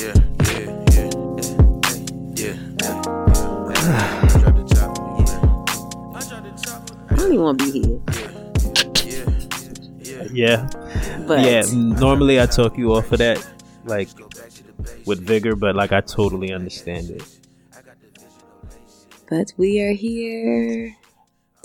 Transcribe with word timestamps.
Yeah, 0.00 0.14
yeah, 0.44 0.60
yeah, 0.96 1.10
yeah, 2.36 2.56
yeah. 2.56 2.56
Drop 4.40 4.56
the 4.56 4.64
chopper, 4.72 5.04
yeah. 5.20 6.16
I 6.16 6.20
drop 6.26 6.42
the 6.42 6.52
chopper. 6.64 6.94
I 7.10 7.16
don't 7.16 7.32
even 7.32 7.42
want 7.44 7.58
to 7.60 7.64
be 7.70 7.80
here. 7.84 8.00
Yeah, 10.32 10.66
Yeah, 10.66 11.26
But 11.26 11.40
yeah. 11.44 11.62
Normally 11.74 12.40
I 12.40 12.46
talk 12.46 12.78
you 12.78 12.94
off 12.94 13.12
of 13.12 13.18
that, 13.18 13.46
like 13.84 14.08
with 15.04 15.20
vigor, 15.20 15.54
but 15.54 15.76
like 15.76 15.92
I 15.92 16.00
totally 16.00 16.50
understand 16.50 17.10
it. 17.10 17.22
but 19.28 19.52
we 19.58 19.82
are 19.82 19.92
here 19.92 20.96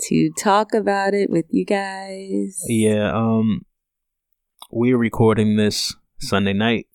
to 0.08 0.30
talk 0.38 0.74
about 0.74 1.14
it 1.14 1.30
with 1.30 1.46
you 1.48 1.64
guys. 1.64 2.62
Yeah, 2.68 3.12
um, 3.16 3.62
we're 4.70 4.98
recording 4.98 5.56
this 5.56 5.94
Sunday 6.20 6.52
night. 6.52 6.86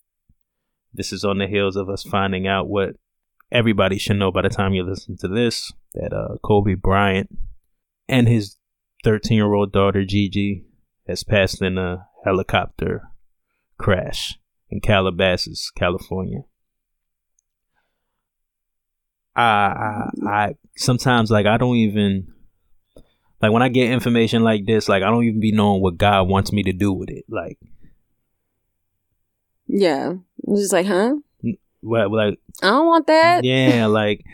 This 0.94 1.12
is 1.12 1.24
on 1.24 1.38
the 1.38 1.46
heels 1.46 1.76
of 1.76 1.88
us 1.88 2.02
finding 2.02 2.46
out 2.46 2.68
what 2.68 2.96
everybody 3.50 3.98
should 3.98 4.16
know 4.16 4.32
by 4.32 4.42
the 4.42 4.48
time 4.48 4.74
you 4.74 4.82
listen 4.82 5.16
to 5.18 5.28
this 5.28 5.72
that 5.94 6.12
uh, 6.12 6.36
Kobe 6.42 6.74
Bryant 6.74 7.28
and 8.08 8.28
his 8.28 8.56
13 9.04 9.36
year 9.36 9.52
old 9.52 9.72
daughter 9.72 10.04
Gigi 10.04 10.64
has 11.06 11.24
passed 11.24 11.60
in 11.62 11.78
a 11.78 12.06
helicopter 12.24 13.02
crash 13.78 14.38
in 14.70 14.80
Calabasas, 14.80 15.70
California. 15.74 16.40
I, 19.34 19.42
I, 19.42 20.10
I 20.26 20.54
sometimes 20.76 21.30
like 21.30 21.46
I 21.46 21.56
don't 21.56 21.76
even 21.76 22.32
like 23.40 23.50
when 23.50 23.62
I 23.62 23.68
get 23.68 23.90
information 23.90 24.42
like 24.42 24.66
this, 24.66 24.88
like 24.88 25.02
I 25.02 25.10
don't 25.10 25.24
even 25.24 25.40
be 25.40 25.52
knowing 25.52 25.82
what 25.82 25.98
God 25.98 26.28
wants 26.28 26.52
me 26.52 26.62
to 26.62 26.72
do 26.72 26.92
with 26.92 27.10
it. 27.10 27.24
Like, 27.28 27.58
Yeah. 29.66 30.14
I'm 30.46 30.56
just 30.56 30.72
like, 30.72 30.86
huh? 30.86 31.14
Well, 31.82 32.14
like 32.14 32.38
I 32.62 32.68
don't 32.68 32.86
want 32.86 33.06
that. 33.08 33.44
yeah, 33.44 33.86
like 33.90 34.24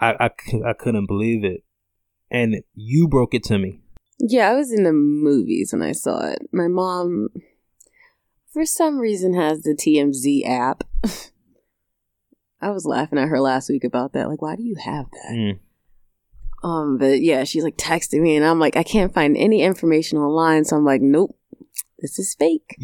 I, 0.00 0.12
I, 0.12 0.30
I 0.66 0.72
couldn't 0.72 1.06
believe 1.06 1.44
it, 1.44 1.64
and 2.30 2.62
you 2.74 3.08
broke 3.08 3.34
it 3.34 3.44
to 3.44 3.58
me. 3.58 3.80
Yeah, 4.18 4.50
I 4.50 4.54
was 4.54 4.72
in 4.72 4.84
the 4.84 4.92
movies 4.92 5.72
when 5.72 5.82
I 5.82 5.92
saw 5.92 6.26
it. 6.26 6.38
My 6.52 6.68
mom, 6.68 7.28
for 8.52 8.64
some 8.64 8.98
reason, 8.98 9.34
has 9.34 9.62
the 9.62 9.74
TMZ 9.74 10.48
app. 10.48 10.84
I 12.60 12.70
was 12.70 12.86
laughing 12.86 13.18
at 13.18 13.28
her 13.28 13.40
last 13.40 13.68
week 13.68 13.84
about 13.84 14.12
that. 14.12 14.28
Like, 14.28 14.40
why 14.40 14.56
do 14.56 14.62
you 14.62 14.76
have 14.76 15.06
that? 15.10 15.32
Mm. 15.32 15.58
Um, 16.62 16.96
but 16.96 17.20
yeah, 17.20 17.44
she's 17.44 17.64
like 17.64 17.76
texting 17.76 18.22
me, 18.22 18.36
and 18.36 18.44
I'm 18.44 18.58
like, 18.58 18.76
I 18.76 18.82
can't 18.82 19.12
find 19.12 19.36
any 19.36 19.62
information 19.62 20.16
online. 20.16 20.64
So 20.64 20.76
I'm 20.76 20.84
like, 20.84 21.02
nope, 21.02 21.36
this 21.98 22.18
is 22.18 22.34
fake. 22.34 22.76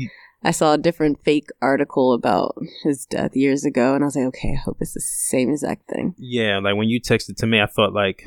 I 0.42 0.52
saw 0.52 0.72
a 0.72 0.78
different 0.78 1.22
fake 1.22 1.50
article 1.60 2.14
about 2.14 2.56
his 2.83 3.05
death 3.05 3.36
years 3.36 3.64
ago, 3.64 3.94
and 3.94 4.02
I 4.02 4.06
was 4.06 4.16
like, 4.16 4.27
okay, 4.27 4.52
I 4.52 4.60
hope 4.64 4.78
it's 4.80 4.94
the 4.94 5.00
same 5.00 5.50
exact 5.50 5.88
thing. 5.88 6.14
Yeah, 6.16 6.60
like 6.60 6.77
when 6.77 6.88
you 6.88 7.00
texted 7.00 7.36
to 7.36 7.46
me, 7.46 7.60
I 7.60 7.66
thought 7.66 7.92
like 7.92 8.27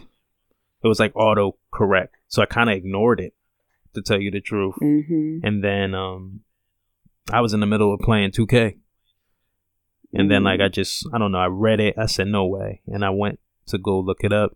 it 0.84 0.88
was 0.88 1.00
like 1.00 1.16
auto 1.16 1.58
correct, 1.72 2.16
so 2.28 2.41
I 2.41 2.45
kind 2.45 2.69
of 2.69 2.75
ignored 2.75 3.19
it 3.19 3.34
to 3.95 4.02
tell 4.02 4.19
you 4.19 4.31
the 4.31 4.41
truth. 4.41 4.75
hmm 4.80 5.39
And 5.44 5.64
then 5.64 5.95
um, 5.95 6.41
I 7.31 7.41
was 7.41 7.53
in 7.53 7.59
the 7.61 7.66
middle 7.66 7.94
of 7.94 8.00
playing 8.00 8.31
2K, 8.31 8.78
and 10.14 10.30
then 10.30 10.44
like 10.44 10.61
I 10.61 10.69
just 10.69 11.08
I 11.14 11.17
don't 11.17 11.31
know, 11.31 11.39
I 11.39 11.47
read 11.47 11.80
it, 11.80 11.95
I 11.97 12.06
said 12.06 12.28
no 12.28 12.45
way, 12.45 12.81
and 12.86 13.03
I 13.03 13.09
went 13.09 13.39
to 13.67 13.78
go 13.80 14.00
look 14.00 14.23
it 14.23 14.34
up, 14.34 14.56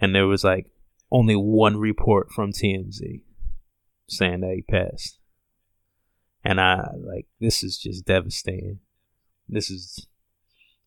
and 0.00 0.14
there 0.14 0.26
was 0.26 0.44
like 0.44 0.66
only 1.10 1.34
one 1.34 1.76
report 1.78 2.30
from 2.30 2.52
TMZ 2.52 3.22
saying 4.08 4.40
that 4.40 4.54
he 4.54 4.62
passed, 4.62 5.18
and 6.46 6.60
I 6.60 6.88
like 6.98 7.26
this 7.40 7.62
is 7.62 7.78
just 7.78 8.04
devastating. 8.04 8.80
This 9.48 9.70
is 9.70 10.06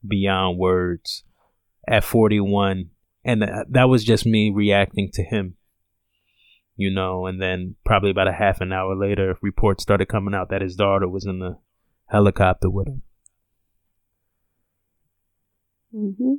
beyond 0.08 0.58
words. 0.58 1.24
At 1.88 2.04
41, 2.04 2.92
and 3.26 3.42
that 3.70 3.90
was 3.90 4.04
just 4.04 4.24
me 4.24 4.52
reacting 4.52 5.10
to 5.14 5.24
him 5.24 5.56
you 6.80 6.90
know, 6.90 7.26
and 7.26 7.42
then 7.42 7.76
probably 7.86 8.10
about 8.10 8.30
a 8.30 8.32
half 8.32 8.62
an 8.62 8.72
hour 8.72 8.96
later, 8.96 9.38
reports 9.42 9.84
started 9.84 10.08
coming 10.08 10.34
out 10.34 10.50
that 10.50 10.62
his 10.62 10.78
daughter 10.78 11.10
was 11.10 11.26
in 11.26 11.40
the 11.40 11.58
helicopter 12.06 12.70
with 12.70 12.88
him. 12.88 13.02
hmm 15.92 16.36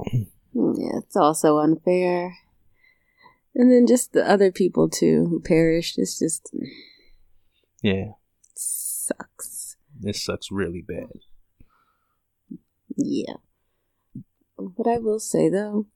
Yeah, 0.52 0.98
it's 0.98 1.16
also 1.16 1.58
unfair. 1.58 2.34
And 3.54 3.70
then 3.70 3.86
just 3.86 4.12
the 4.12 4.28
other 4.28 4.50
people 4.50 4.88
too 4.88 5.26
who 5.30 5.40
perished. 5.40 5.96
It's 5.96 6.18
just 6.18 6.52
Yeah, 7.84 8.12
sucks. 8.54 9.76
this 10.00 10.24
sucks 10.24 10.50
really 10.50 10.80
bad. 10.80 11.10
Yeah. 12.96 13.34
But 14.58 14.86
I 14.86 14.98
will 14.98 15.18
say 15.20 15.48
though, 15.48 15.86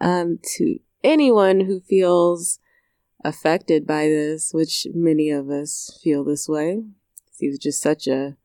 um, 0.00 0.38
to 0.56 0.78
anyone 1.04 1.60
who 1.60 1.80
feels 1.80 2.58
affected 3.24 3.86
by 3.86 4.06
this, 4.08 4.52
which 4.52 4.86
many 4.94 5.30
of 5.30 5.50
us 5.50 5.98
feel 6.02 6.24
this 6.24 6.48
way, 6.48 6.82
he 7.38 7.48
was 7.48 7.58
just 7.58 7.80
such 7.80 8.06
a 8.06 8.36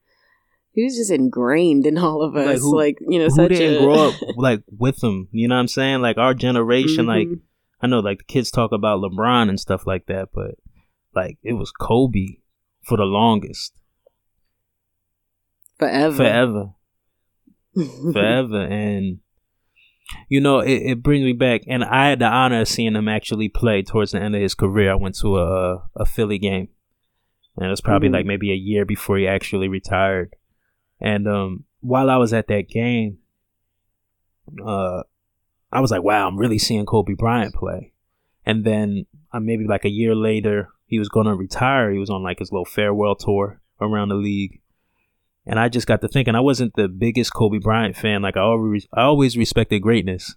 he 0.73 0.83
was 0.83 0.95
just 0.95 1.11
ingrained 1.11 1.85
in 1.85 1.97
all 1.97 2.21
of 2.21 2.35
us. 2.35 2.63
Like, 2.63 2.97
who- 2.99 3.13
you 3.13 3.19
know, 3.19 3.25
Who 3.25 3.35
such 3.35 3.49
didn't 3.49 3.81
a 3.81 3.85
grow 3.85 4.09
up 4.09 4.15
like 4.37 4.63
with 4.77 5.03
him? 5.03 5.27
You 5.31 5.47
know 5.47 5.55
what 5.55 5.61
I'm 5.61 5.67
saying? 5.67 6.01
Like 6.01 6.17
our 6.17 6.33
generation, 6.33 7.07
like 7.07 7.27
Mhm. 7.27 7.41
I 7.81 7.87
know, 7.87 7.99
like 7.99 8.19
the 8.19 8.23
kids 8.25 8.51
talk 8.51 8.71
about 8.71 9.01
LeBron 9.01 9.49
and 9.49 9.59
stuff 9.59 9.87
like 9.87 10.05
that, 10.05 10.29
but 10.33 10.55
like 11.15 11.39
it 11.43 11.53
was 11.53 11.71
Kobe 11.71 12.37
for 12.83 12.97
the 12.97 13.03
longest, 13.03 13.73
forever. 15.77 16.15
forever. 16.15 16.73
forever. 18.13 18.61
And 18.63 19.19
you 20.27 20.41
know, 20.41 20.59
it, 20.59 20.73
it 20.91 21.03
brings 21.03 21.23
me 21.23 21.33
back. 21.33 21.61
And 21.67 21.83
I 21.83 22.09
had 22.09 22.19
the 22.19 22.25
honor 22.25 22.61
of 22.61 22.67
seeing 22.67 22.95
him 22.95 23.07
actually 23.07 23.47
play 23.49 23.81
towards 23.81 24.11
the 24.11 24.19
end 24.21 24.35
of 24.35 24.41
his 24.41 24.55
career. 24.55 24.91
I 24.91 24.95
went 24.95 25.17
to 25.19 25.37
a 25.39 25.83
a 25.95 26.05
Philly 26.05 26.37
game, 26.37 26.67
and 27.55 27.65
it 27.65 27.69
was 27.69 27.81
probably 27.81 28.09
Mhm. 28.09 28.13
like 28.13 28.25
maybe 28.25 28.51
a 28.51 28.55
year 28.55 28.85
before 28.85 29.17
he 29.17 29.27
actually 29.27 29.67
retired. 29.69 30.35
And 30.99 31.27
um, 31.27 31.63
while 31.79 32.09
I 32.09 32.17
was 32.17 32.33
at 32.33 32.47
that 32.47 32.67
game, 32.69 33.19
uh, 34.65 35.03
I 35.71 35.79
was 35.79 35.91
like, 35.91 36.03
"Wow, 36.03 36.27
I'm 36.27 36.37
really 36.37 36.59
seeing 36.59 36.85
Kobe 36.85 37.13
Bryant 37.13 37.55
play." 37.55 37.93
And 38.45 38.65
then 38.65 39.05
uh, 39.31 39.39
maybe 39.39 39.65
like 39.65 39.85
a 39.85 39.89
year 39.89 40.13
later, 40.15 40.69
he 40.91 40.99
was 40.99 41.07
going 41.07 41.25
to 41.25 41.33
retire. 41.33 41.89
He 41.89 41.99
was 41.99 42.09
on 42.09 42.21
like 42.21 42.39
his 42.39 42.51
little 42.51 42.65
farewell 42.65 43.15
tour 43.15 43.61
around 43.79 44.09
the 44.09 44.15
league. 44.15 44.59
And 45.45 45.57
I 45.57 45.69
just 45.69 45.87
got 45.87 46.01
to 46.01 46.09
thinking 46.09 46.35
I 46.35 46.41
wasn't 46.41 46.75
the 46.75 46.89
biggest 46.89 47.33
Kobe 47.33 47.59
Bryant 47.59 47.95
fan. 47.95 48.21
Like 48.21 48.35
I 48.35 48.41
always 48.41 48.87
I 48.93 49.03
always 49.03 49.37
respected 49.37 49.79
greatness. 49.79 50.35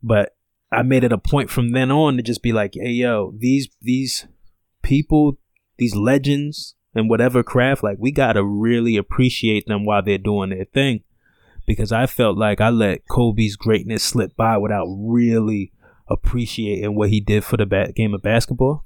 But 0.00 0.36
I 0.70 0.82
made 0.82 1.02
it 1.02 1.12
a 1.12 1.18
point 1.18 1.50
from 1.50 1.72
then 1.72 1.90
on 1.90 2.16
to 2.16 2.22
just 2.22 2.40
be 2.40 2.52
like, 2.52 2.74
hey 2.74 2.90
yo, 2.90 3.34
these 3.36 3.68
these 3.82 4.28
people, 4.82 5.38
these 5.76 5.96
legends 5.96 6.76
and 6.94 7.10
whatever 7.10 7.42
craft, 7.42 7.82
like 7.82 7.96
we 7.98 8.12
gotta 8.12 8.44
really 8.44 8.96
appreciate 8.96 9.66
them 9.66 9.84
while 9.84 10.04
they're 10.04 10.18
doing 10.18 10.50
their 10.50 10.66
thing. 10.66 11.02
Because 11.66 11.90
I 11.90 12.06
felt 12.06 12.38
like 12.38 12.60
I 12.60 12.70
let 12.70 13.08
Kobe's 13.08 13.56
greatness 13.56 14.04
slip 14.04 14.36
by 14.36 14.56
without 14.56 14.86
really 14.88 15.72
appreciating 16.08 16.94
what 16.94 17.10
he 17.10 17.18
did 17.20 17.42
for 17.42 17.56
the 17.56 17.66
ba- 17.66 17.90
game 17.92 18.14
of 18.14 18.22
basketball. 18.22 18.84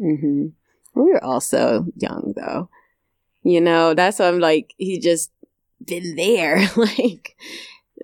Hmm 0.00 0.46
We 0.94 1.02
were 1.12 1.22
also 1.22 1.86
young 1.96 2.32
though. 2.36 2.68
You 3.42 3.60
know, 3.60 3.94
that's 3.94 4.18
why 4.18 4.28
I'm 4.28 4.40
like, 4.40 4.74
he 4.76 4.98
just 4.98 5.30
been 5.84 6.16
there. 6.16 6.66
like, 6.76 7.36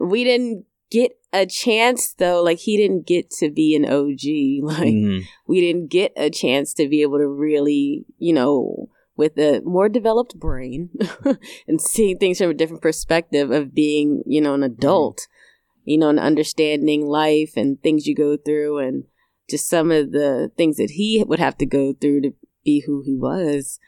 we 0.00 0.24
didn't 0.24 0.64
get 0.90 1.12
a 1.32 1.44
chance 1.46 2.14
though. 2.14 2.42
Like, 2.42 2.58
he 2.58 2.76
didn't 2.76 3.06
get 3.06 3.30
to 3.40 3.50
be 3.50 3.74
an 3.76 3.84
OG. 3.84 4.62
Like, 4.62 4.94
Mhm. 4.94 5.24
we 5.46 5.60
didn't 5.60 5.88
get 5.88 6.12
a 6.16 6.30
chance 6.30 6.72
to 6.74 6.88
be 6.88 7.02
able 7.02 7.18
to 7.18 7.28
really, 7.28 8.04
you 8.18 8.32
know, 8.32 8.88
with 9.16 9.38
a 9.38 9.60
more 9.64 9.88
developed 9.88 10.38
brain 10.38 10.90
and 11.68 11.80
seeing 11.80 12.18
things 12.18 12.38
from 12.38 12.50
a 12.50 12.54
different 12.54 12.82
perspective 12.82 13.50
of 13.50 13.74
being, 13.74 14.22
you 14.26 14.40
know, 14.40 14.54
an 14.54 14.62
adult, 14.62 15.26
you 15.84 15.96
know, 15.98 16.08
and 16.10 16.20
understanding 16.20 17.06
life 17.06 17.52
and 17.56 17.82
things 17.82 18.06
you 18.06 18.14
go 18.14 18.36
through 18.36 18.78
and 18.78 19.04
just 19.48 19.68
some 19.68 19.90
of 19.90 20.12
the 20.12 20.50
things 20.56 20.76
that 20.76 20.90
he 20.90 21.22
would 21.26 21.38
have 21.38 21.56
to 21.58 21.66
go 21.66 21.92
through 21.92 22.22
to 22.22 22.34
be 22.64 22.82
who 22.86 23.02
he 23.04 23.14
was. 23.16 23.78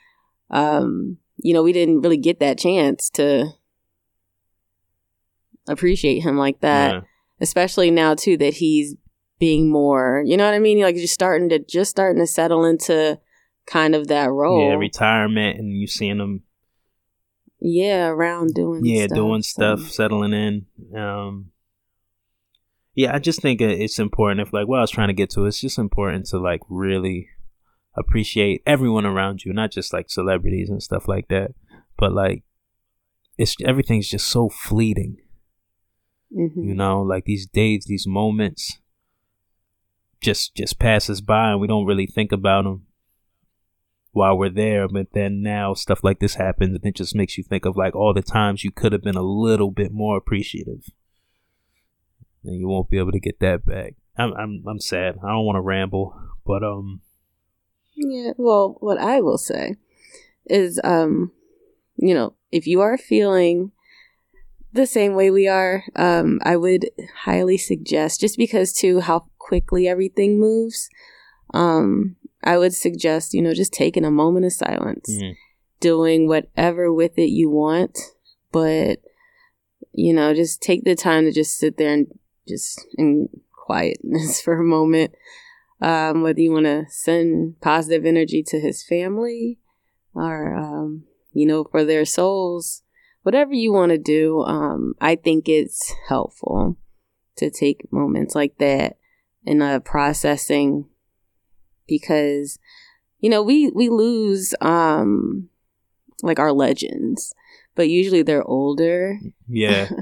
Um, 0.50 1.19
you 1.37 1.52
know, 1.55 1.62
we 1.62 1.72
didn't 1.72 2.00
really 2.02 2.16
get 2.16 2.40
that 2.40 2.58
chance 2.58 3.10
to 3.10 3.50
appreciate 5.69 6.20
him 6.20 6.38
like 6.38 6.60
that 6.60 6.94
Yeah. 6.94 7.00
especially 7.40 7.90
now 7.90 8.14
too 8.14 8.37
that 8.38 8.55
he's 8.55 8.94
being 9.38 9.70
more 9.70 10.22
you 10.25 10.34
know 10.37 10.46
what 10.46 10.55
i 10.55 10.58
mean 10.58 10.81
like 10.81 10.96
just 10.96 11.12
starting 11.12 11.49
to 11.50 11.58
just 11.58 11.90
starting 11.90 12.20
to 12.22 12.26
settle 12.26 12.64
into 12.64 13.19
kind 13.66 13.94
of 13.94 14.08
that 14.08 14.31
role 14.31 14.66
Yeah, 14.66 14.76
retirement 14.76 15.58
and 15.58 15.70
you 15.70 15.87
seeing 15.87 16.19
him 16.19 16.43
yeah 17.60 18.08
around 18.08 18.55
doing 18.55 18.84
yeah 18.84 19.05
stuff, 19.06 19.14
doing 19.16 19.43
so- 19.43 19.76
stuff 19.76 19.90
settling 19.90 20.32
in 20.32 20.66
um 20.99 21.50
yeah 22.99 23.15
i 23.15 23.19
just 23.19 23.41
think 23.41 23.61
it's 23.61 23.99
important 23.99 24.41
if 24.41 24.53
like 24.53 24.67
what 24.69 24.79
i 24.79 24.83
was 24.83 24.91
trying 24.91 25.09
to 25.09 25.15
get 25.15 25.31
to 25.31 25.45
it's 25.45 25.61
just 25.61 25.79
important 25.79 26.27
to 26.27 26.39
like 26.39 26.61
really 26.69 27.29
appreciate 27.97 28.62
everyone 28.67 29.06
around 29.06 29.45
you 29.45 29.53
not 29.53 29.71
just 29.71 29.93
like 29.93 30.09
celebrities 30.09 30.71
and 30.71 30.83
stuff 30.83 31.09
like 31.09 31.29
that 31.29 31.50
but 31.97 32.12
like 32.12 32.43
it's 33.39 33.55
everything's 33.65 34.11
just 34.11 34.29
so 34.29 34.49
fleeting. 34.49 35.17
Mhm. 36.37 36.67
You 36.67 36.75
know, 36.75 37.00
like 37.00 37.25
these 37.25 37.47
days, 37.47 37.87
these 37.87 38.06
moments 38.06 38.79
just 40.21 40.55
just 40.56 40.79
pass 40.81 41.09
us 41.09 41.21
by 41.21 41.53
and 41.53 41.61
we 41.61 41.69
don't 41.69 41.87
really 41.87 42.06
think 42.06 42.33
about 42.33 42.65
them 42.65 42.87
while 44.11 44.37
we're 44.37 44.51
there. 44.51 44.89
But 44.89 45.12
then 45.12 45.41
now 45.41 45.75
stuff 45.75 46.03
like 46.03 46.19
this 46.19 46.35
happens 46.35 46.75
and 46.75 46.85
it 46.85 46.97
just 46.97 47.15
makes 47.15 47.39
you 47.39 47.44
think 47.44 47.65
of 47.65 47.77
like 47.77 47.94
all 47.94 48.12
the 48.12 48.23
times 48.23 48.65
you 48.65 48.73
could 48.73 48.93
have 48.93 49.03
been 49.03 49.17
a 49.17 49.23
little 49.23 49.71
bit 49.71 49.93
more 49.93 50.17
appreciative. 50.17 50.91
And 52.49 52.59
you 52.59 52.67
won't 52.67 52.89
be 52.89 52.97
able 52.97 53.12
to 53.12 53.21
get 53.21 53.41
that 53.41 53.67
back. 53.67 53.95
I'm 54.17 54.33
I'm 54.33 54.65
I'm 54.67 54.81
sad. 54.81 55.17
I 55.23 55.29
don't 55.29 55.45
want 55.45 55.56
to 55.56 55.61
ramble, 55.61 56.19
but 56.47 56.62
um 56.65 57.03
Yeah, 57.95 58.33
well, 58.39 58.79
what 58.81 58.99
I 58.99 59.21
will 59.21 59.37
say 59.37 59.77
is, 60.47 60.81
um, 60.83 61.33
you 61.97 62.15
know, 62.15 62.35
if 62.50 62.67
you 62.67 62.81
are 62.81 62.97
feeling 62.97 63.73
the 64.73 64.87
same 64.87 65.15
way 65.15 65.31
we 65.31 65.47
are, 65.47 65.85
um, 65.95 66.41
I 66.43 66.56
would 66.56 66.89
highly 67.25 67.59
suggest, 67.59 68.21
just 68.21 68.39
because 68.39 68.73
too 68.73 69.01
how 69.01 69.27
quickly 69.39 69.87
everything 69.87 70.41
moves, 70.41 70.89
um, 71.53 72.17
I 72.43 72.56
would 72.56 72.75
suggest, 72.75 73.35
you 73.35 73.43
know, 73.43 73.53
just 73.53 73.73
taking 73.75 74.05
a 74.06 74.11
moment 74.11 74.47
of 74.47 74.53
silence, 74.53 75.11
mm, 75.11 75.35
doing 75.81 76.29
whatever 76.29 76.93
with 76.93 77.19
it 77.19 77.31
you 77.31 77.51
want, 77.51 77.99
but 78.53 79.01
you 79.93 80.12
know, 80.15 80.33
just 80.33 80.62
take 80.62 80.85
the 80.85 80.94
time 80.94 81.25
to 81.25 81.33
just 81.33 81.59
sit 81.59 81.77
there 81.77 81.93
and 81.93 82.06
just 82.49 82.87
in 82.97 83.29
quietness 83.53 84.41
for 84.43 84.59
a 84.59 84.65
moment 84.65 85.12
um, 85.81 86.23
whether 86.23 86.41
you 86.41 86.53
want 86.53 86.67
to 86.67 86.87
send 86.89 87.61
positive 87.61 88.05
energy 88.05 88.43
to 88.49 88.61
his 88.61 88.83
family 88.83 89.59
or, 90.15 90.55
um, 90.55 91.05
you 91.33 91.47
know, 91.47 91.65
for 91.65 91.85
their 91.85 92.05
souls, 92.05 92.83
whatever 93.23 93.55
you 93.55 93.73
want 93.73 93.91
to 93.91 93.99
do, 93.99 94.43
um, 94.43 94.95
I 95.00 95.15
think 95.15 95.49
it's 95.49 95.93
helpful 96.09 96.77
to 97.37 97.50
take 97.50 97.93
moments 97.93 98.35
like 98.35 98.59
that 98.59 98.97
in 99.44 99.62
uh, 99.62 99.79
processing 99.81 100.87
because, 101.87 102.59
you 103.21 103.31
know, 103.31 103.43
we, 103.43 103.71
we 103.71 103.89
lose, 103.89 104.55
um, 104.61 105.49
like 106.23 106.41
our 106.41 106.53
legends, 106.53 107.33
but 107.77 107.89
usually 107.89 108.23
they're 108.23 108.43
older. 108.43 109.21
yeah. 109.49 109.89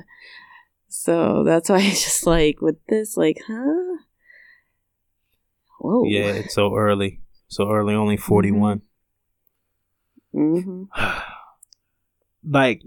So 1.06 1.44
that's 1.44 1.70
why 1.70 1.78
it's 1.82 2.02
just 2.02 2.26
like 2.26 2.60
with 2.60 2.84
this, 2.88 3.16
like, 3.16 3.38
huh? 3.46 3.98
Whoa. 5.78 6.04
yeah, 6.04 6.32
it's 6.34 6.54
so 6.54 6.74
early. 6.74 7.20
So 7.46 7.70
early, 7.70 7.94
only 7.94 8.16
41. 8.16 8.82
hmm 10.32 10.82
like 12.48 12.82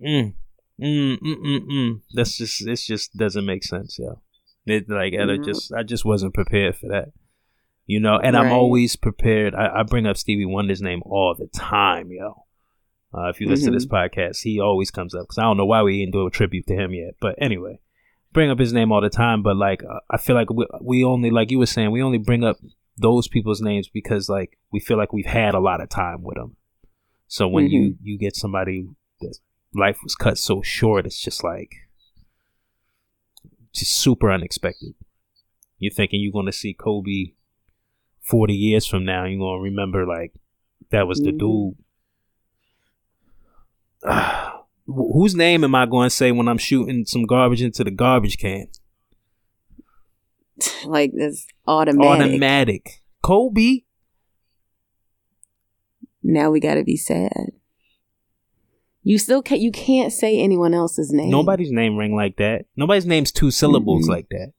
mm, 0.00 0.32
mm, 0.80 1.18
mm, 1.18 1.18
mm, 1.20 1.66
mm. 1.66 2.00
that's 2.14 2.38
just 2.38 2.64
this 2.64 2.86
just 2.86 3.14
doesn't 3.16 3.44
make 3.44 3.62
sense 3.62 3.98
yo 3.98 4.20
it 4.66 4.88
like 4.88 5.12
I 5.12 5.24
No. 5.24 5.36
just 5.36 5.72
i 5.72 5.82
just 5.82 6.04
wasn't 6.04 6.32
prepared 6.34 6.76
for 6.76 6.88
that 6.88 7.12
you 7.86 8.00
know 8.00 8.18
and 8.18 8.36
i'm 8.36 8.50
always 8.50 8.96
prepared 8.96 9.54
I, 9.54 9.80
I 9.80 9.82
bring 9.82 10.06
up 10.06 10.16
stevie 10.16 10.46
wonder's 10.46 10.80
name 10.80 11.02
all 11.04 11.34
the 11.38 11.46
time 11.48 12.10
yo 12.10 12.46
uh, 13.14 13.28
if 13.28 13.40
you 13.40 13.48
listen 13.48 13.72
to 13.72 13.76
this 13.76 13.86
podcast 13.86 14.42
he 14.42 14.60
always 14.60 14.90
comes 14.90 15.14
up 15.14 15.22
because 15.22 15.38
i 15.38 15.42
don't 15.42 15.56
know 15.56 15.64
why 15.66 15.82
we 15.82 15.98
didn't 16.00 16.12
do 16.12 16.26
a 16.26 16.30
tribute 16.30 16.66
to 16.66 16.74
him 16.74 16.92
yet 16.92 17.14
but 17.20 17.34
anyway 17.38 17.78
bring 18.32 18.50
up 18.50 18.58
his 18.58 18.72
name 18.72 18.92
all 18.92 19.00
the 19.00 19.08
time 19.08 19.42
but 19.42 19.56
like 19.56 19.82
uh, 19.84 20.00
i 20.10 20.16
feel 20.16 20.36
like 20.36 20.50
we, 20.50 20.66
we 20.82 21.02
only 21.04 21.30
like 21.30 21.50
you 21.50 21.58
were 21.58 21.66
saying 21.66 21.90
we 21.90 22.02
only 22.02 22.18
bring 22.18 22.44
up 22.44 22.56
those 22.96 23.28
people's 23.28 23.60
names 23.62 23.88
because 23.88 24.28
like 24.28 24.58
we 24.72 24.80
feel 24.80 24.96
like 24.98 25.12
we've 25.12 25.24
had 25.26 25.54
a 25.54 25.60
lot 25.60 25.80
of 25.80 25.88
time 25.88 26.22
with 26.22 26.36
them 26.36 26.56
so 27.26 27.46
when 27.48 27.66
you 27.70 27.96
you 28.02 28.18
get 28.18 28.34
somebody 28.36 28.88
that 29.20 29.36
life 29.74 29.98
was 30.02 30.14
cut 30.14 30.38
so 30.38 30.62
short, 30.62 31.04
it's 31.04 31.20
just 31.20 31.44
like 31.44 31.74
just 33.72 33.92
super 33.96 34.30
unexpected. 34.32 34.94
You're 35.78 35.92
thinking 35.92 36.20
you're 36.20 36.32
going 36.32 36.46
to 36.46 36.52
see 36.52 36.72
Kobe 36.74 37.32
40 38.22 38.54
years 38.54 38.86
from 38.86 39.04
now. 39.04 39.24
You're 39.24 39.38
going 39.38 39.58
to 39.58 39.62
remember 39.62 40.06
like 40.06 40.32
that 40.90 41.06
was 41.06 41.20
the 41.20 41.32
Mhm. 41.32 41.38
dude. 41.38 41.76
Wh- 44.04 44.54
whose 44.86 45.34
name 45.34 45.64
am 45.64 45.74
I 45.74 45.86
going 45.86 46.06
to 46.06 46.14
say 46.14 46.32
when 46.32 46.48
I'm 46.48 46.58
shooting 46.58 47.04
some 47.04 47.24
garbage 47.24 47.62
into 47.62 47.84
the 47.84 47.90
garbage 47.90 48.38
can? 48.38 48.66
like 50.84 51.12
it's 51.14 51.46
automatic. 51.66 52.26
Automatic. 52.26 53.02
Kobe. 53.22 53.80
Now 56.22 56.50
we 56.50 56.60
got 56.60 56.74
to 56.74 56.84
be 56.84 56.96
sad. 56.96 57.52
You 59.02 59.18
still 59.18 59.40
can't. 59.40 59.60
You 59.60 59.70
can't 59.70 60.12
say 60.12 60.38
anyone 60.38 60.74
else's 60.74 61.12
name. 61.12 61.30
Nobody's 61.30 61.70
name 61.72 61.96
ring 61.96 62.14
like 62.14 62.36
that. 62.36 62.66
Nobody's 62.76 63.06
name's 63.06 63.32
two 63.32 63.50
syllables 63.50 64.06
Mm-mm. 64.06 64.10
like 64.10 64.28
that. 64.30 64.52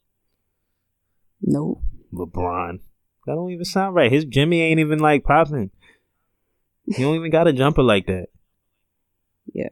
Nope. 1.41 1.83
LeBron. 2.13 2.79
That 3.25 3.35
don't 3.35 3.51
even 3.51 3.65
sound 3.65 3.95
right. 3.95 4.11
His 4.11 4.25
Jimmy 4.25 4.61
ain't 4.61 4.79
even 4.79 4.99
like 4.99 5.23
popping. 5.23 5.69
He 6.85 7.03
don't 7.03 7.15
even 7.15 7.29
got 7.29 7.47
a 7.47 7.53
jumper 7.53 7.83
like 7.83 8.07
that. 8.07 8.27
Yeah. 9.53 9.69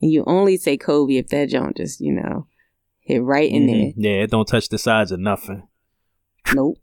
And 0.00 0.12
you 0.12 0.24
only 0.26 0.56
say 0.56 0.76
Kobe 0.76 1.16
if 1.16 1.28
that 1.28 1.48
joint 1.48 1.76
just 1.76 2.00
you 2.00 2.12
know 2.12 2.46
hit 3.00 3.22
right 3.22 3.50
in 3.50 3.66
Mhm. 3.66 3.94
Yeah, 3.96 4.22
it 4.22 4.30
don't 4.30 4.46
touch 4.46 4.68
the 4.68 4.78
sides 4.78 5.12
of 5.12 5.20
nothing. 5.20 5.66
Nope. 6.54 6.78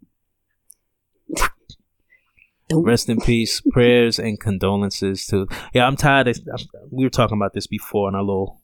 Nope. 2.72 2.86
Rest 2.86 3.10
in 3.10 3.22
peace. 3.22 3.62
Prayers 3.72 4.20
and 4.20 4.40
condolences 4.40 5.28
to. 5.28 5.48
Yeah, 5.74 5.86
I'm 5.86 5.96
tired. 5.96 6.28
Of, 6.28 6.40
we 6.90 7.04
were 7.04 7.10
talking 7.10 7.38
about 7.38 7.54
this 7.54 7.68
before 7.68 8.10
in 8.10 8.16
our 8.16 8.24
little 8.24 8.62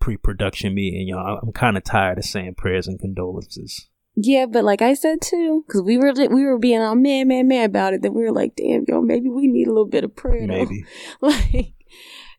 pre-production 0.00 0.74
meeting. 0.74 1.08
Y'all, 1.08 1.38
I'm 1.42 1.52
kind 1.52 1.76
of 1.76 1.84
tired 1.84 2.18
of 2.18 2.24
saying 2.24 2.54
prayers 2.54 2.88
and 2.88 2.98
condolences. 2.98 3.88
Yeah, 4.14 4.46
but 4.46 4.64
like 4.64 4.82
I 4.82 4.94
said 4.94 5.20
too, 5.22 5.64
because 5.66 5.82
we 5.82 5.96
were 5.96 6.12
we 6.12 6.44
were 6.44 6.58
being 6.58 6.80
all 6.82 6.94
man, 6.94 7.28
man, 7.28 7.48
man 7.48 7.66
about 7.66 7.94
it. 7.94 8.02
Then 8.02 8.14
we 8.14 8.22
were 8.22 8.32
like, 8.32 8.56
damn, 8.56 8.84
yo, 8.86 9.00
maybe 9.00 9.28
we 9.28 9.46
need 9.46 9.66
a 9.66 9.70
little 9.70 9.86
bit 9.86 10.04
of 10.04 10.14
prayer. 10.14 10.46
Maybe. 10.46 10.84
like 11.20 11.74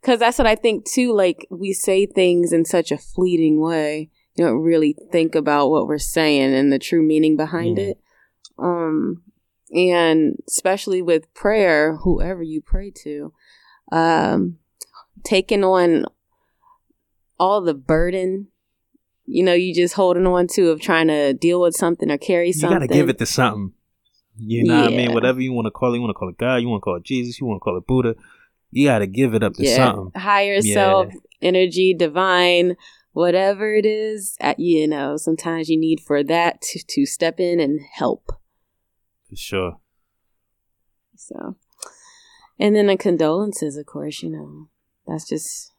because 0.04 0.20
that's 0.20 0.38
what 0.38 0.48
i 0.48 0.56
think 0.56 0.86
too 0.86 1.14
like 1.14 1.48
we 1.50 1.72
say 1.74 2.06
things 2.06 2.52
in 2.52 2.66
such 2.66 2.92
a 2.92 2.98
fleeting 2.98 3.60
way 3.62 4.10
you 4.36 4.44
don't 4.46 4.60
really 4.62 4.96
think 5.12 5.34
about 5.36 5.70
what 5.70 5.88
we're 5.88 5.98
saying 5.98 6.54
and 6.54 6.72
the 6.74 6.80
true 6.80 7.02
meaning 7.02 7.38
behind 7.38 7.78
Mhm. 7.78 7.90
it 7.90 7.98
um 8.60 9.24
and 9.74 10.36
especially 10.48 11.02
with 11.02 11.34
prayer 11.34 11.98
whoever 11.98 12.44
you 12.44 12.62
pray 12.62 12.92
to 13.04 13.34
um 13.92 14.58
taking 15.24 15.64
on 15.64 16.06
all 17.40 17.62
the 17.62 17.74
burden 17.74 18.48
you 19.26 19.44
know 19.44 19.54
you 19.54 19.74
just 19.74 19.96
holding 19.96 20.28
on 20.28 20.48
to 20.48 20.70
of 20.70 20.82
trying 20.82 21.08
to 21.08 21.34
deal 21.34 21.62
with 21.62 21.74
something 21.76 22.12
or 22.12 22.18
carry 22.18 22.52
something. 22.52 22.82
You 22.82 22.88
gotta 22.88 23.00
give 23.00 23.10
it 23.10 23.18
to 23.20 23.26
something. 23.26 23.72
You 24.38 24.66
know 24.66 24.76
what 24.76 24.88
I 24.88 24.90
mean? 24.90 25.14
Whatever 25.14 25.42
you 25.42 25.54
want 25.54 25.68
to 25.68 25.72
call 25.72 25.94
it. 25.94 25.98
You 25.98 26.02
want 26.02 26.10
to 26.10 26.20
call 26.20 26.30
it 26.30 26.38
God. 26.38 26.58
You 26.58 26.68
want 26.68 26.82
to 26.82 26.84
call 26.84 26.96
it 26.96 27.04
Jesus. 27.04 27.40
You 27.40 27.46
want 27.46 27.58
to 27.58 27.64
call 27.64 27.78
it 27.78 27.86
Buddha. 27.88 28.16
You 28.74 28.88
gotta 28.88 29.08
give 29.08 29.34
it 29.34 29.44
up 29.44 29.54
to 29.56 29.64
yeah, 29.64 29.76
something. 29.76 30.12
higher 30.20 30.60
Yeah. 30.62 30.74
self, 30.74 31.14
energy, 31.42 31.94
divine, 31.94 32.76
whatever 33.12 33.76
it 33.76 33.86
is. 33.86 34.36
At, 34.42 34.60
you 34.60 34.88
know, 34.88 35.18
sometimes 35.18 35.70
you 35.70 35.80
need 35.80 36.00
for 36.02 36.24
that 36.24 36.62
to, 36.62 36.84
to 36.86 37.06
step 37.06 37.40
in 37.40 37.60
and 37.60 37.80
help. 37.94 38.32
For 39.30 39.36
sure. 39.36 39.78
So, 41.16 41.56
and 42.60 42.76
then 42.76 42.88
the 42.88 42.98
condolences, 42.98 43.78
of 43.78 43.86
course, 43.86 44.22
you 44.24 44.30
know, 44.30 44.70
that's 45.08 45.28
just 45.28 45.72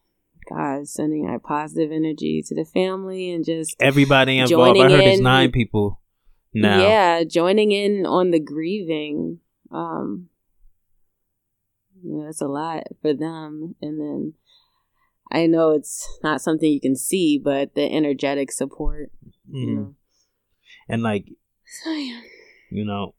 God 0.49 0.87
sending 0.87 1.25
that 1.25 1.43
positive 1.43 1.91
energy 1.91 2.43
to 2.47 2.55
the 2.55 2.65
family 2.65 3.31
and 3.31 3.43
just 3.45 3.75
Everybody 3.79 4.37
involved. 4.39 4.79
I 4.79 4.89
heard 4.89 5.03
in- 5.05 5.23
nine 5.23 5.51
people 5.51 6.01
now. 6.53 6.81
yeah, 6.87 7.23
joining 7.23 7.71
in 7.71 8.05
on 8.05 8.31
the 8.31 8.39
grieving. 8.39 9.39
Um, 9.71 10.29
you 12.05 12.17
know, 12.21 12.27
it's 12.29 12.41
a 12.41 12.47
lot 12.47 12.83
for 13.01 13.13
them, 13.13 13.75
and 13.81 13.99
then. 13.99 14.33
I 15.31 15.47
know 15.47 15.71
it's 15.71 16.07
not 16.23 16.39
something 16.39 16.71
you 16.71 16.79
can 16.79 16.95
see, 16.95 17.39
but 17.43 17.73
the 17.73 17.91
energetic 17.91 18.51
support. 18.51 19.11
You 19.49 19.67
Mhm. 19.67 19.75
know. 19.75 19.95
And 20.87 21.01
like 21.01 21.25
So 21.81 21.91
yeah. 21.91 22.21
you 22.69 22.85
know, 22.85 23.15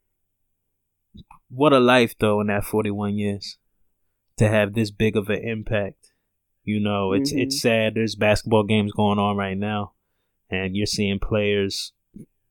what 1.48 1.72
a 1.72 1.80
life 1.80 2.14
though 2.18 2.40
in 2.40 2.46
that 2.46 2.64
41 2.64 3.16
years 3.16 3.58
to 4.36 4.48
have 4.48 4.74
this 4.74 4.92
big 4.92 5.16
of 5.16 5.28
an 5.30 5.42
impact. 5.42 6.12
You 6.62 6.78
know, 6.78 7.12
it's 7.12 7.32
Mhm. 7.32 7.42
it's 7.42 7.60
sad. 7.60 7.94
There's 7.94 8.14
basketball 8.14 8.62
games 8.64 8.92
going 8.92 9.18
on 9.18 9.36
right 9.36 9.58
now, 9.58 9.94
and 10.48 10.76
you're 10.76 10.86
seeing 10.86 11.18
players 11.18 11.92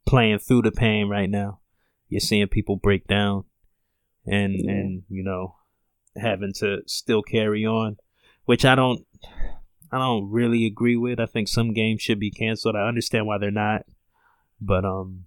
playing 0.06 0.40
through 0.40 0.64
the 0.64 0.72
pain 0.72 1.08
right 1.08 1.30
now. 1.30 1.62
You're 2.10 2.20
seeing 2.20 2.48
people 2.50 2.76
break 2.76 3.08
down, 3.08 3.46
and 4.26 4.54
Yeah. 4.54 4.72
and 4.72 5.04
you 5.10 5.24
know, 5.24 5.56
having 6.18 6.54
to 6.60 6.82
still 6.88 7.22
carry 7.22 7.66
on, 7.66 7.98
which 8.46 8.66
I 8.66 8.76
don't. 8.76 9.06
I 9.92 9.98
don't 10.00 10.30
really 10.30 10.66
agree 10.66 10.98
with. 10.98 11.20
I 11.20 11.26
think 11.26 11.48
some 11.48 11.72
games 11.74 12.02
should 12.02 12.20
be 12.20 12.32
canceled. 12.32 12.76
I 12.76 12.88
understand 12.88 13.28
why 13.28 13.38
they're 13.38 13.52
not, 13.52 13.86
but 14.60 14.84
um, 14.84 15.26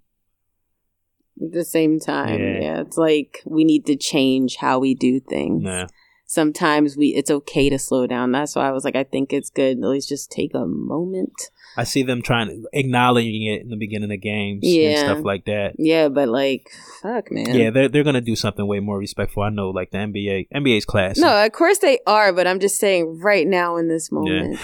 At 1.42 1.52
the 1.52 1.64
same 1.64 1.98
time, 2.00 2.38
Yeah. 2.38 2.60
yeah. 2.60 2.80
it's 2.80 2.98
like 2.98 3.40
we 3.46 3.64
need 3.64 3.86
to 3.86 3.96
change 3.96 4.56
how 4.56 4.78
we 4.78 4.94
do 4.94 5.20
things. 5.20 5.62
nah. 5.62 5.86
sometimes 6.26 6.96
we 6.96 7.08
it's 7.14 7.30
okay 7.30 7.70
to 7.70 7.78
slow 7.78 8.06
down. 8.06 8.32
That's 8.32 8.56
why 8.56 8.68
I 8.68 8.72
was 8.72 8.84
like, 8.84 8.96
I 8.96 9.04
think 9.04 9.32
it's 9.32 9.48
good. 9.48 9.78
At 9.78 9.88
least 9.88 10.08
just 10.10 10.30
take 10.30 10.52
a 10.54 10.66
moment. 10.66 11.50
I 11.78 11.84
see 11.84 12.02
them 12.02 12.22
trying 12.22 12.48
to 12.48 12.68
acknowledging 12.72 13.42
it 13.44 13.62
in 13.62 13.68
the 13.68 13.76
beginning 13.76 14.10
of 14.12 14.20
games 14.20 14.60
Yeah. 14.64 14.88
and 14.88 14.98
stuff 14.98 15.24
like 15.24 15.44
that. 15.44 15.74
Yeah, 15.78 16.08
but 16.08 16.28
like, 16.28 16.68
fuck, 17.02 17.30
man. 17.30 17.54
Yeah, 17.54 17.70
they're 17.70 17.88
they're 17.88 18.02
gonna 18.04 18.20
do 18.20 18.34
something 18.36 18.66
way 18.66 18.80
more 18.80 18.98
respectful. 18.98 19.44
I 19.44 19.50
know, 19.50 19.70
like 19.70 19.92
the 19.92 19.98
NBA, 19.98 20.48
NBA's 20.54 20.84
class. 20.84 21.18
No, 21.18 21.44
of 21.46 21.52
course 21.52 21.78
they 21.78 22.00
are, 22.06 22.32
but 22.32 22.46
I'm 22.48 22.58
just 22.58 22.78
saying 22.78 23.20
right 23.22 23.46
now 23.46 23.76
in 23.76 23.86
this 23.88 24.10
moment, 24.10 24.58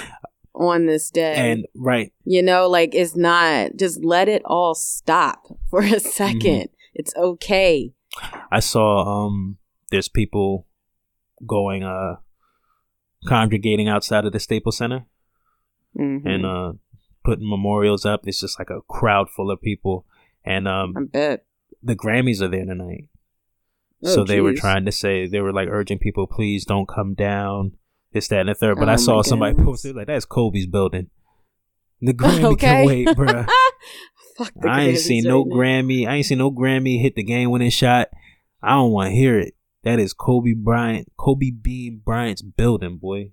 on 0.56 0.86
this 0.86 1.08
day, 1.10 1.34
and 1.52 1.66
right, 1.76 2.12
you 2.24 2.42
know, 2.42 2.68
like 2.68 2.94
it's 2.94 3.14
not. 3.16 3.76
Just 3.76 4.04
let 4.04 4.28
it 4.28 4.42
all 4.44 4.74
stop 4.74 5.46
for 5.70 5.80
a 5.80 6.00
2nd 6.00 6.40
Mm-hmm. 6.42 6.62
It's 6.96 7.14
okay. 7.16 7.92
I 8.52 8.60
saw 8.60 9.26
um, 9.26 9.58
there's 9.90 10.08
people 10.08 10.66
going 11.46 11.82
uh, 11.82 12.16
congregating 13.26 13.88
outside 13.88 14.24
of 14.24 14.32
the 14.32 14.40
Staples 14.40 14.76
Center 14.76 15.06
Mhm. 15.98 16.22
and 16.26 16.44
uh, 16.46 16.72
putting 17.24 17.48
memorials 17.48 18.04
up. 18.04 18.22
It's 18.26 18.40
just 18.40 18.58
like 18.58 18.70
a 18.70 18.80
crowd 18.82 19.28
full 19.30 19.50
of 19.50 19.60
people, 19.60 20.06
and 20.44 20.68
um, 20.68 20.94
I 20.96 21.00
bet. 21.04 21.46
the 21.82 21.96
Grammys 21.96 22.40
are 22.40 22.48
there 22.48 22.64
tonight. 22.64 23.08
Oh, 24.04 24.14
so 24.14 24.24
they 24.24 24.40
were 24.40 24.52
trying 24.54 24.84
to 24.84 24.92
say 24.92 25.26
they 25.26 25.40
were 25.40 25.52
like 25.52 25.68
urging 25.70 25.98
people, 25.98 26.26
please 26.26 26.64
don't 26.64 26.86
come 26.86 27.14
down, 27.14 27.72
this, 28.12 28.28
that, 28.28 28.40
and 28.40 28.48
the 28.50 28.54
third. 28.54 28.78
But 28.78 28.88
Oh, 28.88 28.92
I 28.92 28.96
saw 28.96 29.22
somebody 29.22 29.52
goodness. 29.54 29.66
posted 29.66 29.96
like 29.96 30.06
that's 30.08 30.26
Kobe's 30.26 30.66
building. 30.66 31.08
The 32.02 32.12
Grammy 32.14 32.44
okay. 32.52 32.66
can 32.66 32.86
wait, 32.86 33.08
bruh. 33.08 33.48
Fuck 34.36 34.52
the 34.60 34.68
I 34.68 34.80
ain't 34.82 34.98
seen 34.98 35.24
no 35.24 35.42
now. 35.44 35.56
Grammy. 35.56 36.06
I 36.06 36.16
ain't 36.16 36.26
seen 36.26 36.38
no 36.38 36.50
Grammy 36.50 37.00
hit 37.00 37.14
the 37.14 37.22
game 37.22 37.50
winning 37.50 37.70
shot. 37.70 38.08
I 38.62 38.72
don't 38.72 38.90
want 38.92 39.10
to 39.10 39.14
hear 39.16 39.38
it. 39.38 39.54
That 39.84 39.98
is 40.00 40.12
Kobe 40.12 40.54
Bryant, 40.54 41.12
Kobe 41.16 41.50
Bean 41.50 42.00
Bryant's 42.04 42.42
building, 42.42 42.96
boy. 42.98 43.30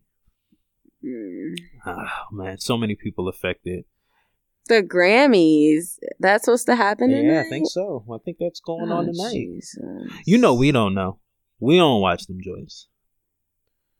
Mm. 1.03 1.55
Ah, 1.85 2.27
man, 2.31 2.59
so 2.59 2.77
many 2.77 2.95
people 2.95 3.27
affected. 3.27 3.85
The 4.67 4.83
Grammys. 4.83 5.97
That's 6.19 6.45
supposed 6.45 6.67
to 6.67 6.75
happen 6.75 7.09
Yeah, 7.09 7.41
I 7.45 7.49
think 7.49 7.67
so. 7.67 8.05
I 8.13 8.17
think 8.23 8.37
that's 8.39 8.59
going 8.59 8.91
Oh, 8.91 8.97
on 8.97 9.05
tonight. 9.07 9.33
Jesus. 9.33 9.77
You 10.25 10.37
know, 10.37 10.53
we 10.53 10.71
don't 10.71 10.93
know. 10.93 11.19
We 11.59 11.77
don't 11.77 12.01
watch 12.01 12.25
them 12.27 12.39
joints, 12.43 12.87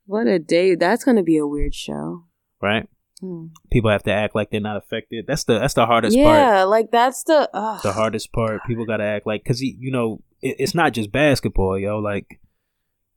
What 0.05 0.27
a 0.27 0.39
day. 0.39 0.75
That's 0.75 1.03
going 1.03 1.17
to 1.17 1.23
be 1.23 1.38
a 1.38 1.45
weird 1.47 1.73
show. 1.75 2.25
right? 2.61 2.88
Hmm. 3.19 3.47
People 3.71 3.91
have 3.91 4.01
to 4.03 4.11
act 4.11 4.33
like 4.33 4.50
they're 4.50 4.59
not 4.59 4.77
affected. 4.77 5.25
That's 5.27 5.43
the 5.43 5.59
that's 5.59 5.75
the 5.75 5.85
hardest 5.85 6.17
part. 6.17 6.39
Yeah, 6.39 6.63
like 6.63 6.89
that's 6.91 7.23
the. 7.23 7.47
ugh. 7.53 7.81
the 7.83 7.93
hardest 7.93 8.31
part. 8.33 8.61
People 8.65 8.85
got 8.85 8.97
to 8.97 9.03
act 9.03 9.27
like 9.27 9.43
because 9.43 9.59
he, 9.59 9.77
you 9.79 9.91
know, 9.91 10.23
it, 10.41 10.55
it's 10.57 10.73
not 10.73 10.93
just 10.93 11.11
basketball, 11.11 11.77
yo. 11.77 12.00
Like 12.00 12.39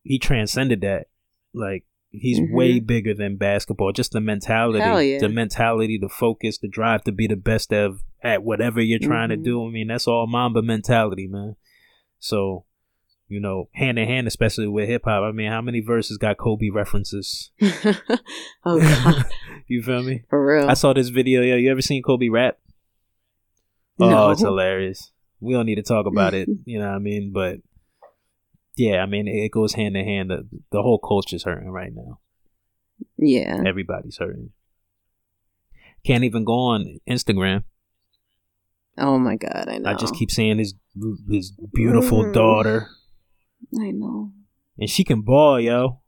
he 0.03 0.19
transcended 0.19 0.83
that. 0.83 1.07
Like 1.55 1.85
he's 2.21 2.41
Mhm. 2.41 2.53
way 2.53 2.81
bigger 2.81 3.15
than 3.15 3.37
basketball. 3.37 3.93
Just 3.93 4.13
the 4.13 4.21
mentality, 4.21 4.79
yeah. 5.09 5.19
the 5.19 5.29
mentality, 5.29 5.99
the 5.99 6.09
focus, 6.09 6.59
the 6.59 6.69
drive 6.69 7.05
to 7.05 7.13
be 7.13 7.27
the 7.27 7.37
best 7.37 7.73
of 7.73 8.03
at 8.23 8.43
whatever 8.43 8.81
you're 8.81 8.99
trying 8.99 9.29
Mhm. 9.31 9.37
to 9.37 9.43
do. 9.43 9.67
I 9.67 9.71
mean, 9.71 9.89
that's 9.89 10.07
all 10.09 10.27
Mamba 10.27 10.63
mentality, 10.63 11.27
man. 11.27 11.57
So. 12.19 12.65
You 13.27 13.41
know, 13.41 13.71
hand 13.73 13.99
in 13.99 14.07
hand, 14.07 14.27
especially 14.29 14.69
with 14.69 14.87
hip 14.87 15.05
hop. 15.07 15.23
I 15.23 15.33
mean, 15.33 15.49
how 15.51 15.63
many 15.63 15.81
verses 15.81 16.19
got 16.19 16.37
Kobe 16.37 16.69
references? 16.69 17.51
oh, 18.65 18.79
God. 18.81 19.25
you 19.67 19.83
feel 19.83 20.03
me? 20.03 20.23
For 20.29 20.45
real. 20.47 20.69
I 20.69 20.75
saw 20.75 20.93
this 20.93 21.09
video. 21.09 21.41
Yo, 21.41 21.57
you 21.57 21.71
ever 21.71 21.81
seen 21.81 22.03
Kobe 22.03 22.29
rap? 22.29 22.59
Oh, 23.99 24.11
No. 24.11 24.31
it's 24.31 24.43
hilarious. 24.43 25.11
We 25.41 25.55
don't 25.55 25.65
need 25.65 25.77
to 25.77 25.83
talk 25.83 26.05
about 26.07 26.35
it. 26.35 26.49
You 26.67 26.79
know 26.81 26.87
what 26.89 26.97
I 26.97 26.99
mean? 26.99 27.33
But 27.33 27.61
yeah, 28.77 29.03
I 29.03 29.07
mean, 29.07 29.29
it 29.29 29.51
goes 29.51 29.75
hand 29.75 29.97
in 29.97 30.05
hand. 30.05 30.31
The, 30.31 30.49
the 30.73 30.83
whole 30.83 30.99
culture's 30.99 31.45
hurting 31.45 31.71
right 31.71 31.93
now. 31.95 32.21
yeah. 33.17 33.63
Everybody's 33.67 34.17
hurting. 34.19 34.51
Can't 36.05 36.25
even 36.25 36.45
go 36.45 36.55
on 36.55 37.01
Instagram. 37.09 37.65
Oh, 38.99 39.19
my 39.19 39.37
God. 39.37 39.67
I 39.69 39.79
know. 39.79 39.91
I 39.91 39.95
just 39.95 40.15
keep 40.15 40.31
seeing 40.31 40.59
his 40.59 40.75
his 41.29 41.53
beautiful 41.73 42.23
Mhm. 42.25 42.33
daughter, 42.35 42.87
I 43.81 43.91
know. 43.91 44.33
and 44.79 44.89
she 44.89 45.03
can 45.03 45.23
ball, 45.23 45.59
yo. 45.59 46.01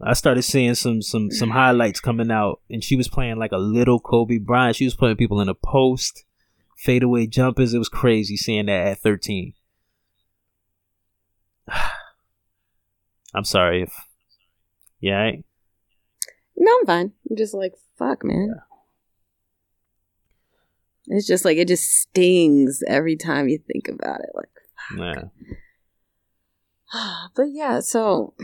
I 0.00 0.12
started 0.12 0.42
seeing 0.42 0.74
some 0.74 1.00
some 1.02 1.30
some 1.32 1.50
highlights 1.50 2.00
coming 2.00 2.30
out, 2.30 2.60
and 2.70 2.84
she 2.84 2.96
was 2.96 3.08
playing 3.08 3.38
like 3.38 3.50
a 3.52 3.56
little 3.58 3.98
Kobe 3.98 4.38
Bryant. 4.38 4.76
She 4.76 4.84
was 4.84 4.94
putting 4.94 5.16
people 5.16 5.40
in 5.40 5.48
a 5.48 5.54
post, 5.54 6.24
fadeaway 6.76 7.26
jumpers. 7.26 7.72
It 7.74 7.78
was 7.78 7.88
crazy 7.88 8.36
seeing 8.36 8.66
that 8.66 8.86
at 8.86 8.98
thirteen. 8.98 9.54
I'm 13.34 13.44
sorry 13.44 13.82
if, 13.82 13.94
yeah, 15.00 15.20
I- 15.20 15.42
No, 16.56 16.72
I'm 16.80 16.86
fine. 16.86 17.12
I'm 17.28 17.36
just 17.36 17.54
like, 17.54 17.74
fuck, 17.98 18.24
man. 18.24 18.54
It's 21.08 21.26
just 21.26 21.44
like, 21.44 21.56
it 21.58 21.68
just 21.68 21.84
stings 22.00 22.82
every 22.88 23.16
time 23.16 23.48
you 23.48 23.58
think 23.58 23.88
about 23.88 24.20
it. 24.20 24.30
Like, 24.34 24.48
yeah. 24.98 25.24
but 27.36 27.46
yeah, 27.50 27.80
so 27.80 28.34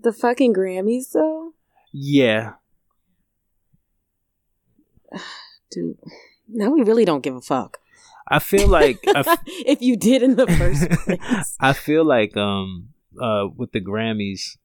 the 0.00 0.12
fucking 0.12 0.54
Grammys, 0.54 1.12
though, 1.12 1.52
yeah. 1.92 2.54
dude. 5.70 5.98
Now 6.48 6.70
we 6.70 6.82
really 6.82 7.04
don't 7.04 7.22
give 7.22 7.36
a 7.36 7.40
fuck. 7.40 7.78
I 8.30 8.38
feel 8.40 8.68
like 8.68 8.98
I, 9.08 9.20
f- 9.20 9.42
if 9.46 9.80
you 9.82 9.96
did 9.96 10.22
in 10.22 10.36
the 10.36 10.46
first 10.46 10.88
place. 11.04 11.56
I 11.60 11.72
feel 11.72 12.04
like 12.04 12.36
um 12.36 12.88
uh 13.20 13.46
with 13.56 13.72
the 13.72 13.80
Grammys, 13.80 14.56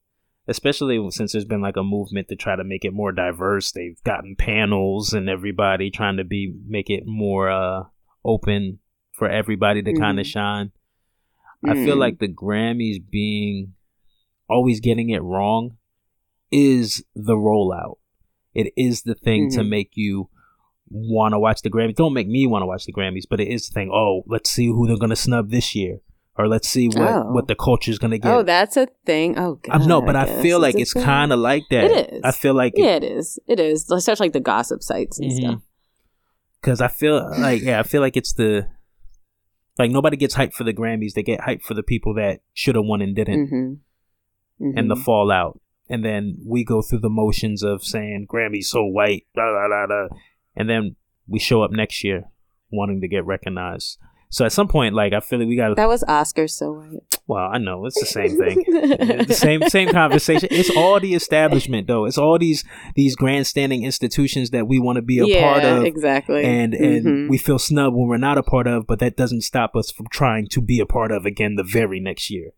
especially 0.47 0.99
since 1.11 1.31
there's 1.31 1.45
been 1.45 1.61
like 1.61 1.77
a 1.77 1.83
movement 1.83 2.27
to 2.29 2.35
try 2.35 2.55
to 2.55 2.63
make 2.63 2.83
it 2.85 2.93
more 2.93 3.11
diverse. 3.11 3.71
They've 3.71 4.01
gotten 4.03 4.35
panels 4.35 5.13
and 5.13 5.29
everybody 5.29 5.89
trying 5.91 6.17
to 6.17 6.23
be 6.23 6.53
make 6.67 6.89
it 6.89 7.03
more 7.05 7.49
uh 7.49 7.83
open 8.25 8.79
for 9.13 9.29
everybody 9.29 9.81
to 9.83 9.93
kind 9.93 10.17
Mhm. 10.17 10.21
of 10.21 10.27
shine. 10.27 10.71
I 11.65 11.73
feel 11.75 11.95
Mm. 11.95 11.99
like 11.99 12.19
the 12.19 12.27
Grammys 12.27 12.97
being 13.09 13.73
always 14.49 14.79
getting 14.81 15.09
it 15.11 15.21
wrong 15.21 15.77
is 16.51 17.03
the 17.15 17.35
rollout. 17.35 17.97
It 18.53 18.73
is 18.75 19.03
the 19.03 19.15
thing 19.15 19.49
to 19.51 19.61
Mhm. 19.61 19.69
make 19.69 19.91
you 19.95 20.29
want 20.93 21.33
to 21.33 21.39
watch 21.39 21.61
the 21.63 21.69
Grammys. 21.69 21.95
Don't 21.95 22.13
make 22.13 22.27
me 22.27 22.47
want 22.47 22.61
to 22.61 22.67
watch 22.67 22.85
the 22.85 22.93
Grammys, 22.93 23.23
but 23.29 23.39
it 23.41 23.47
is 23.49 23.67
the 23.67 23.73
thing. 23.73 23.89
Oh, 23.93 24.23
let's 24.27 24.49
see 24.49 24.67
who 24.67 24.87
they're 24.87 24.97
gonna 24.97 25.15
snub 25.15 25.49
this 25.49 25.73
year, 25.75 25.99
or 26.37 26.47
let's 26.47 26.67
see 26.69 26.87
what 26.87 26.97
Oh. 27.11 27.31
what 27.31 27.47
the 27.47 27.55
culture's 27.55 27.97
gonna 27.99 28.17
get. 28.17 28.31
Oh, 28.31 28.43
that's 28.43 28.77
a 28.77 28.87
thing. 29.05 29.37
Oh, 29.37 29.55
God. 29.63 29.81
I 29.81 29.85
know, 29.85 30.01
but 30.01 30.15
I 30.15 30.25
guess 30.25 30.41
feel 30.41 30.59
like 30.59 30.75
it's 30.75 30.93
kind 30.93 31.33
of 31.33 31.39
like 31.39 31.63
that. 31.71 31.85
It 31.91 32.13
is. 32.13 32.21
I 32.23 32.31
feel 32.31 32.53
like 32.53 32.73
Yeah, 32.77 32.95
it 32.95 33.03
is. 33.03 33.39
It 33.47 33.59
is. 33.59 33.85
Such 34.03 34.19
like 34.19 34.33
the 34.33 34.39
gossip 34.39 34.81
sites 34.83 35.19
and 35.19 35.31
Mhm. 35.31 35.35
stuff. 35.37 35.61
because 36.61 36.79
I 36.79 36.87
feel 36.87 37.29
like 37.39 37.61
yeah, 37.61 37.79
I 37.79 37.83
feel 37.83 37.99
like 38.01 38.15
it's 38.15 38.33
the 38.33 38.67
like 39.79 39.91
nobody 39.91 40.15
gets 40.15 40.35
hyped 40.35 40.53
for 40.53 40.63
the 40.63 40.73
Grammys. 40.73 41.13
They 41.13 41.23
get 41.23 41.41
hyped 41.41 41.63
for 41.63 41.73
the 41.73 41.83
people 41.83 42.13
that 42.15 42.39
should 42.53 42.75
have 42.75 42.85
won 42.85 43.01
and 43.01 43.15
didn't. 43.15 43.47
Mm-hmm. 43.47 44.77
and 44.77 44.89
the 44.89 44.95
fallout. 44.95 45.59
And 45.89 46.05
then 46.05 46.37
we 46.45 46.63
go 46.63 46.81
through 46.81 46.99
the 46.99 47.09
motions 47.09 47.63
of 47.63 47.83
saying 47.83 48.27
Grammy's 48.29 48.69
so 48.69 48.85
white, 48.85 49.25
blah, 49.35 49.51
blah, 49.51 49.67
blah, 49.67 49.87
blah. 50.07 50.17
And 50.55 50.69
then 50.69 50.95
we 51.27 51.39
show 51.39 51.63
up 51.63 51.71
next 51.71 52.03
year 52.03 52.25
wanting 52.71 53.01
to 53.01 53.07
get 53.07 53.25
recognized. 53.25 53.97
So 54.29 54.45
at 54.45 54.51
some 54.51 54.67
point, 54.67 54.95
like 54.95 55.13
I 55.13 55.19
feel 55.19 55.37
like 55.37 55.47
we 55.47 55.55
got 55.55 55.75
that 55.75 55.87
was 55.87 56.03
Oscar 56.07 56.47
so 56.47 56.71
white. 56.71 57.19
Well, 57.27 57.47
I 57.53 57.59
know 57.59 57.85
it's 57.85 57.99
the 57.99 58.07
same 58.07 58.35
thing, 58.35 58.63
the 59.27 59.33
same 59.33 59.61
same 59.69 59.89
conversation. 59.89 60.49
It's 60.51 60.75
all 60.75 60.99
the 60.99 61.13
establishment, 61.13 61.85
though. 61.85 62.05
It's 62.05 62.17
all 62.17 62.39
these 62.39 62.63
these 62.95 63.15
grandstanding 63.15 63.83
institutions 63.83 64.49
that 64.49 64.67
we 64.67 64.79
want 64.79 64.95
to 64.95 65.03
be 65.03 65.19
a 65.19 65.25
yeah, 65.27 65.41
part 65.53 65.63
of, 65.63 65.83
exactly. 65.85 66.43
and 66.43 66.73
and 66.73 67.05
Mhm. 67.05 67.29
we 67.29 67.37
feel 67.37 67.59
snub 67.59 67.93
when 67.93 68.07
we're 68.07 68.17
not 68.17 68.39
a 68.39 68.43
part 68.43 68.65
of. 68.65 68.87
But 68.87 68.97
that 68.99 69.15
doesn't 69.15 69.41
stop 69.41 69.75
us 69.75 69.91
from 69.91 70.07
trying 70.09 70.47
to 70.47 70.61
be 70.61 70.79
a 70.79 70.85
part 70.87 71.11
of 71.11 71.27
again 71.27 71.53
the 71.55 71.63
very 71.63 71.99
next 71.99 72.31
year. 72.31 72.53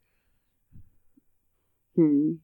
Hmm. 1.96 2.36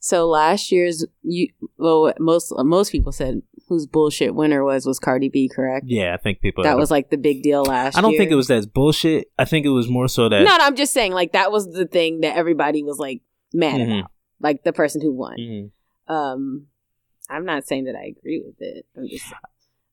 So 0.00 0.28
last 0.28 0.72
year's 0.72 1.06
you 1.22 1.48
well 1.78 2.12
most 2.18 2.52
most 2.58 2.90
people 2.90 3.12
said 3.12 3.42
whose 3.72 3.86
bullshit 3.86 4.34
winner 4.34 4.62
was 4.64 4.84
was 4.86 4.98
Cardi 4.98 5.28
B, 5.28 5.48
correct? 5.48 5.86
Yeah, 5.88 6.14
I 6.14 6.18
think 6.18 6.40
people. 6.40 6.62
That 6.64 6.76
was 6.76 6.90
like 6.90 7.10
the 7.10 7.16
big 7.16 7.42
deal 7.42 7.62
last 7.64 7.96
I 7.96 8.00
don't 8.02 8.12
year. 8.12 8.18
think 8.20 8.30
it 8.30 8.34
was 8.36 8.48
that 8.48 8.72
bullshit. 8.72 9.28
I 9.38 9.44
think 9.44 9.64
it 9.66 9.70
was 9.70 9.88
more 9.88 10.08
so 10.08 10.28
that. 10.28 10.42
No, 10.44 10.56
no, 10.56 10.64
I'm 10.64 10.76
just 10.76 10.92
saying 10.92 11.12
like 11.12 11.32
that 11.32 11.50
was 11.50 11.70
the 11.72 11.86
thing 11.86 12.20
that 12.20 12.36
everybody 12.36 12.82
was 12.82 12.98
like 12.98 13.22
mad 13.52 13.80
Mhm. 13.80 13.98
about. 14.00 14.10
Like 14.40 14.62
the 14.64 14.72
person 14.72 15.00
who 15.00 15.12
won. 15.12 15.36
Mhm. 15.38 15.70
Um 16.14 16.66
I'm 17.30 17.44
not 17.46 17.66
saying 17.66 17.84
that 17.84 17.96
I 17.96 18.04
agree 18.16 18.42
with 18.44 18.56
it. 18.60 18.84
I'm 18.96 19.08
just 19.08 19.32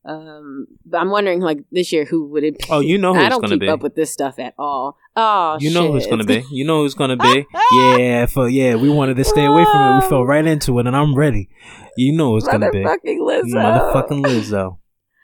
um 0.06 0.66
but 0.86 1.00
I'm 1.00 1.10
wondering 1.10 1.42
like 1.42 1.60
this 1.72 1.92
year 1.92 2.06
who 2.06 2.30
would 2.30 2.44
it 2.44 2.58
be? 2.58 2.66
Oh, 2.70 2.80
you 2.80 2.98
know 2.98 3.14
who 3.14 3.20
I 3.20 3.30
don't 3.30 3.46
keep 3.46 3.60
be. 3.60 3.68
up 3.68 3.82
with 3.82 3.96
this 3.96 4.12
stuff 4.12 4.40
at 4.40 4.54
all. 4.58 4.98
Oh 5.16 5.58
You 5.60 5.74
know 5.74 5.92
who 5.92 5.98
it's 5.98 6.08
gonna 6.08 6.24
be. 6.24 6.44
You 6.52 6.66
know 6.66 6.84
who's 6.84 6.94
gonna 6.94 7.18
be. 7.18 7.46
yeah, 7.74 8.26
for 8.26 8.48
yeah, 8.48 8.76
we 8.76 8.90
wanted 8.90 9.18
to 9.18 9.24
stay 9.24 9.46
away 9.46 9.66
from 9.66 9.92
it. 9.92 10.04
We 10.04 10.10
fell 10.10 10.26
right 10.26 10.46
into 10.46 10.80
it, 10.80 10.88
and 10.88 10.96
I'm 10.96 11.16
ready. 11.16 11.50
You 11.98 12.14
know 12.14 12.34
who's 12.34 12.46
gonna 12.46 12.72
be. 12.72 12.80
Motherfucking 12.80 13.20
Lizzo. 13.20 13.54
Motherfucking 13.54 14.26
Lizzo. 14.26 14.78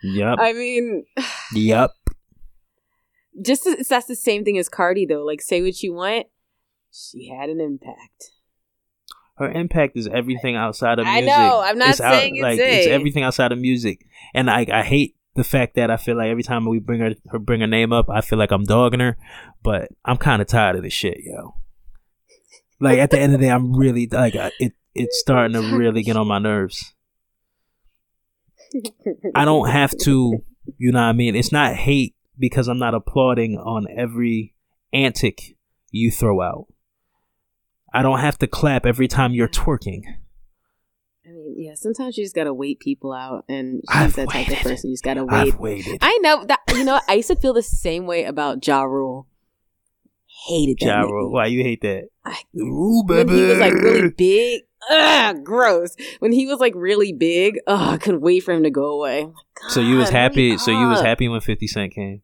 Yup. 0.03 0.39
I 0.39 0.53
mean, 0.53 1.05
yep. 1.53 1.91
just 3.41 3.67
that's 3.89 4.07
the 4.07 4.15
same 4.15 4.43
thing 4.43 4.57
as 4.57 4.69
Cardi 4.69 5.05
though. 5.05 5.23
Like, 5.23 5.41
say 5.41 5.61
what 5.61 5.81
you 5.81 5.93
want, 5.93 6.27
she 6.91 7.29
had 7.29 7.49
an 7.49 7.61
impact. 7.61 8.31
Her 9.37 9.51
impact 9.51 9.97
is 9.97 10.07
everything 10.07 10.55
outside 10.55 10.99
of 10.99 11.05
music. 11.05 11.29
I 11.29 11.47
know, 11.47 11.61
I'm 11.63 11.77
not 11.77 11.89
It's 11.89 12.01
out- 12.01 12.13
saying 12.13 12.35
it's 12.37 12.43
like 12.43 12.59
it's 12.59 12.87
everything 12.87 13.23
outside 13.23 13.51
of 13.51 13.59
music, 13.59 14.05
and 14.33 14.49
I 14.49 14.65
I 14.71 14.83
hate 14.83 15.15
the 15.35 15.43
fact 15.43 15.75
that 15.75 15.91
I 15.91 15.97
feel 15.97 16.15
like 16.15 16.29
every 16.29 16.43
time 16.43 16.65
we 16.65 16.79
bring 16.79 17.01
her, 17.01 17.13
her 17.29 17.39
bring 17.39 17.59
her 17.61 17.67
name 17.67 17.91
up, 17.91 18.09
I 18.09 18.21
feel 18.21 18.39
like 18.39 18.51
I'm 18.51 18.63
dogging 18.63 19.01
her, 19.01 19.17
but 19.63 19.89
I'm 20.05 20.17
kind 20.17 20.41
of 20.41 20.47
tired 20.47 20.77
of 20.77 20.83
this 20.83 20.93
shit, 20.93 21.17
yo. 21.19 21.55
Like 22.79 22.99
at 22.99 23.09
the 23.11 23.19
end 23.19 23.33
of 23.33 23.39
the 23.39 23.45
day, 23.47 23.51
I'm 23.51 23.73
really 23.75 24.07
like 24.11 24.35
I- 24.35 24.51
it. 24.59 24.73
It's 24.97 25.19
starting 25.19 25.61
to 25.61 25.77
really 25.77 26.03
get 26.03 26.15
on 26.15 26.25
my 26.27 26.39
nerves. 26.39 26.93
I 29.35 29.43
don't 29.45 29.69
have 29.69 29.91
to, 30.03 30.41
you 30.77 30.91
know 30.91 30.99
what 30.99 31.05
I 31.05 31.13
mean? 31.13 31.35
It's 31.35 31.51
not 31.51 31.75
hate 31.75 32.15
because 32.39 32.67
I'm 32.69 32.79
not 32.79 32.93
applauding 32.93 33.57
on 33.57 33.87
every 33.93 34.53
antic 34.93 35.57
you 35.91 36.11
throw 36.11 36.41
out. 36.41 36.67
I 37.95 38.01
don't 38.01 38.19
have 38.19 38.37
to 38.39 38.47
clap 38.47 38.85
every 38.85 39.07
time 39.07 39.33
you're 39.33 39.47
twerking. 39.47 40.01
I 41.25 41.29
mean, 41.29 41.55
yeah, 41.57 41.73
sometimes 41.75 42.17
you 42.17 42.23
just 42.23 42.35
gotta 42.35 42.53
wait 42.53 42.79
people 42.79 43.13
out, 43.13 43.45
and 43.49 43.81
she's 43.89 43.95
I've 44.01 44.15
that 44.15 44.29
type 44.29 44.49
of 44.49 44.57
person. 44.59 44.89
You 44.89 44.93
just 44.95 45.03
gotta 45.03 45.23
wait. 45.25 45.53
I've 45.53 45.59
waited. 45.59 45.97
I 46.01 46.17
know 46.21 46.45
that. 46.45 46.59
You 46.73 46.83
know, 46.83 46.99
I 47.07 47.13
used 47.13 47.29
to 47.29 47.35
feel 47.35 47.53
the 47.53 47.63
same 47.63 48.05
way 48.05 48.25
about 48.25 48.65
Ja 48.67 48.81
Rule. 48.83 49.27
Hated 50.47 50.77
that. 50.81 50.85
Ja. 50.85 51.01
Rule. 51.01 51.31
Why 51.31 51.45
you 51.47 51.63
hate 51.63 51.81
that? 51.81 52.09
I- 52.25 52.43
Ooh, 52.57 53.03
when 53.07 53.29
he 53.29 53.41
was 53.41 53.57
like 53.59 53.73
really 53.73 54.09
big. 54.09 54.61
Ugh, 54.87 55.43
gross. 55.43 55.95
When 56.19 56.31
he 56.31 56.45
was 56.45 56.59
like 56.59 56.73
really 56.75 57.11
big, 57.11 57.57
ugh, 57.65 57.93
I 57.93 57.97
couldn't 57.97 58.21
wait 58.21 58.41
for 58.41 58.51
him 58.53 58.61
to 58.63 58.69
go 58.69 58.91
away. 58.99 59.21
I'm 59.23 59.69
So 59.69 59.79
you 59.79 59.97
was 59.97 60.09
happy. 60.09 60.57
So 60.59 60.69
you 60.69 60.87
was 60.89 61.01
happy 61.01 61.27
when 61.27 61.41
Fifty 61.41 61.65
Cent 61.67 61.93
came. 61.93 62.21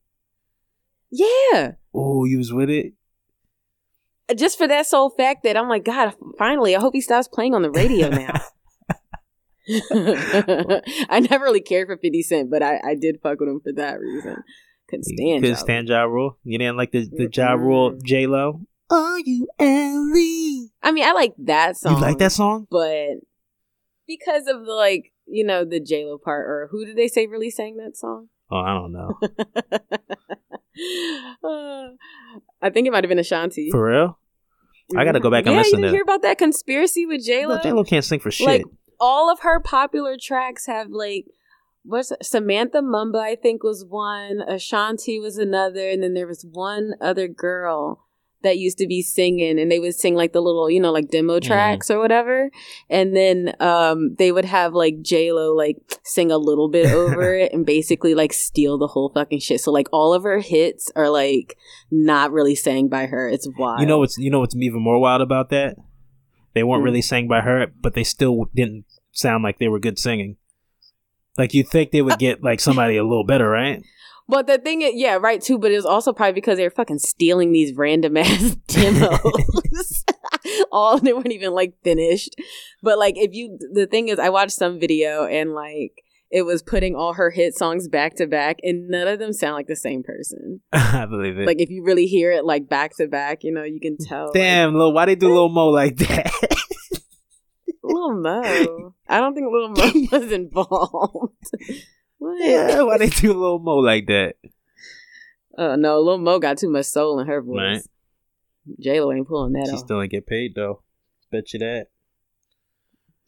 Yeah, 1.10 1.72
Oh, 1.94 2.26
you 2.26 2.38
was 2.38 2.54
with 2.54 2.70
it. 2.70 2.94
Just 4.34 4.58
for 4.58 4.68
that 4.68 4.86
sole 4.88 5.10
fact 5.10 5.44
that 5.44 5.58
I'm 5.58 5.70
like, 5.70 5.86
God, 5.86 6.14
finally, 6.38 6.76
I 6.76 6.80
hope 6.80 6.94
he 6.94 7.02
stops 7.02 7.28
playing 7.28 7.54
on 7.54 7.62
the 7.62 7.72
radio 7.72 8.10
now. 8.10 8.34
I 11.10 11.20
never 11.30 11.46
really 11.46 11.62
cared 11.62 11.88
for 11.88 11.98
50 11.98 12.22
Cent, 12.24 12.50
but 12.52 12.64
I, 12.64 12.82
I 12.84 12.96
did 12.96 13.20
fuck 13.22 13.40
with 13.40 13.50
him 13.50 13.62
for 13.64 13.72
that 13.74 14.00
reason. 14.00 14.44
Couldn't 14.90 15.06
stand 15.06 15.44
Couldn't 15.44 15.56
Ja 15.56 15.56
stand 15.56 15.88
Ja 15.88 16.02
Rule. 16.04 16.38
You 16.44 16.58
didn't 16.58 16.78
like 16.78 16.92
the 16.92 17.08
the 17.10 17.30
Ja 17.32 17.54
Rule 17.54 17.98
J 18.04 18.28
Lo. 18.28 18.62
Are 18.92 19.20
you 19.20 19.48
Ellie? 19.58 20.72
I 20.84 20.92
mean, 20.92 21.06
I 21.06 21.14
like 21.14 21.34
that 21.38 21.78
song. 21.78 21.96
You 21.96 22.02
like 22.02 22.18
that 22.18 22.34
song? 22.34 22.68
But 22.70 23.22
because 24.06 24.48
of 24.48 24.66
the, 24.66 24.74
like, 24.74 25.14
you 25.26 25.46
know, 25.46 25.64
the 25.64 25.80
J-Lo 25.80 26.18
part, 26.18 26.46
or 26.46 26.68
who 26.72 26.86
did 26.86 26.98
they 26.98 27.08
say 27.08 27.26
really 27.26 27.50
sang 27.50 27.78
that 27.78 27.96
song? 27.96 28.28
Oh, 28.52 28.58
I 28.58 28.74
don't 28.74 28.92
know. 28.92 29.20
Uh, 31.44 31.90
I 32.62 32.70
think 32.70 32.88
it 32.88 32.92
might 32.92 33.04
have 33.04 33.10
been 33.10 33.20
Ashanti. 33.20 33.70
For 33.72 33.90
real? 33.90 34.18
I 34.98 35.06
gotta 35.06 35.20
go 35.20 35.30
back 35.32 35.46
and 35.46 35.54
yeah, 35.54 35.60
listen 35.60 35.80
you 35.80 35.84
didn't 35.84 35.92
to- 35.92 35.96
hear 35.98 36.04
about 36.04 36.22
that 36.24 36.38
conspiracy 36.38 37.06
with 37.06 37.26
J-Lo? 37.26 37.60
J 37.62 37.72
Lo 37.72 37.84
can't 37.84 38.06
sing 38.06 38.20
for 38.20 38.32
shit. 38.32 38.48
Like, 38.48 38.64
all 39.00 39.32
of 39.32 39.40
her 39.42 39.60
popular 39.60 40.16
tracks 40.22 40.68
have 40.68 40.90
like 40.90 41.26
what's? 41.84 42.12
Samantha 42.22 42.82
Mumba 42.82 43.20
I 43.20 43.36
think 43.36 43.64
was 43.64 43.84
one, 43.86 44.42
Ashanti 44.42 45.20
was 45.20 45.38
another, 45.38 45.90
and 45.90 46.04
then 46.04 46.14
there 46.14 46.28
was 46.28 46.46
one 46.50 46.94
other 47.02 47.28
girl 47.28 48.06
that 48.44 48.58
used 48.58 48.78
to 48.80 48.88
be 48.88 49.02
singing 49.02 49.60
and 49.60 49.72
they 49.72 49.80
would 49.80 49.94
sing 49.96 50.16
like 50.16 50.34
the 50.34 50.42
little, 50.42 50.70
you 50.70 50.80
know, 50.80 50.92
like 50.92 51.10
demo 51.10 51.40
tracks 51.40 51.90
or 51.92 52.00
whatever. 52.00 52.50
And 52.90 53.16
then 53.16 53.54
um 53.60 54.16
they 54.16 54.32
would 54.32 54.46
have 54.46 54.74
like 54.74 55.02
J 55.02 55.32
Lo 55.32 55.54
like 55.54 55.78
sing 56.04 56.32
a 56.32 56.38
little 56.38 56.70
bit 56.70 56.92
over 56.92 57.36
it 57.38 57.54
and 57.54 57.66
basically 57.66 58.16
like 58.16 58.34
steal 58.34 58.78
the 58.78 58.88
whole 58.88 59.12
fucking 59.14 59.40
shit. 59.40 59.62
So 59.62 59.72
like 59.72 59.88
all 59.92 60.14
of 60.14 60.24
her 60.24 60.40
hits 60.40 60.92
are 60.96 61.10
like 61.10 61.56
not 61.92 62.32
really 62.32 62.56
sang 62.56 62.88
by 62.90 63.06
her. 63.06 63.28
It's 63.30 63.48
wild. 63.58 63.80
You 63.82 63.86
know 63.86 64.00
what's 64.00 64.18
you 64.18 64.30
know 64.32 64.40
what's 64.40 64.56
even 64.56 64.82
more 64.82 65.00
wild 65.00 65.22
about 65.22 65.50
that? 65.50 65.76
They 66.54 66.64
weren't 66.64 66.82
Hmm. 66.82 66.86
really 66.86 67.02
sang 67.02 67.28
by 67.28 67.42
her, 67.42 67.68
but 67.80 67.94
they 67.94 68.04
still 68.04 68.46
didn't 68.56 68.86
sound 69.12 69.44
like 69.44 69.60
they 69.60 69.68
were 69.68 69.80
good 69.80 70.00
singing. 70.00 70.38
Like 71.38 71.54
you 71.54 71.64
think 71.64 71.92
they 71.92 72.02
would 72.02 72.20
get 72.28 72.44
like 72.44 72.60
somebody 72.60 72.98
a 72.98 73.04
little 73.04 73.24
better, 73.26 73.50
right? 73.50 73.82
But 74.32 74.48
the 74.48 74.58
thing 74.58 74.82
is, 74.82 74.94
yeah, 74.96 75.16
right 75.16 75.42
too. 75.42 75.60
But 75.60 75.72
it 75.72 75.76
was 75.76 75.86
also 75.86 76.14
probably 76.14 76.32
because 76.32 76.56
they 76.56 76.64
were 76.64 76.70
fucking 76.70 77.00
stealing 77.00 77.52
these 77.52 77.76
random 77.76 78.16
ass 78.18 78.56
demos. 78.68 80.06
All 80.72 80.98
they 80.98 81.12
weren't 81.12 81.34
even 81.34 81.52
like 81.52 81.74
finished. 81.84 82.38
But 82.82 82.98
like, 82.98 83.18
if 83.18 83.34
you, 83.34 83.60
the 83.74 83.88
thing 83.88 84.08
is, 84.08 84.20
I 84.20 84.30
watched 84.30 84.54
some 84.54 84.80
video 84.80 85.26
and 85.26 85.54
like 85.54 86.02
it 86.32 86.44
was 86.44 86.64
putting 86.64 86.96
all 86.96 87.16
her 87.16 87.30
hit 87.30 87.58
songs 87.58 87.90
back 87.90 88.16
to 88.16 88.26
back, 88.26 88.60
and 88.64 88.88
none 88.88 89.06
of 89.10 89.20
them 89.20 89.34
sound 89.34 89.56
like 89.56 89.68
the 89.68 89.76
same 89.76 90.02
person. 90.02 90.62
I 90.72 91.06
believe 91.06 91.38
it. 91.38 91.46
Like 91.46 91.60
if 91.60 91.70
you 91.70 91.84
really 91.84 92.06
hear 92.06 92.32
it 92.32 92.46
like 92.46 92.70
back 92.70 92.96
to 92.98 93.08
back, 93.08 93.44
you 93.44 93.52
know, 93.52 93.64
you 93.64 93.82
can 93.82 93.98
tell. 93.98 94.28
like, 94.28 94.34
Damn, 94.36 94.76
Lil, 94.76 94.94
why 94.94 95.08
they 95.08 95.16
do 95.16 95.34
Lil 95.34 95.50
Mo 95.50 95.68
like 95.68 95.98
that? 95.98 96.32
Lil 97.84 98.14
Mo. 98.14 98.96
I 99.10 99.20
don't 99.20 99.36
think 99.36 99.48
Lil 99.52 99.70
Mo 99.72 100.08
was 100.18 100.32
involved. 100.32 101.52
Yeah, 102.40 102.82
why 102.84 102.98
they 102.98 103.10
do 103.10 103.34
Lil 103.34 103.60
Mo 103.60 103.78
like 103.78 104.08
that? 104.08 104.36
Uh, 105.58 105.76
no, 105.76 106.00
Lil 106.02 106.18
Mo 106.20 106.40
got 106.40 106.58
too 106.58 106.70
much 106.70 106.86
soul 106.86 107.20
in 107.20 107.28
her 107.28 107.42
voice. 107.42 107.58
Right. 107.58 107.82
J 108.80 109.02
Lo 109.02 109.12
ain't 109.12 109.28
pulling 109.28 109.54
that 109.54 109.66
She 109.68 109.74
off. 109.74 109.80
still 109.80 110.02
ain't 110.02 110.12
get 110.12 110.28
paid 110.28 110.54
though. 110.56 110.84
Bet 111.32 111.52
you 111.54 111.60
that. 111.60 111.88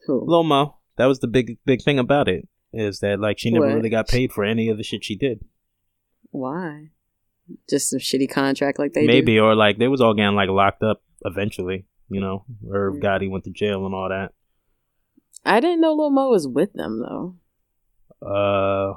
Cool. 0.06 0.26
Lil 0.28 0.44
Mo, 0.44 0.78
that 0.98 1.06
was 1.06 1.20
the 1.20 1.28
big 1.28 1.58
big 1.66 1.82
thing 1.82 1.98
about 2.00 2.28
it. 2.28 2.48
Is 2.72 3.00
that 3.00 3.20
like 3.20 3.40
she 3.40 3.52
never 3.52 3.68
What? 3.68 3.76
really 3.76 3.90
got 3.90 4.08
paid 4.08 4.32
for 4.32 4.44
any 4.44 4.70
of 4.70 4.78
the 4.78 4.84
shit 4.84 5.04
she 5.04 5.16
did. 5.16 5.44
Why? 6.32 6.90
Just 7.70 7.90
some 7.90 8.00
shitty 8.00 8.30
contract 8.30 8.80
like 8.80 8.94
they 8.94 9.06
Maybe 9.06 9.38
or 9.40 9.56
like 9.56 9.78
they 9.78 9.88
was 9.88 10.02
all 10.02 10.14
getting 10.14 10.36
like 10.36 10.50
locked 10.50 10.84
up 10.84 11.02
eventually. 11.26 11.86
You 12.10 12.22
know, 12.22 12.46
Irv 12.72 12.96
Mm. 12.96 13.02
Gotti 13.02 13.30
went 13.30 13.44
to 13.46 13.52
jail 13.52 13.86
and 13.86 13.94
all 13.96 14.10
that. 14.10 14.32
I 15.46 15.60
didn't 15.60 15.82
know 15.82 15.94
Lil 15.94 16.10
Mo 16.12 16.30
was 16.30 16.48
with 16.48 16.74
them 16.74 17.00
though. 17.00 17.36
Uh, 18.22 18.94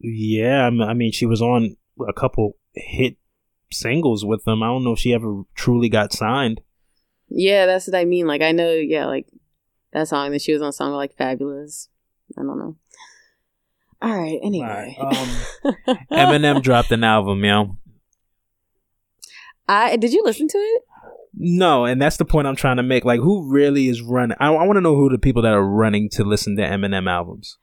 yeah, 0.00 0.66
I 0.66 0.94
mean, 0.94 1.12
she 1.12 1.26
was 1.26 1.40
on 1.40 1.76
a 2.06 2.12
couple 2.12 2.56
hit 2.74 3.16
singles 3.70 4.24
with 4.24 4.44
them. 4.44 4.62
I 4.62 4.66
don't 4.66 4.84
know 4.84 4.92
if 4.92 4.98
she 4.98 5.14
ever 5.14 5.42
truly 5.54 5.88
got 5.88 6.12
signed. 6.12 6.60
Yeah, 7.28 7.66
that's 7.66 7.86
what 7.86 7.96
I 7.96 8.04
mean. 8.04 8.26
Like 8.26 8.42
I 8.42 8.52
know, 8.52 8.72
yeah, 8.72 9.06
like 9.06 9.26
that 9.92 10.08
song 10.08 10.32
that 10.32 10.42
she 10.42 10.52
was 10.52 10.60
on 10.62 10.68
a 10.68 10.72
song 10.72 10.92
like 10.92 11.16
Fabolous. 11.16 11.88
I 12.38 12.42
don't 12.42 12.58
know. 12.58 12.76
All 14.02 14.16
right. 14.16 14.38
Anyway, 14.42 14.96
Um, 15.00 15.96
Eminem 16.12 16.62
dropped 16.62 16.90
an 16.90 17.04
album, 17.04 17.44
yo. 17.44 17.76
I 19.68 19.96
did 19.96 20.12
you 20.12 20.22
listen 20.24 20.48
to 20.48 20.58
it? 20.58 20.82
No, 21.34 21.84
and 21.84 22.00
that's 22.00 22.18
the 22.18 22.24
point 22.24 22.46
I'm 22.46 22.56
trying 22.56 22.76
to 22.76 22.82
make. 22.82 23.04
Like, 23.04 23.20
who 23.20 23.50
really 23.50 23.88
is 23.88 24.02
running? 24.02 24.36
I, 24.38 24.48
I 24.48 24.64
want 24.66 24.76
to 24.76 24.82
know 24.82 24.96
who 24.96 25.08
the 25.08 25.18
people 25.18 25.42
that 25.42 25.52
are 25.52 25.64
running 25.64 26.08
to 26.10 26.24
listen 26.24 26.56
to 26.56 26.62
Eminem 26.62 27.10
albums. 27.10 27.58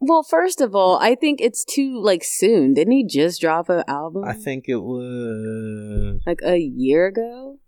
Well, 0.00 0.22
first 0.22 0.60
of 0.60 0.74
all, 0.74 0.98
I 0.98 1.14
think 1.14 1.40
it's 1.40 1.64
too 1.64 1.98
like 2.02 2.22
soon. 2.24 2.74
Didn't 2.74 2.92
he 2.92 3.06
just 3.06 3.40
drop 3.40 3.70
an 3.70 3.84
album? 3.88 4.24
I 4.24 4.34
think 4.34 4.64
it 4.68 4.76
was. 4.76 6.20
like 6.26 6.40
a 6.44 6.58
year 6.58 7.06
ago. 7.06 7.58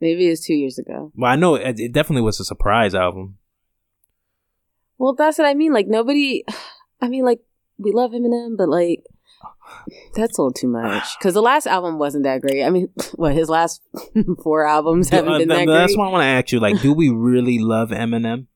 Maybe 0.00 0.26
it 0.26 0.30
was 0.30 0.44
two 0.44 0.54
years 0.54 0.78
ago. 0.78 1.12
Well, 1.16 1.30
I 1.30 1.36
know 1.36 1.56
it, 1.56 1.80
it 1.80 1.92
definitely 1.92 2.22
was 2.22 2.38
a 2.38 2.44
surprise 2.44 2.94
album. 2.94 3.38
Well, 4.98 5.14
that's 5.14 5.38
what 5.38 5.46
I 5.46 5.54
mean. 5.54 5.72
Like 5.72 5.88
nobody. 5.88 6.44
I 7.00 7.08
mean, 7.08 7.24
like 7.24 7.40
we 7.78 7.90
love 7.90 8.12
Eminem, 8.12 8.56
but 8.56 8.68
like 8.68 9.02
that's 10.14 10.38
a 10.38 10.42
little 10.42 10.52
too 10.52 10.68
much. 10.68 11.18
Because 11.18 11.34
the 11.34 11.42
last 11.42 11.66
album 11.66 11.98
wasn't 11.98 12.24
that 12.24 12.40
great. 12.40 12.62
I 12.64 12.70
mean, 12.70 12.88
what 13.14 13.34
his 13.34 13.48
last 13.48 13.82
four 14.42 14.66
albums 14.66 15.08
haven't 15.08 15.32
Uh, 15.32 15.38
been 15.38 15.48
th- 15.48 15.66
that 15.66 15.66
that's 15.66 15.66
great. 15.66 15.78
That's 15.78 15.96
why 15.96 16.06
I 16.08 16.10
want 16.10 16.22
to 16.22 16.26
ask 16.26 16.52
you. 16.52 16.60
Like, 16.60 16.80
do 16.80 16.92
we 16.92 17.08
really 17.08 17.58
love 17.58 17.90
Eminem 17.90 18.46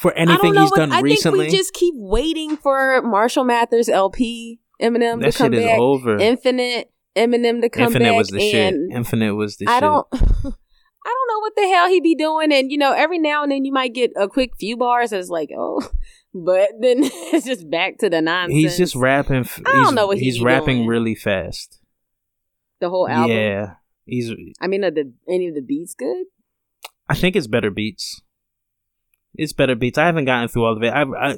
for 0.00 0.12
anything 0.14 0.54
he's 0.54 0.70
but 0.70 0.76
done 0.76 0.92
I 0.92 1.00
recently? 1.00 1.40
think 1.40 1.52
we 1.52 1.56
just 1.58 1.72
keep 1.74 1.94
waiting 1.96 2.56
for 2.56 3.02
Marshall 3.02 3.44
Mathers 3.44 3.88
LP 3.88 4.60
Eminem 4.80 5.20
that 5.20 5.32
to 5.32 5.38
come 5.38 5.52
shit 5.52 5.60
is 5.60 5.64
back. 5.66 5.78
over. 5.78 6.18
Infinite 6.18 6.90
Eminem 7.16 7.60
to 7.60 7.68
come 7.68 7.84
Infinite 7.84 8.04
back. 8.04 8.12
Infinite 8.12 8.16
was 8.16 8.28
the 8.28 8.40
shit. 8.40 8.74
Infinite 8.92 9.34
was 9.34 9.56
the 9.56 9.64
shit. 9.66 9.70
I 9.70 9.76
shit. 9.76 9.80
don't. 9.82 10.06
I 11.02 11.08
don't 11.08 11.28
know 11.28 11.40
what 11.40 11.52
the 11.56 11.68
hell 11.68 11.88
he'd 11.88 12.02
be 12.02 12.14
doing, 12.14 12.52
and 12.52 12.70
you 12.70 12.76
know, 12.78 12.92
every 12.92 13.18
now 13.18 13.42
and 13.42 13.50
then 13.50 13.64
you 13.64 13.72
might 13.72 13.94
get 13.94 14.10
a 14.16 14.28
quick 14.28 14.50
few 14.60 14.76
bars. 14.76 15.10
That's 15.10 15.28
like, 15.30 15.48
oh, 15.56 15.80
but 16.34 16.70
then 16.80 16.98
it's 17.02 17.46
just 17.46 17.68
back 17.70 17.98
to 17.98 18.10
the 18.10 18.20
nonsense. 18.20 18.54
He's 18.56 18.76
just 18.76 18.94
rapping. 18.94 19.40
f- 19.40 19.60
I 19.66 19.72
don't 19.84 19.94
know 19.94 20.06
what 20.06 20.18
he 20.18 20.24
he's 20.24 20.40
rapping 20.40 20.78
doing. 20.78 20.88
really 20.88 21.14
fast. 21.14 21.80
the 22.80 22.88
whole 22.88 23.08
album. 23.08 23.36
Yeah, 23.36 23.74
he's. 24.04 24.32
I 24.60 24.66
mean, 24.66 24.84
are 24.84 24.90
the 24.90 25.12
any 25.28 25.48
of 25.48 25.54
the 25.54 25.62
beats 25.62 25.94
good? 25.94 26.26
I 27.08 27.14
think 27.14 27.34
it's 27.36 27.46
better 27.46 27.70
beats. 27.70 28.22
It's 29.34 29.52
better 29.52 29.74
beats. 29.74 29.98
I 29.98 30.06
haven't 30.06 30.24
gotten 30.24 30.48
through 30.48 30.64
all 30.64 30.76
of 30.76 30.82
it. 30.82 30.92
I, 30.92 31.02
I 31.02 31.36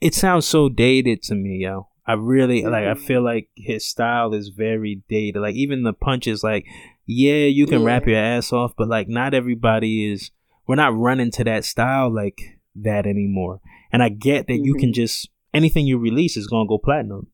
it 0.00 0.14
sounds 0.14 0.46
so 0.46 0.68
dated 0.68 1.22
to 1.24 1.34
me, 1.34 1.58
yo. 1.62 1.88
I 2.06 2.14
really 2.14 2.64
like. 2.64 2.86
I 2.86 2.94
feel 2.94 3.18
mm-hmm. 3.18 3.26
like 3.26 3.50
his 3.54 3.86
style 3.86 4.34
is 4.34 4.48
very 4.48 5.02
dated. 5.08 5.42
Like 5.42 5.54
even 5.54 5.84
the 5.84 5.92
punches, 5.92 6.42
like 6.42 6.66
yeah, 7.06 7.46
you 7.46 7.66
can 7.66 7.84
rap 7.84 8.06
your 8.06 8.18
ass 8.18 8.52
off, 8.52 8.72
but 8.76 8.88
like 8.88 9.08
not 9.08 9.34
everybody 9.34 10.10
is. 10.12 10.30
We're 10.66 10.76
not 10.76 10.96
running 10.96 11.30
to 11.32 11.44
that 11.44 11.64
style 11.64 12.12
like 12.12 12.40
that 12.76 13.06
anymore. 13.06 13.60
And 13.92 14.02
I 14.02 14.08
get 14.08 14.46
that 14.46 14.58
you 14.64 14.74
can 14.74 14.90
Mhm. 14.90 14.94
just 14.94 15.28
anything 15.52 15.86
you 15.86 15.98
release 15.98 16.36
is 16.36 16.46
gonna 16.46 16.68
go 16.68 16.78
platinum. 16.78 17.28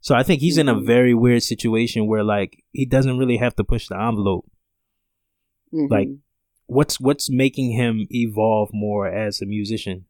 So 0.00 0.14
I 0.14 0.22
think 0.24 0.40
he's 0.40 0.58
in 0.58 0.68
a 0.68 0.74
Mhm. 0.74 0.84
very 0.86 1.14
weird 1.14 1.42
situation 1.44 2.06
where 2.06 2.24
like 2.24 2.62
he 2.72 2.84
doesn't 2.86 3.18
really 3.18 3.36
have 3.36 3.54
to 3.56 3.64
push 3.64 3.86
the 3.88 4.00
envelope 4.00 4.46
Mhm. 5.72 5.90
Like, 5.90 6.08
what's 6.66 7.00
what's 7.00 7.30
making 7.30 7.72
him 7.72 8.06
evolve 8.10 8.70
more 8.72 9.06
as 9.08 9.40
a 9.40 9.46
musician? 9.46 10.04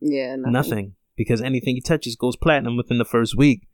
Yeah, 0.00 0.36
nothing. 0.36 0.52
Nothing, 0.52 0.94
because 1.16 1.40
anything 1.42 1.74
he 1.74 1.80
touches 1.80 2.16
goes 2.16 2.36
platinum 2.36 2.76
within 2.76 2.98
the 2.98 3.04
first 3.04 3.36
week, 3.36 3.66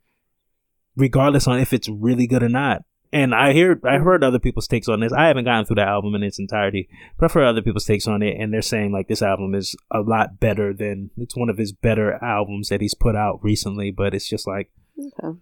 regardless 0.95 1.47
on 1.47 1.59
if 1.59 1.73
it's 1.73 1.89
really 1.89 2.27
good 2.27 2.41
or 2.43 2.49
not. 2.49 2.83
And 3.11 3.33
I 3.33 3.53
hear 3.53 3.79
I 3.83 3.97
heard 3.97 4.23
other 4.23 4.39
people's 4.39 4.67
takes 4.67 4.87
on 4.87 4.99
this. 4.99 5.11
I 5.11 5.27
haven't 5.27 5.45
gotten 5.45 5.65
through 5.65 5.77
the 5.77 5.81
album 5.81 6.13
in 6.13 6.21
its 6.21 6.37
entirety, 6.37 6.87
but 7.17 7.25
I've 7.25 7.33
heard 7.33 7.47
other 7.47 7.63
people's 7.63 7.85
takes 7.85 8.07
on 8.07 8.21
it, 8.21 8.39
and 8.39 8.53
they're 8.53 8.61
saying 8.61 8.91
like 8.91 9.07
this 9.07 9.23
album 9.23 9.55
is 9.55 9.75
a 9.91 10.01
lot 10.01 10.39
better 10.39 10.73
than 10.73 11.09
it's 11.17 11.35
one 11.35 11.49
of 11.49 11.57
his 11.57 11.71
better 11.71 12.23
albums 12.23 12.69
that 12.69 12.81
he's 12.81 12.93
put 12.93 13.15
out 13.15 13.39
recently. 13.41 13.89
But 13.89 14.13
it's 14.13 14.29
just 14.29 14.45
like 14.45 14.69
Okay. 14.99 15.39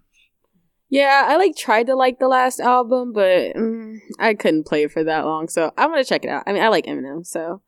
Yeah, 0.89 1.25
I 1.27 1.35
like 1.35 1.55
tried 1.57 1.87
to 1.87 1.95
like 1.95 2.19
the 2.19 2.29
last 2.29 2.61
album, 2.61 3.11
but 3.11 3.53
mm, 3.55 3.97
I 4.19 4.33
couldn't 4.35 4.67
play 4.67 4.83
it 4.83 4.91
for 4.91 5.03
that 5.03 5.25
long. 5.25 5.49
So 5.49 5.73
I'm 5.77 5.89
gonna 5.89 6.05
check 6.05 6.23
it 6.23 6.29
out. 6.29 6.43
I 6.47 6.53
mean, 6.53 6.63
I 6.63 6.69
like 6.69 6.85
Eminem, 6.85 7.25
so 7.25 7.61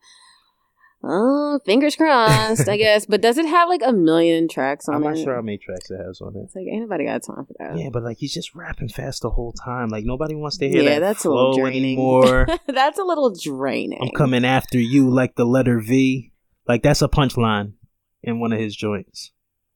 oh, 1.03 1.59
fingers 1.65 1.95
crossed, 1.95 2.67
I 2.67 2.77
guess. 2.77 3.05
But 3.05 3.21
does 3.21 3.37
it 3.37 3.45
have 3.45 3.69
like 3.69 3.81
a 3.83 3.93
million 3.93 4.47
tracks 4.47 4.87
on 4.87 4.95
it? 4.95 4.97
I'm 4.97 5.03
it? 5.03 5.15
not 5.15 5.23
sure 5.23 5.35
how 5.35 5.41
many 5.41 5.57
tracks 5.57 5.89
it 5.89 5.97
has 5.97 6.21
on 6.21 6.35
it. 6.35 6.41
It's 6.45 6.55
like 6.55 6.65
ain't 6.67 6.81
nobody 6.81 7.05
got 7.05 7.23
time 7.23 7.45
for 7.45 7.53
that. 7.59 7.77
Yeah, 7.77 7.89
but 7.91 8.03
like 8.03 8.17
he's 8.17 8.33
just 8.33 8.53
rapping 8.55 8.89
fast 8.89 9.21
the 9.21 9.29
whole 9.29 9.53
time. 9.53 9.89
Like 9.89 10.05
nobody 10.05 10.35
wants 10.35 10.57
to 10.57 10.69
hear 10.69 10.83
Yeah, 10.83 10.89
that 10.95 10.99
that's 10.99 11.25
a 11.25 11.29
little 11.29 11.57
draining. 11.57 11.83
anymore. 11.97 12.47
that's 12.67 12.99
a 12.99 13.03
little 13.03 13.33
draining. 13.33 13.99
I'm 14.01 14.11
coming 14.11 14.45
after 14.45 14.77
you 14.79 15.09
like 15.09 15.35
the 15.35 15.45
letter 15.45 15.79
V. 15.79 16.31
Like 16.67 16.83
that's 16.83 17.01
a 17.01 17.07
punchline 17.07 17.73
in 18.21 18.39
one 18.39 18.51
of 18.53 18.59
his 18.59 18.75
joints. 18.75 19.31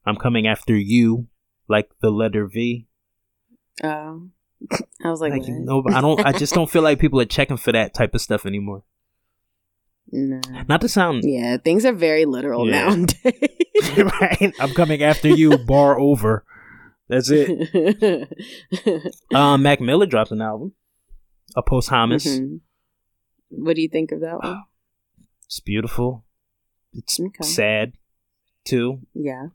I'm 0.05 0.17
coming 0.17 0.47
after 0.47 0.75
you 0.75 1.27
like 1.69 1.89
the 2.01 2.11
letter 2.11 2.45
V. 2.47 2.87
Oh, 3.83 4.29
I 5.03 5.09
was 5.09 5.19
like, 5.21 5.31
Like 5.31 5.43
no, 5.47 5.83
I 5.89 6.01
don't. 6.01 6.23
I 6.25 6.31
just 6.33 6.53
don't 6.53 6.69
feel 6.69 6.81
like 6.83 6.99
people 6.99 7.19
are 7.19 7.25
checking 7.25 7.57
for 7.57 7.71
that 7.71 7.93
type 7.93 8.13
of 8.13 8.21
stuff 8.21 8.45
anymore. 8.45 8.83
No. 10.13 10.41
Not 10.69 10.81
to 10.81 10.87
sound 10.89 11.23
Yeah, 11.25 11.57
things 11.57 11.85
are 11.85 11.91
very 11.93 12.25
literal 12.25 12.67
Yeah. 12.69 12.87
nowadays. 12.89 13.97
right. 14.21 14.53
I'm 14.59 14.73
coming 14.73 15.01
after 15.03 15.27
you. 15.27 15.57
Bar 15.57 15.99
over. 15.99 16.45
That's 17.09 17.29
it. 17.31 18.29
Um, 19.33 19.63
Mac 19.63 19.81
Miller 19.81 20.05
drops 20.05 20.31
an 20.31 20.41
album, 20.41 20.73
a 21.55 21.61
posthumous. 21.61 22.25
Mhm. 22.25 22.59
What 23.49 23.75
do 23.75 23.81
you 23.81 23.89
think 23.89 24.11
of 24.11 24.21
that 24.21 24.41
one? 24.43 24.63
It's 25.45 25.59
beautiful. 25.59 26.23
It's 26.93 27.19
Okay. 27.19 27.43
sad 27.43 27.93
too. 28.65 29.01
Yeah. 29.13 29.47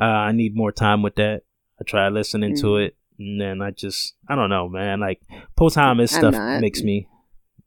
Uh, 0.00 0.04
I 0.04 0.32
need 0.32 0.56
more 0.56 0.72
time 0.72 1.02
with 1.02 1.14
that. 1.16 1.42
I 1.80 1.84
try 1.84 2.08
listening 2.08 2.56
to 2.56 2.66
Mm. 2.66 2.86
it, 2.86 2.96
and 3.18 3.40
then 3.40 3.62
I 3.62 3.70
just 3.70 4.14
I 4.28 4.34
don't 4.34 4.50
know, 4.50 4.68
man. 4.68 4.98
Like 5.00 5.20
posthumous 5.56 6.14
I'm 6.14 6.32
stuff 6.32 6.60
makes 6.60 6.82
me 6.82 7.06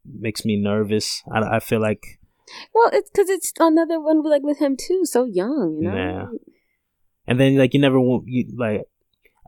makes 0.05 0.43
me 0.45 0.55
nervous. 0.55 1.21
I, 1.31 1.57
I 1.57 1.59
feel 1.59 1.79
like 1.81 2.19
Well, 2.73 2.89
it's 2.93 3.09
because 3.09 3.29
it's 3.29 3.53
another 3.59 3.99
one 3.99 4.23
like 4.23 4.43
with 4.43 4.59
him 4.59 4.75
too, 4.77 5.01
so 5.05 5.25
young, 5.25 5.79
you 5.81 5.89
know. 5.89 5.95
Yeah. 5.95 6.25
and 7.27 7.39
then 7.39 7.55
like 7.57 7.73
you 7.73 7.79
never 7.79 7.99
want 7.99 8.23
you 8.27 8.45
like 8.57 8.81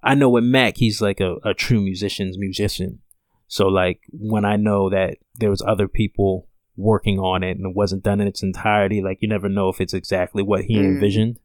I 0.03 0.15
know 0.15 0.29
with 0.29 0.43
Mac 0.43 0.77
he's 0.77 1.01
like 1.01 1.19
a, 1.19 1.35
a 1.43 1.53
true 1.53 1.81
musician's 1.81 2.37
musician. 2.37 2.99
So 3.47 3.67
like 3.67 3.99
when 4.11 4.45
I 4.45 4.55
know 4.55 4.89
that 4.89 5.17
there 5.35 5.49
was 5.49 5.61
other 5.61 5.87
people 5.87 6.47
working 6.75 7.19
on 7.19 7.43
it 7.43 7.57
and 7.57 7.67
it 7.67 7.75
wasn't 7.75 8.03
done 8.03 8.19
in 8.19 8.27
its 8.27 8.41
entirety, 8.43 9.01
like 9.01 9.19
you 9.21 9.27
never 9.29 9.47
know 9.49 9.69
if 9.69 9.79
it's 9.79 9.93
exactly 9.93 10.41
what 10.43 10.65
he 10.65 10.75
Mm. 10.77 10.85
envisioned. 10.95 11.39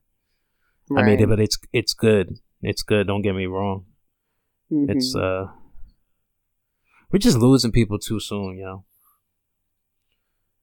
I 0.97 1.03
mean, 1.03 1.19
Right. 1.19 1.29
but 1.29 1.39
it's 1.41 1.59
it's 1.73 1.93
good. 1.93 2.39
It's 2.63 2.83
good. 2.83 3.07
Don't 3.07 3.23
get 3.23 3.35
me 3.35 3.47
wrong. 3.47 3.85
Mhm. 4.73 4.91
It's 4.91 5.15
uh, 5.15 5.49
we're 7.13 7.19
just 7.19 7.39
losing 7.39 7.73
people 7.73 7.99
too 7.99 8.21
soon, 8.21 8.59
yo. 8.59 8.85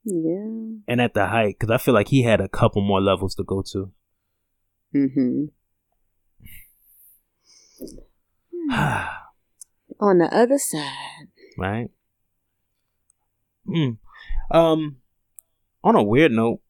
Yeah. 0.05 0.77
And 0.87 1.01
at 1.01 1.13
the 1.13 1.27
height, 1.27 1.57
because 1.59 1.71
I 1.71 1.77
feel 1.77 1.93
like 1.93 2.09
he 2.09 2.23
had 2.23 2.39
a 2.39 2.47
couple 2.47 2.81
more 2.81 3.01
levels 3.01 3.35
to 3.35 3.43
go 3.43 3.63
to. 3.71 3.91
Mm-hmm. 4.95 5.45
On 9.99 10.17
the 10.17 10.33
other 10.33 10.57
side, 10.57 11.27
right? 11.57 11.89
Mm. 13.67 13.97
Um, 14.51 14.97
on 15.83 15.95
a 15.95 16.03
weird 16.03 16.31
note, 16.31 16.61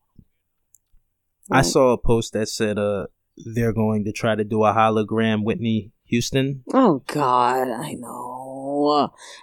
I 1.51 1.61
saw 1.61 1.93
a 1.93 1.97
post 1.97 2.33
that 2.33 2.49
said 2.49 2.77
uh 2.77 3.07
they're 3.37 3.73
going 3.73 4.05
to 4.05 4.11
try 4.11 4.35
to 4.35 4.43
do 4.43 4.63
a 4.63 4.73
hologram 4.73 5.43
Whitney 5.43 5.91
Houston. 6.05 6.63
Oh 6.73 7.03
God, 7.07 7.69
I 7.69 7.93
know. 7.93 8.34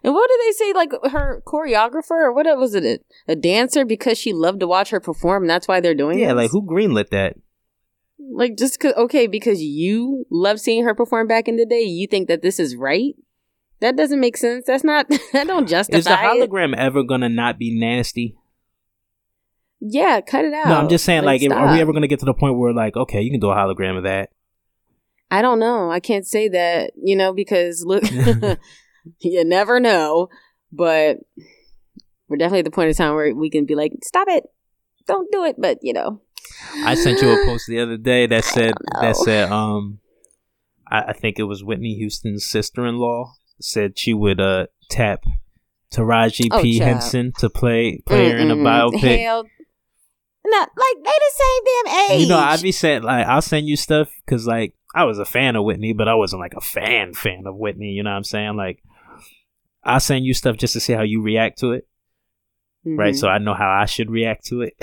And 0.05 0.14
what 0.14 0.28
did 0.28 0.40
they 0.46 0.52
say? 0.52 0.72
Like 0.72 0.92
her 1.11 1.42
choreographer, 1.46 2.11
or 2.11 2.33
what 2.33 2.46
was 2.59 2.74
it? 2.74 3.05
A, 3.28 3.37
dancer 3.37 3.85
because 3.85 4.18
she 4.18 4.33
loved 4.33 4.61
to 4.61 4.66
watch 4.66 4.90
her 4.90 5.00
perform, 5.00 5.44
and 5.44 5.50
that's 5.50 5.68
why 5.68 5.81
they're 5.81 5.94
doing 5.94 6.18
it. 6.18 6.22
Yeah, 6.22 6.33
like 6.33 6.50
who 6.50 6.62
greenlit 6.62 7.11
that? 7.11 7.37
Like 8.18 8.57
just 8.57 8.78
cause, 8.81 8.94
okay, 8.96 9.26
because 9.26 9.62
you 9.62 10.26
love 10.31 10.61
seeing 10.61 10.85
her 10.85 10.94
perform 10.94 11.26
back 11.26 11.48
in 11.48 11.57
the 11.57 11.66
day, 11.66 11.83
you 11.83 12.07
think 12.07 12.28
that 12.28 12.42
this 12.42 12.61
is 12.61 12.76
right? 12.76 13.14
That 13.81 13.96
doesn't 13.96 14.20
make 14.20 14.37
sense. 14.37 14.64
That's 14.66 14.85
not. 14.85 15.09
that 15.33 15.46
don't 15.46 15.68
justify 15.68 15.98
Is 15.98 16.05
the 16.05 16.12
it. 16.12 16.16
hologram 16.50 16.74
ever 16.76 17.02
gonna 17.02 17.28
not 17.28 17.59
be 17.59 17.78
nasty? 17.78 18.37
Yeah, 19.81 20.20
cut 20.20 20.44
it 20.44 20.55
out. 20.55 20.68
No, 20.68 20.76
I'm 20.76 20.88
just 20.88 21.05
saying, 21.05 21.24
like, 21.24 21.42
if- 21.42 21.50
are 21.50 21.72
we 21.72 21.81
ever 21.81 21.92
gonna 21.92 22.07
get 22.07 22.20
to 22.20 22.24
the 22.24 22.35
point 22.35 22.57
where, 22.57 22.72
like, 22.72 22.96
okay, 22.96 23.20
you 23.20 23.33
can 23.33 23.40
do 23.40 23.50
a 23.50 23.57
hologram 23.57 23.96
of 23.96 24.05
that? 24.05 24.31
I 25.33 25.42
don't 25.42 25.59
know. 25.59 25.90
I 25.90 25.98
can't 25.98 26.26
say 26.26 26.48
that, 26.48 26.92
you 27.02 27.16
know, 27.16 27.33
because 27.33 27.85
look, 27.85 28.05
you 29.21 29.45
never 29.45 29.81
know. 29.81 30.29
But 30.71 31.19
we're 32.29 32.38
definitely 32.38 32.61
at 32.61 32.65
the 32.65 32.71
point 32.71 32.88
in 32.88 32.95
time 32.95 33.15
where 33.15 33.35
we 33.35 33.51
can 33.51 33.67
be 33.67 33.75
like, 33.75 33.93
stop 34.03 34.29
it, 34.29 34.45
don't 35.07 35.31
do 35.31 35.45
it. 35.45 35.57
But 35.59 35.79
you 35.83 35.93
know, 35.93 36.21
I 36.77 36.95
sent 36.95 37.21
you 37.21 37.31
a 37.31 37.45
post 37.47 37.67
the 37.69 37.81
other 37.81 37.97
day 37.97 38.27
that 38.27 38.45
said 38.57 38.75
that 39.01 39.17
said 39.17 39.51
um 39.51 39.99
I, 40.91 41.03
I 41.09 41.12
think 41.12 41.38
it 41.38 41.45
was 41.45 41.62
Whitney 41.62 41.95
Houston's 41.95 42.47
sister 42.47 42.87
in 42.87 42.97
law 42.97 43.35
said 43.61 43.99
she 43.99 44.12
would 44.15 44.41
uh 44.41 44.67
tap 44.91 45.25
Taraji 45.93 46.49
Oh, 46.51 46.62
P 46.62 46.79
child. 46.79 46.91
Henson 46.91 47.33
to 47.38 47.51
play 47.51 48.03
play 48.07 48.31
her 48.31 48.37
in 48.37 48.51
a 48.51 48.57
biopic. 48.57 49.23
Hell, 49.23 49.45
no, 50.45 50.59
like 50.59 50.97
they 50.97 51.03
the 51.05 51.33
same 51.35 51.65
damn 51.65 52.11
age. 52.11 52.21
You 52.23 52.29
know, 52.29 52.38
I'd 52.38 52.62
be 52.62 52.73
saying 52.73 53.03
like 53.03 53.27
I'll 53.27 53.43
send 53.43 53.69
you 53.69 53.77
stuff 53.77 54.11
because 54.25 54.47
like 54.47 54.75
I 54.95 55.05
was 55.05 55.19
a 55.19 55.25
fan 55.25 55.57
of 55.57 55.65
Whitney, 55.65 55.93
but 55.93 56.09
I 56.09 56.15
wasn't 56.15 56.41
like 56.41 56.55
a 56.55 56.61
fan 56.61 57.15
fan 57.15 57.47
of 57.47 57.57
Whitney. 57.57 57.91
You 57.91 58.03
know 58.03 58.11
what 58.11 58.17
I'm 58.17 58.25
saying? 58.25 58.57
Like 58.57 58.83
I'll 59.85 60.01
send 60.01 60.25
you 60.25 60.35
stuff 60.35 60.57
just 60.57 60.73
to 60.75 60.81
see 60.81 60.92
how 60.92 61.03
you 61.03 61.23
react 61.23 61.59
to 61.61 61.73
it. 61.73 61.87
right? 62.85 63.14
Mhm. 63.14 63.18
So 63.18 63.29
I 63.29 63.38
know 63.38 63.55
how 63.55 63.68
I 63.71 63.85
should 63.87 64.11
react 64.11 64.45
to 64.47 64.62
it. 64.62 64.75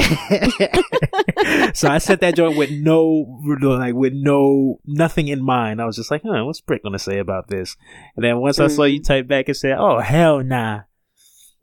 so 1.76 1.90
I 1.90 1.98
set 1.98 2.22
that 2.22 2.36
joint 2.36 2.56
with 2.58 2.72
no, 2.72 3.26
like 3.62 3.94
with 3.94 4.14
no 4.16 4.80
nothing 4.86 5.28
in 5.28 5.44
mind. 5.44 5.82
I 5.82 5.86
was 5.86 5.96
just 5.98 6.10
like, 6.12 6.22
huh, 6.26 6.46
what's 6.46 6.62
Brick 6.62 6.84
gonna 6.84 6.98
say 7.00 7.20
about 7.20 7.48
this? 7.50 7.76
And 8.16 8.24
then 8.24 8.40
once 8.40 8.60
I 8.60 8.68
saw 8.68 8.84
Mm. 8.84 8.94
you 8.94 9.02
type 9.04 9.28
back 9.28 9.48
and 9.50 9.58
said, 9.58 9.76
oh 9.78 10.00
hell 10.00 10.44
nah. 10.44 10.82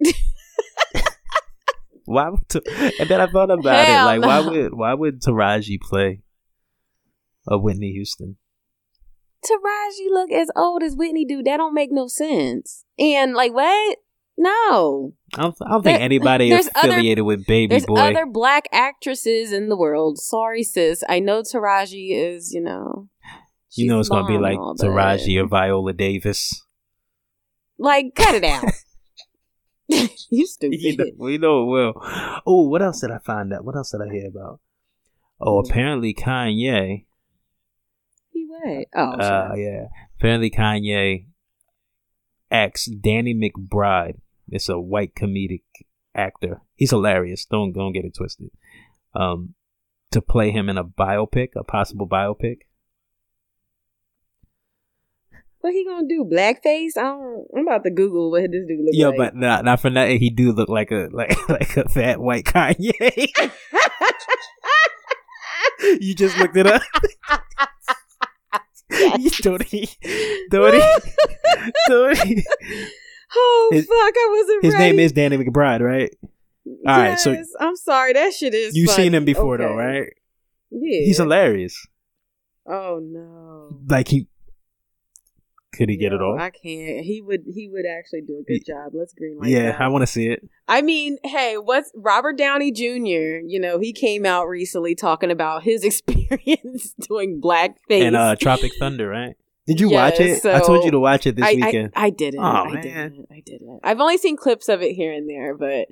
why 2.05 2.29
would 2.29 2.49
t- 2.49 2.61
and 3.01 3.09
then 3.09 3.21
I 3.21 3.27
thought 3.27 3.51
about 3.51 3.87
Hell 3.87 4.09
it 4.09 4.19
like 4.19 4.23
why 4.23 4.41
would 4.49 4.75
why 4.75 4.95
would 4.95 5.21
Taraji 5.23 5.81
play 5.81 6.23
a 7.49 7.59
Whitney 7.59 7.93
Houston? 7.93 8.37
Taraji 9.47 10.11
look 10.11 10.31
as 10.33 10.51
old 10.57 10.83
as 10.83 10.97
Whitney 10.97 11.25
do. 11.25 11.43
That 11.43 11.57
don't 11.59 11.75
make 11.75 11.91
no 11.93 12.07
sense. 12.09 12.85
And 12.99 13.35
like 13.35 13.53
what? 13.53 13.99
No. 14.39 15.15
I 15.35 15.43
don't, 15.43 15.57
I 15.67 15.71
don't 15.71 15.83
think 15.83 16.01
anybody 16.01 16.51
there's 16.51 16.69
other- 16.75 16.91
affiliated 16.91 17.25
with 17.25 17.47
Baby 17.47 17.71
There's 17.71 17.87
Boy. 17.87 17.97
other 17.97 18.27
black 18.27 18.65
actresses 18.73 19.51
in 19.53 19.69
the 19.71 19.77
world. 19.77 20.19
Sorry, 20.19 20.63
sis. 20.63 21.03
I 21.09 21.21
know 21.21 21.41
Taraji 21.43 22.09
is, 22.11 22.53
you 22.53 22.61
know. 22.61 23.09
you 23.73 23.89
know 23.89 23.99
it's 23.99 24.09
gonna 24.11 24.27
be 24.29 24.37
like 24.37 24.53
and 24.57 24.61
all, 24.61 24.75
but- 24.77 24.87
Taraji 24.87 25.43
or 25.43 25.47
Viola 25.47 25.93
Davis. 25.95 26.63
Like, 27.79 28.15
cut 28.15 28.35
it 28.35 28.45
out. 28.45 28.65
you 30.31 30.47
stupid. 30.47 30.81
You 30.81 30.97
know, 30.97 31.05
we 31.19 31.39
know 31.39 31.63
it 31.63 31.67
will. 31.67 31.93
Oh, 32.47 32.69
what 32.69 32.83
else 32.83 33.01
did 33.01 33.11
I 33.11 33.19
find 33.19 33.53
out? 33.53 33.65
What 33.65 33.77
else 33.77 33.91
did 33.93 34.01
I 34.03 34.13
hear 34.13 34.29
about? 34.29 34.61
Oh, 35.41 35.63
Mm. 35.63 35.71
apparently 35.71 36.15
Kanye. 36.15 37.05
Oh, 38.95 39.13
Uh, 39.13 39.55
yeah. 39.57 39.87
Apparently 40.19 40.51
Kanye 40.51 41.27
acts 42.51 42.87
Danny 42.87 43.35
McBride. 43.35 44.21
It's 44.49 44.69
a 44.69 44.79
white 44.79 45.15
comedic 45.15 45.63
actor. 46.15 46.63
He's 46.75 46.91
hilarious. 46.91 47.45
Don't 47.45 47.73
don't 47.73 47.93
get 47.93 48.05
it 48.05 48.15
twisted. 48.17 48.51
Um, 49.15 49.55
to 50.13 50.21
play 50.21 50.51
him 50.51 50.69
in 50.69 50.79
a 50.79 50.85
biopic, 50.85 51.51
a 51.57 51.65
possible 51.65 52.07
biopic. 52.09 52.59
What 55.61 55.73
he 55.73 55.85
gonna 55.85 56.07
do? 56.09 56.25
Blackface? 56.25 56.97
I 56.97 57.03
don't. 57.03 57.47
I'm 57.57 57.67
about 57.67 57.83
to 57.85 57.91
Google 57.91 58.31
what 58.31 58.43
this 58.43 58.65
dude 58.69 58.85
look 58.85 58.95
Yo, 58.95 59.09
like. 59.11 59.19
but 59.19 59.35
not 59.37 59.65
not 59.65 59.81
for 59.81 59.91
nothing. 59.91 60.21
He 60.21 60.31
do 60.31 60.53
look 60.53 60.69
like 60.69 60.93
a 60.93 61.09
like 61.13 61.37
like 61.49 61.77
a 61.77 61.89
fat 61.89 62.21
white 62.21 62.45
Kanye. 62.45 63.29
you 66.01 66.15
just 66.15 66.39
looked 66.39 66.57
it 66.57 66.67
up. 66.69 66.83
you 69.19 69.31
don't 69.43 69.63
he? 69.65 69.89
Don't 70.51 70.75
he? 70.75 71.71
Don't 71.89 72.19
he? 72.19 72.45
oh 73.35 73.71
His- 73.73 73.87
fuck! 73.87 74.15
I 74.17 74.29
wasn't. 74.39 74.65
His 74.65 74.75
name 74.75 74.99
is 74.99 75.13
Danny 75.13 75.37
McBride, 75.39 75.81
right? 75.81 76.11
All 76.87 76.99
right, 76.99 77.19
so 77.19 77.37
I'm 77.61 77.77
sorry. 77.77 78.13
That 78.13 78.33
shit 78.33 78.55
is. 78.55 78.77
you've 78.77 78.91
seen 78.91 79.15
him 79.15 79.25
before, 79.25 79.59
though, 79.59 79.75
right? 79.75 80.13
Yeah. 80.71 81.05
He's 81.05 81.19
hilarious. 81.19 81.87
Oh 82.69 83.01
no. 83.03 83.79
Like 83.89 84.09
he 84.09 84.27
could 85.77 85.89
he 85.89 85.97
get 85.97 86.13
it 86.13 86.21
No, 86.21 86.33
off? 86.33 86.41
I 86.41 86.51
can't. 86.51 87.05
He 87.05 87.21
would. 87.25 87.45
He 87.47 87.69
would 87.69 87.85
actually 87.87 88.23
do 88.23 88.39
a 88.41 88.43
good 88.43 88.65
job. 88.67 88.93
Let's 88.95 89.13
green 89.15 89.39
light. 89.39 89.51
yeah, 89.51 89.73
that. 89.73 89.81
I 89.81 89.89
want 89.89 90.03
to 90.03 90.07
see 90.07 90.29
it. 90.29 90.49
I 90.69 90.83
mean, 90.83 91.19
hey, 91.25 91.57
what's 91.59 91.93
Robert 91.95 92.37
Downey 92.39 92.73
Jr. 92.73 93.45
You 93.47 93.61
know, 93.61 93.79
he 93.79 93.93
came 93.93 94.25
out 94.27 94.47
recently 94.47 94.95
talking 94.95 95.31
about 95.31 95.63
his 95.63 95.85
experience 96.31 96.95
doing 97.09 97.41
blackface. 97.41 98.03
And 98.03 98.17
uh 98.17 98.37
Tropic 98.37 98.73
Thunder, 98.79 99.09
right? 99.09 99.37
Did 99.67 99.81
you 99.81 99.91
Yeah, 99.91 100.05
watch 100.05 100.21
it? 100.21 100.45
I 100.47 100.61
told 100.61 100.85
you 100.85 100.93
to 100.93 101.01
watch 101.01 101.27
it 101.27 101.35
this 101.37 101.45
I, 101.45 101.55
weekend. 101.55 101.93
I, 101.97 102.07
I 102.07 102.11
didn't. 102.11 102.41
Aw, 102.41 102.65
I 102.65 102.73
man. 102.73 102.83
didn't. 102.83 103.27
I 103.33 103.43
didn't. 103.45 103.81
I've 103.83 104.01
only 104.01 104.17
seen 104.17 104.37
clips 104.37 104.69
of 104.69 104.81
it 104.81 104.93
here 104.95 105.13
and 105.13 105.29
there, 105.29 105.57
but 105.57 105.89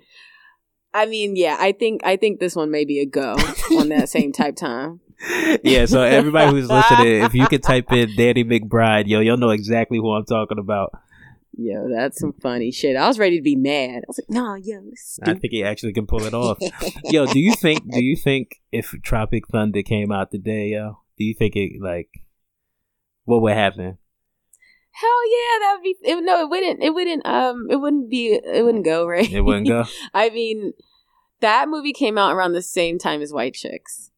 I 0.92 1.06
mean, 1.06 1.34
yeah, 1.34 1.56
I 1.58 1.72
think 1.72 2.02
I 2.04 2.16
think 2.16 2.38
this 2.38 2.54
one 2.54 2.70
may 2.70 2.84
be 2.84 3.00
a 3.00 3.06
go 3.06 3.32
on 3.78 3.88
that 3.88 4.08
same 4.08 4.30
type 4.32 4.54
time. 4.54 5.00
Yeah, 5.62 5.86
so 5.86 6.02
everybody 6.02 6.50
who's 6.50 6.68
listening, 6.68 7.22
if 7.22 7.34
you 7.34 7.46
could 7.46 7.62
type 7.62 7.92
in 7.92 8.14
Danny 8.16 8.44
McBride, 8.44 9.06
yo, 9.06 9.20
you'll 9.20 9.36
know 9.36 9.50
exactly 9.50 9.98
who 9.98 10.12
I'm 10.12 10.24
talking 10.24 10.58
about. 10.58 10.92
Yo, 11.56 11.88
that's 11.88 12.18
some 12.18 12.32
funny 12.32 12.72
shit. 12.72 12.96
I 12.96 13.06
was 13.06 13.18
ready 13.18 13.38
to 13.38 13.42
be 13.42 13.54
mad. 13.54 13.98
I 13.98 14.04
was 14.08 14.18
like, 14.18 14.30
no, 14.30 14.54
yo, 14.54 14.90
I 15.22 15.34
think 15.34 15.52
he 15.52 15.62
actually 15.62 15.92
can 15.92 16.06
pull 16.06 16.24
it 16.24 16.34
off. 16.34 16.58
yo, 17.04 17.26
do 17.26 17.38
you 17.38 17.54
think 17.54 17.88
do 17.90 18.02
you 18.02 18.16
think 18.16 18.60
if 18.72 18.94
Tropic 19.02 19.46
Thunder 19.48 19.82
came 19.82 20.10
out 20.10 20.32
today, 20.32 20.70
yo, 20.70 20.98
do 21.16 21.24
you 21.24 21.34
think 21.34 21.54
it 21.54 21.80
like 21.80 22.08
what 23.24 23.40
would 23.42 23.54
happen? 23.54 23.98
Hell 24.90 25.30
yeah, 25.30 25.58
that 25.60 25.74
would 25.76 25.82
be. 25.82 25.96
It, 26.02 26.24
no, 26.24 26.40
it 26.40 26.50
wouldn't. 26.50 26.82
It 26.82 26.94
wouldn't. 26.94 27.26
Um, 27.26 27.66
it 27.70 27.76
wouldn't 27.76 28.10
be. 28.10 28.32
It 28.32 28.64
wouldn't 28.64 28.84
go 28.84 29.06
right. 29.06 29.30
It 29.30 29.40
wouldn't 29.40 29.66
go. 29.66 29.84
I 30.14 30.30
mean, 30.30 30.72
that 31.40 31.68
movie 31.68 31.92
came 31.92 32.16
out 32.16 32.32
around 32.32 32.52
the 32.52 32.62
same 32.62 32.98
time 32.98 33.20
as 33.20 33.32
White 33.32 33.54
Chicks. 33.54 34.10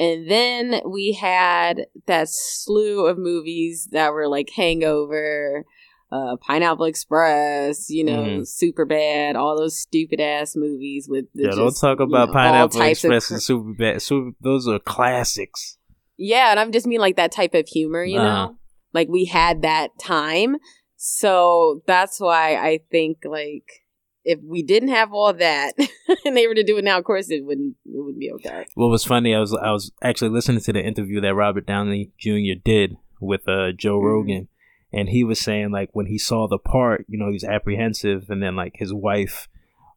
And 0.00 0.28
then 0.30 0.80
we 0.84 1.12
had 1.12 1.86
that 2.06 2.28
slew 2.28 3.06
of 3.06 3.16
movies 3.16 3.88
that 3.92 4.12
were 4.12 4.26
like 4.26 4.50
Hangover, 4.50 5.64
uh, 6.10 6.36
Pineapple 6.40 6.86
Express, 6.86 7.88
you 7.90 8.04
know, 8.04 8.12
Mhm. 8.40 8.46
Super 8.46 8.84
Bad, 8.84 9.36
all 9.36 9.56
those 9.56 9.78
stupid 9.78 10.20
ass 10.20 10.56
movies 10.56 11.08
with 11.08 11.26
the 11.34 11.44
Yeah, 11.44 11.54
don't 11.54 11.68
just, 11.68 11.80
talk 11.80 11.98
you 11.98 12.04
about 12.06 12.28
know, 12.28 12.32
Pineapple 12.32 12.80
of 12.80 12.88
Express 12.88 13.30
and 13.30 13.42
Super 13.42 13.72
Bad. 13.72 14.02
Super, 14.02 14.32
those 14.40 14.66
are 14.66 14.78
classics. 14.78 15.78
Yeah, 16.16 16.50
and 16.50 16.60
I'm 16.60 16.72
just 16.72 16.86
mean 16.86 17.00
like 17.00 17.16
that 17.16 17.32
type 17.32 17.54
of 17.54 17.66
humor, 17.68 18.04
you 18.04 18.18
Uh-huh. 18.18 18.46
know? 18.46 18.56
Like 18.92 19.08
we 19.08 19.24
had 19.24 19.62
that 19.62 19.90
time. 20.00 20.56
So 20.96 21.82
that's 21.86 22.20
why 22.20 22.56
I 22.56 22.80
think 22.90 23.18
like 23.24 23.83
if 24.24 24.40
we 24.42 24.62
didn't 24.62 24.88
have 24.88 25.12
all 25.12 25.32
that 25.34 25.72
and 26.24 26.36
they 26.36 26.46
were 26.46 26.54
to 26.54 26.62
do 26.64 26.76
it 26.78 26.84
now, 26.84 26.98
of 26.98 27.04
course 27.04 27.30
it 27.30 27.44
wouldn't 27.44 27.76
it 27.86 28.04
would 28.04 28.18
be 28.18 28.30
okay. 28.32 28.64
What 28.74 28.88
was 28.88 29.04
funny, 29.04 29.34
I 29.34 29.40
was 29.40 29.54
I 29.54 29.70
was 29.70 29.92
actually 30.02 30.30
listening 30.30 30.60
to 30.62 30.72
the 30.72 30.82
interview 30.84 31.20
that 31.20 31.34
Robert 31.34 31.66
Downey 31.66 32.12
Jr. 32.18 32.58
did 32.64 32.96
with 33.20 33.48
uh, 33.48 33.72
Joe 33.72 33.98
Mhm. 33.98 34.04
Rogan, 34.04 34.48
and 34.92 35.08
he 35.08 35.24
was 35.24 35.40
saying 35.40 35.70
like 35.70 35.90
when 35.92 36.06
he 36.06 36.18
saw 36.18 36.48
the 36.48 36.58
part, 36.58 37.04
you 37.08 37.18
know, 37.18 37.26
he 37.26 37.32
was 37.34 37.44
apprehensive, 37.44 38.26
and 38.30 38.42
then 38.42 38.56
like 38.56 38.74
his 38.76 38.92
wife 38.92 39.48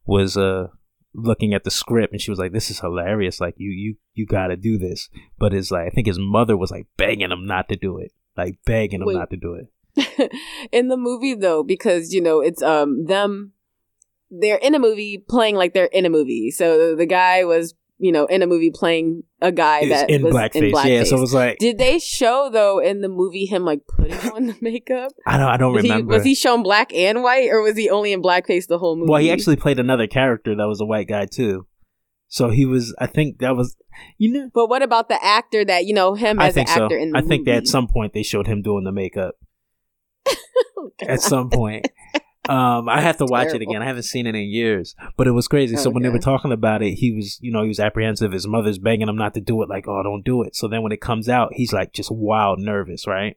was 0.06 0.36
uh 0.36 0.68
looking 1.14 1.54
at 1.54 1.64
the 1.64 1.70
script, 1.70 2.12
and 2.12 2.20
she 2.20 2.30
was 2.30 2.38
like, 2.38 2.52
"This 2.52 2.70
is 2.70 2.80
hilarious! 2.80 3.40
Like 3.40 3.54
you 3.56 3.70
you 3.70 3.96
you 4.14 4.26
got 4.26 4.48
to 4.48 4.56
do 4.56 4.78
this." 4.78 5.08
But 5.38 5.52
his 5.52 5.70
like 5.70 5.86
I 5.86 5.90
think 5.90 6.06
his 6.06 6.18
mother 6.18 6.56
was 6.56 6.70
like 6.70 6.86
begging 6.96 7.30
him 7.32 7.46
not 7.46 7.68
to 7.70 7.76
do 7.76 7.98
it, 7.98 8.12
like 8.36 8.58
begging 8.64 9.00
him 9.00 9.06
Wait. 9.06 9.16
not 9.16 9.30
to 9.30 9.36
do 9.36 9.54
it. 9.54 9.68
in 10.72 10.88
the 10.88 10.96
movie 10.96 11.34
though, 11.34 11.62
because 11.62 12.12
you 12.12 12.20
know, 12.20 12.40
it's 12.40 12.62
um 12.62 13.06
them 13.06 13.52
they're 14.30 14.56
in 14.58 14.74
a 14.74 14.78
movie 14.78 15.24
playing 15.28 15.56
like 15.56 15.74
they're 15.74 15.86
in 15.86 16.06
a 16.06 16.10
movie. 16.10 16.50
So 16.50 16.94
the 16.96 17.06
guy 17.06 17.44
was, 17.44 17.74
you 17.98 18.12
know, 18.12 18.26
in 18.26 18.42
a 18.42 18.46
movie 18.46 18.70
playing 18.70 19.22
a 19.40 19.50
guy 19.50 19.88
that 19.88 20.10
in 20.10 20.22
was 20.22 20.34
blackface, 20.34 20.54
in 20.56 20.72
blackface. 20.72 20.88
yeah. 20.88 21.04
So 21.04 21.16
it 21.16 21.20
was 21.20 21.34
like 21.34 21.58
Did 21.58 21.78
they 21.78 21.98
show 21.98 22.48
though 22.52 22.78
in 22.78 23.00
the 23.00 23.08
movie 23.08 23.46
him 23.46 23.64
like 23.64 23.80
putting 23.88 24.14
on 24.32 24.46
the 24.46 24.56
makeup? 24.62 25.12
I 25.26 25.36
don't 25.38 25.48
I 25.48 25.56
don't 25.56 25.72
Was 25.72 25.84
he, 25.84 25.90
remember. 25.90 26.14
was 26.14 26.24
he 26.24 26.34
shown 26.34 26.62
black 26.62 26.92
and 26.92 27.22
white, 27.22 27.48
or 27.50 27.62
was 27.62 27.76
he 27.76 27.88
only 27.90 28.12
in 28.12 28.22
blackface 28.22 28.66
the 28.66 28.78
whole 28.78 28.96
movie? 28.96 29.10
Well, 29.10 29.20
he 29.20 29.30
actually 29.30 29.56
played 29.56 29.78
another 29.78 30.06
character 30.06 30.54
that 30.54 30.66
was 30.68 30.80
a 30.80 30.84
white 30.86 31.08
guy 31.08 31.26
too. 31.26 31.66
So 32.30 32.50
he 32.50 32.66
was. 32.66 32.94
I 32.98 33.06
think 33.06 33.38
that 33.38 33.56
was. 33.56 33.74
You 34.18 34.30
know. 34.32 34.50
But 34.52 34.68
what 34.68 34.82
about 34.82 35.08
the 35.08 35.18
actor 35.24 35.64
that 35.64 35.86
you 35.86 35.94
know 35.94 36.14
him 36.14 36.38
as 36.38 36.56
an 36.58 36.66
so. 36.66 36.84
actor 36.84 36.98
in 36.98 37.12
the 37.12 37.16
I 37.18 37.22
movie? 37.22 37.28
think 37.28 37.46
that 37.46 37.54
at 37.56 37.66
some 37.66 37.88
point 37.88 38.12
they 38.12 38.22
showed 38.22 38.46
him 38.46 38.60
doing 38.60 38.84
the 38.84 38.92
makeup. 38.92 39.34
Oh, 40.76 40.90
at 41.08 41.20
some 41.20 41.50
point. 41.50 41.88
Um, 42.48 42.88
I 42.88 43.00
have 43.02 43.18
to 43.18 43.26
watch 43.26 43.48
it 43.54 43.60
again. 43.62 43.82
I 43.82 43.86
haven't 43.86 44.04
seen 44.04 44.26
it 44.26 44.34
in 44.34 44.42
years, 44.48 44.94
but 45.16 45.26
it 45.26 45.32
was 45.32 45.46
crazy. 45.48 45.76
So 45.76 45.90
when 45.90 46.02
they 46.02 46.08
were 46.08 46.18
talking 46.18 46.50
about 46.52 46.82
it, 46.82 46.94
he 46.94 47.12
was, 47.12 47.38
you 47.42 47.52
know, 47.52 47.62
he 47.62 47.68
was 47.68 47.78
apprehensive. 47.80 48.32
His 48.32 48.46
mother's 48.46 48.78
begging 48.78 49.08
him 49.08 49.16
not 49.16 49.34
to 49.34 49.40
do 49.40 49.62
it, 49.62 49.68
like, 49.68 49.86
"Oh, 49.86 50.02
don't 50.02 50.24
do 50.24 50.42
it." 50.42 50.56
So 50.56 50.66
then 50.66 50.82
when 50.82 50.92
it 50.92 51.00
comes 51.00 51.28
out, 51.28 51.50
he's 51.54 51.72
like 51.72 51.92
just 51.92 52.10
wild 52.10 52.58
nervous, 52.58 53.06
right? 53.06 53.36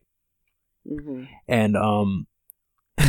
Mhm. 0.89 1.27
And 1.47 1.75
um, 1.77 2.27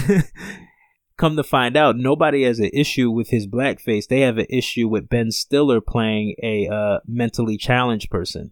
come 1.17 1.37
to 1.37 1.45
find 1.45 1.77
out, 1.77 1.97
nobody 1.97 2.43
has 2.45 2.59
an 2.59 2.71
issue 2.73 3.11
with 3.11 3.31
his 3.31 3.47
blackface. 3.47 4.07
They 4.09 4.21
have 4.21 4.39
an 4.39 4.47
issue 4.51 4.89
with 4.89 5.09
Ben 5.09 5.31
Stiller 5.31 5.81
playing 5.81 6.35
a 6.43 6.69
uh, 6.69 6.99
mentally 7.07 7.57
challenged 7.57 8.11
person. 8.11 8.51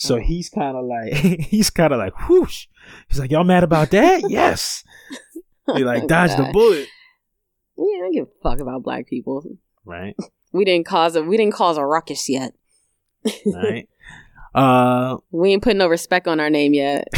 So 0.00 0.16
Oh. 0.16 0.20
he's 0.20 0.48
kind 0.48 0.76
of 0.76 0.84
like 0.84 1.12
he's 1.40 1.70
kind 1.70 1.92
of 1.92 1.98
like 2.00 2.28
whoosh. 2.28 2.66
He's 3.08 3.20
like, 3.20 3.30
y'all 3.30 3.44
mad 3.44 3.62
about 3.62 3.90
that? 3.92 4.24
yes. 4.28 4.82
He 5.76 5.84
like 5.84 6.06
dodged 6.06 6.36
the 6.38 6.50
bullet, 6.52 6.88
Yeah, 7.76 7.84
I 7.84 7.98
don't 8.00 8.12
give 8.12 8.24
a 8.26 8.42
fuck 8.42 8.60
about 8.60 8.82
black 8.82 9.06
people. 9.08 9.44
right? 9.84 10.16
We 10.54 10.66
didn't 10.66 10.84
cause 10.84 11.16
a 11.16 11.22
we 11.22 11.38
didn't 11.38 11.54
cause 11.54 11.78
a 11.78 11.84
ruckus 11.86 12.28
yet. 12.28 12.52
Right. 13.46 13.88
uh, 14.54 15.16
We 15.30 15.52
ain't 15.52 15.62
putting 15.62 15.78
no 15.78 15.88
respect 15.88 16.28
on 16.28 16.40
our 16.40 16.50
name 16.50 16.74
yet. 16.74 17.08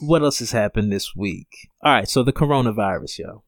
what 0.00 0.22
else 0.22 0.38
has 0.38 0.52
happened 0.52 0.90
this 0.92 1.14
week? 1.16 1.48
All 1.82 1.92
right, 1.92 2.08
so 2.08 2.22
the 2.22 2.32
coronavirus, 2.32 3.18
yo, 3.18 3.42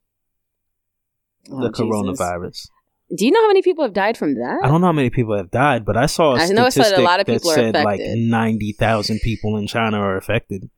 Oh, 1.50 1.60
the 1.62 1.70
Jesus. 1.70 1.80
coronavirus. 1.80 2.68
Do 3.16 3.24
you 3.24 3.32
know 3.32 3.40
how 3.42 3.48
many 3.48 3.62
people 3.62 3.84
have 3.84 3.92
died 3.94 4.16
from 4.16 4.34
that? 4.34 4.60
I 4.62 4.68
don't 4.68 4.80
know 4.82 4.88
how 4.88 4.92
many 4.92 5.10
people 5.10 5.36
have 5.36 5.50
died, 5.50 5.84
but 5.84 5.96
I 5.96 6.06
saw 6.06 6.36
a 6.36 6.40
I 6.40 6.46
know 6.48 6.66
it 6.66 6.72
said 6.72 6.82
a 6.82 6.84
statistic 6.84 7.04
lot 7.06 7.20
of 7.20 7.26
that 7.26 7.32
people 7.32 7.50
are 7.50 7.54
said 7.54 7.74
like 7.74 8.00
affected. 8.00 8.18
ninety 8.18 8.72
thousand 8.78 9.20
people 9.24 9.56
in 9.56 9.66
China 9.66 9.98
are 9.98 10.16
affected, 10.16 10.68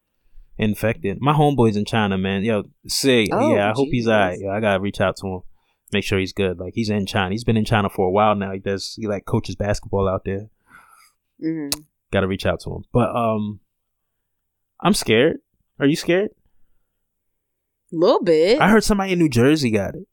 infected. 0.62 1.18
My 1.20 1.33
homeboy's 1.33 1.77
in 1.77 1.85
China, 1.85 2.16
man. 2.18 2.44
Yo, 2.44 2.64
say 2.87 3.29
Oh, 3.33 3.55
yeah. 3.55 3.70
I 3.70 3.72
hope 3.75 3.88
he's 3.90 4.09
alright. 4.09 4.38
Yeah, 4.40 4.51
I 4.51 4.61
gotta 4.61 4.81
reach 4.81 5.01
out 5.01 5.16
to 5.18 5.27
him, 5.27 5.40
make 5.92 6.05
sure 6.05 6.18
he's 6.18 6.33
good. 6.33 6.59
Like 6.59 6.72
he's 6.75 6.88
in 6.90 7.07
China. 7.07 7.31
He's 7.33 7.44
been 7.44 7.57
in 7.57 7.64
China 7.64 7.88
for 7.90 8.07
a 8.07 8.11
while 8.11 8.35
now. 8.35 8.53
He 8.53 8.59
does. 8.61 8.94
He 8.98 9.07
like 9.07 9.25
coaches 9.25 9.57
basketball 9.57 10.09
out 10.09 10.25
there. 10.25 10.48
hmm 11.40 11.68
Gotta 12.12 12.27
reach 12.27 12.44
out 12.46 12.61
to 12.61 12.70
him. 12.70 12.85
But 12.92 13.14
um, 13.16 13.61
I'm 14.81 14.94
scared. 14.94 15.38
Are 15.81 15.87
you 15.87 15.96
scared? 15.96 16.31
A 17.92 17.96
little 17.96 18.22
bit. 18.22 18.61
I 18.61 18.68
heard 18.68 18.85
somebody 18.85 19.12
in 19.12 19.18
New 19.18 19.29
Jersey 19.29 19.70
got 19.70 19.94
it. 19.94 20.07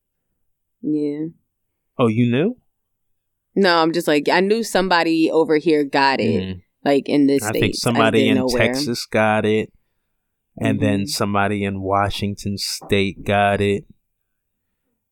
yeah. 0.82 1.26
Oh, 1.98 2.08
you 2.08 2.32
knew? 2.32 2.56
No, 3.56 3.78
I'm 3.80 3.92
just 3.92 4.08
like 4.08 4.30
I 4.30 4.40
knew 4.40 4.64
somebody 4.64 5.30
over 5.30 5.58
here 5.58 5.84
got 5.84 6.22
it, 6.22 6.42
Mhm. 6.42 6.62
like 6.86 7.10
in 7.10 7.28
this 7.28 7.44
I 7.44 7.50
state. 7.50 7.60
think 7.60 7.76
somebody 7.76 8.30
in 8.30 8.36
didn't 8.36 8.38
know 8.48 8.54
where. 8.54 8.68
Texas 8.68 9.06
got 9.06 9.46
it, 9.46 9.74
and 10.60 10.80
then 10.80 11.02
Mhm. 11.02 11.10
somebody 11.10 11.64
in 11.64 11.82
Washington 11.82 12.58
State 12.58 13.24
got 13.24 13.62
it. 13.62 13.86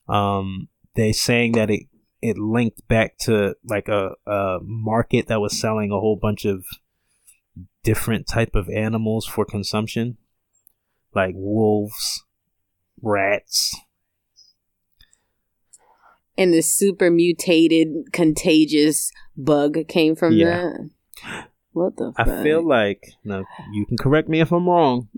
Um, 0.08 0.70
they 0.96 1.12
saying 1.12 1.54
that 1.54 1.70
it 1.70 1.84
it 2.22 2.38
linked 2.38 2.88
back 2.88 3.18
to 3.20 3.56
like 3.64 3.88
a, 3.88 4.12
a 4.26 4.58
market 4.64 5.28
that 5.28 5.40
was 5.40 5.58
selling 5.60 5.92
a 5.92 6.00
whole 6.00 6.16
bunch 6.20 6.46
of 6.46 6.66
different 7.84 8.26
type 8.28 8.56
of 8.56 8.68
animals 8.70 9.26
for 9.28 9.46
consumption, 9.46 10.18
like 11.14 11.36
wolves, 11.38 12.24
rats. 13.02 13.76
and 16.40 16.54
the 16.54 16.62
super 16.62 17.10
mutated 17.10 18.12
contagious 18.14 19.12
bug 19.36 19.78
came 19.88 20.16
from 20.16 20.34
Yeah. 20.38 20.74
that. 21.24 21.48
What 21.72 21.98
the? 21.98 22.12
Fuck? 22.14 22.28
I 22.28 22.30
fuck? 22.32 22.44
feel 22.44 22.68
like 22.68 23.04
now 23.24 23.44
you 23.74 23.86
can 23.86 23.98
correct 23.98 24.28
me 24.30 24.40
if 24.40 24.52
I'm 24.52 24.68
wrong. 24.68 25.10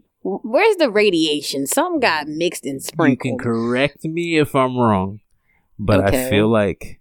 Where's 0.43 0.75
the 0.77 0.89
radiation? 0.89 1.65
Some 1.67 1.99
got 1.99 2.27
mixed 2.27 2.65
and 2.65 2.81
You 2.99 3.17
can 3.17 3.37
correct 3.37 4.03
me 4.03 4.37
if 4.37 4.55
I'm 4.55 4.77
wrong, 4.77 5.21
but 5.77 6.01
I 6.13 6.29
feel 6.29 6.47
like 6.47 6.99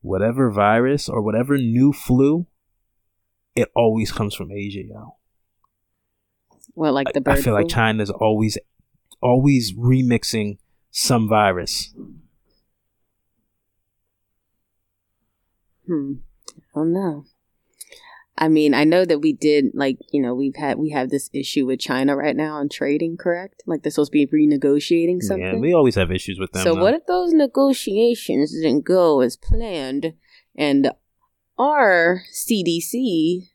whatever 0.00 0.50
virus 0.50 1.08
or 1.08 1.22
whatever 1.22 1.56
new 1.56 1.92
flu, 1.92 2.46
it 3.54 3.70
always 3.74 4.12
comes 4.12 4.34
from 4.34 4.50
Asia, 4.50 4.82
yo. 4.82 5.16
well, 6.74 6.92
like 6.92 7.12
the 7.12 7.20
bird. 7.20 7.38
I 7.38 7.40
feel 7.40 7.54
like? 7.54 7.68
China's 7.68 8.10
always, 8.10 8.58
always 9.20 9.72
remixing 9.74 10.58
some 10.90 11.28
virus. 11.28 11.94
Hmm. 15.86 16.14
I 16.74 16.78
don't 16.80 16.92
know. 16.92 17.24
I 18.36 18.48
mean, 18.48 18.74
I 18.74 18.82
know 18.82 19.04
that 19.04 19.20
we 19.20 19.32
did 19.32 19.66
like 19.74 19.98
you 20.10 20.20
know 20.20 20.34
we've 20.34 20.56
had 20.56 20.78
we 20.78 20.90
have 20.90 21.10
this 21.10 21.30
issue 21.32 21.66
with 21.66 21.78
China 21.78 22.16
right 22.16 22.34
now 22.34 22.56
on 22.56 22.68
trading, 22.68 23.16
correct? 23.16 23.62
Like 23.66 23.82
they're 23.82 23.92
supposed 23.92 24.12
to 24.12 24.26
be 24.26 24.26
renegotiating 24.26 25.22
something. 25.22 25.54
Yeah, 25.54 25.60
we 25.60 25.72
always 25.72 25.94
have 25.94 26.10
issues 26.10 26.38
with 26.38 26.52
them. 26.52 26.64
so 26.64 26.74
though. 26.74 26.82
what 26.82 26.94
if 26.94 27.06
those 27.06 27.32
negotiations 27.32 28.52
didn't 28.52 28.84
go 28.84 29.20
as 29.20 29.36
planned, 29.36 30.14
and 30.56 30.90
our 31.58 32.22
CDC 32.32 33.48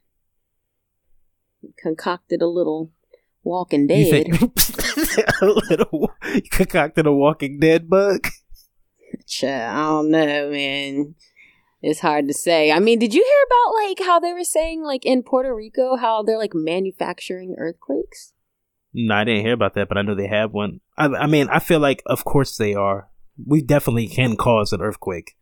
concocted 1.78 2.42
a 2.42 2.48
little 2.48 2.92
Walking 3.44 3.88
Dead? 3.88 4.28
A 5.42 5.46
little 5.46 6.12
concocted 6.52 7.06
a 7.08 7.12
Walking 7.12 7.60
Dead 7.60 7.90
bug? 7.90 8.28
Child, 9.26 9.76
I 9.76 9.86
don't 9.88 10.12
know, 10.12 10.52
man. 10.52 11.16
It's 11.82 12.02
hard 12.02 12.28
to 12.28 12.34
say. 12.34 12.72
I 12.72 12.80
mean, 12.80 13.00
did 13.00 13.14
you 13.14 13.24
hear 13.24 13.46
about 13.48 13.88
like 13.88 14.08
how 14.08 14.20
they 14.20 14.34
were 14.34 14.44
saying 14.44 14.84
like 14.84 15.06
in 15.06 15.24
Puerto 15.24 15.56
Rico 15.56 15.96
how 15.96 16.24
they're 16.24 16.38
like 16.38 16.54
manufacturing 16.54 17.56
earthquakes? 17.58 18.34
No, 18.94 19.16
I 19.16 19.24
didn't 19.24 19.46
hear 19.46 19.54
about 19.54 19.76
that, 19.76 19.88
but 19.88 19.98
I 19.98 20.02
know 20.02 20.16
they 20.16 20.28
have 20.28 20.52
one. 20.52 20.82
I, 20.98 21.06
I 21.06 21.28
mean, 21.28 21.48
I 21.50 21.60
feel 21.60 21.80
like, 21.80 22.02
of 22.06 22.26
course, 22.26 22.58
they 22.58 22.74
are. 22.74 23.10
We 23.46 23.62
definitely 23.62 24.08
can 24.08 24.36
cause 24.36 24.74
an 24.74 24.82
earthquake 24.82 25.38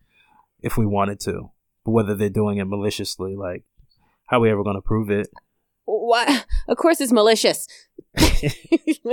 if 0.60 0.76
we 0.76 0.86
wanted 0.86 1.18
to, 1.20 1.50
but 1.84 1.92
whether 1.92 2.14
they're 2.14 2.28
doing 2.28 2.58
it 2.58 2.66
maliciously, 2.66 3.34
like, 3.34 3.64
how 4.26 4.36
are 4.36 4.40
we 4.40 4.50
ever 4.50 4.62
going 4.62 4.76
to 4.76 4.82
prove 4.82 5.10
it? 5.10 5.28
What? 5.86 6.46
Of 6.68 6.76
course, 6.76 7.00
it's 7.00 7.12
malicious. 7.12 7.66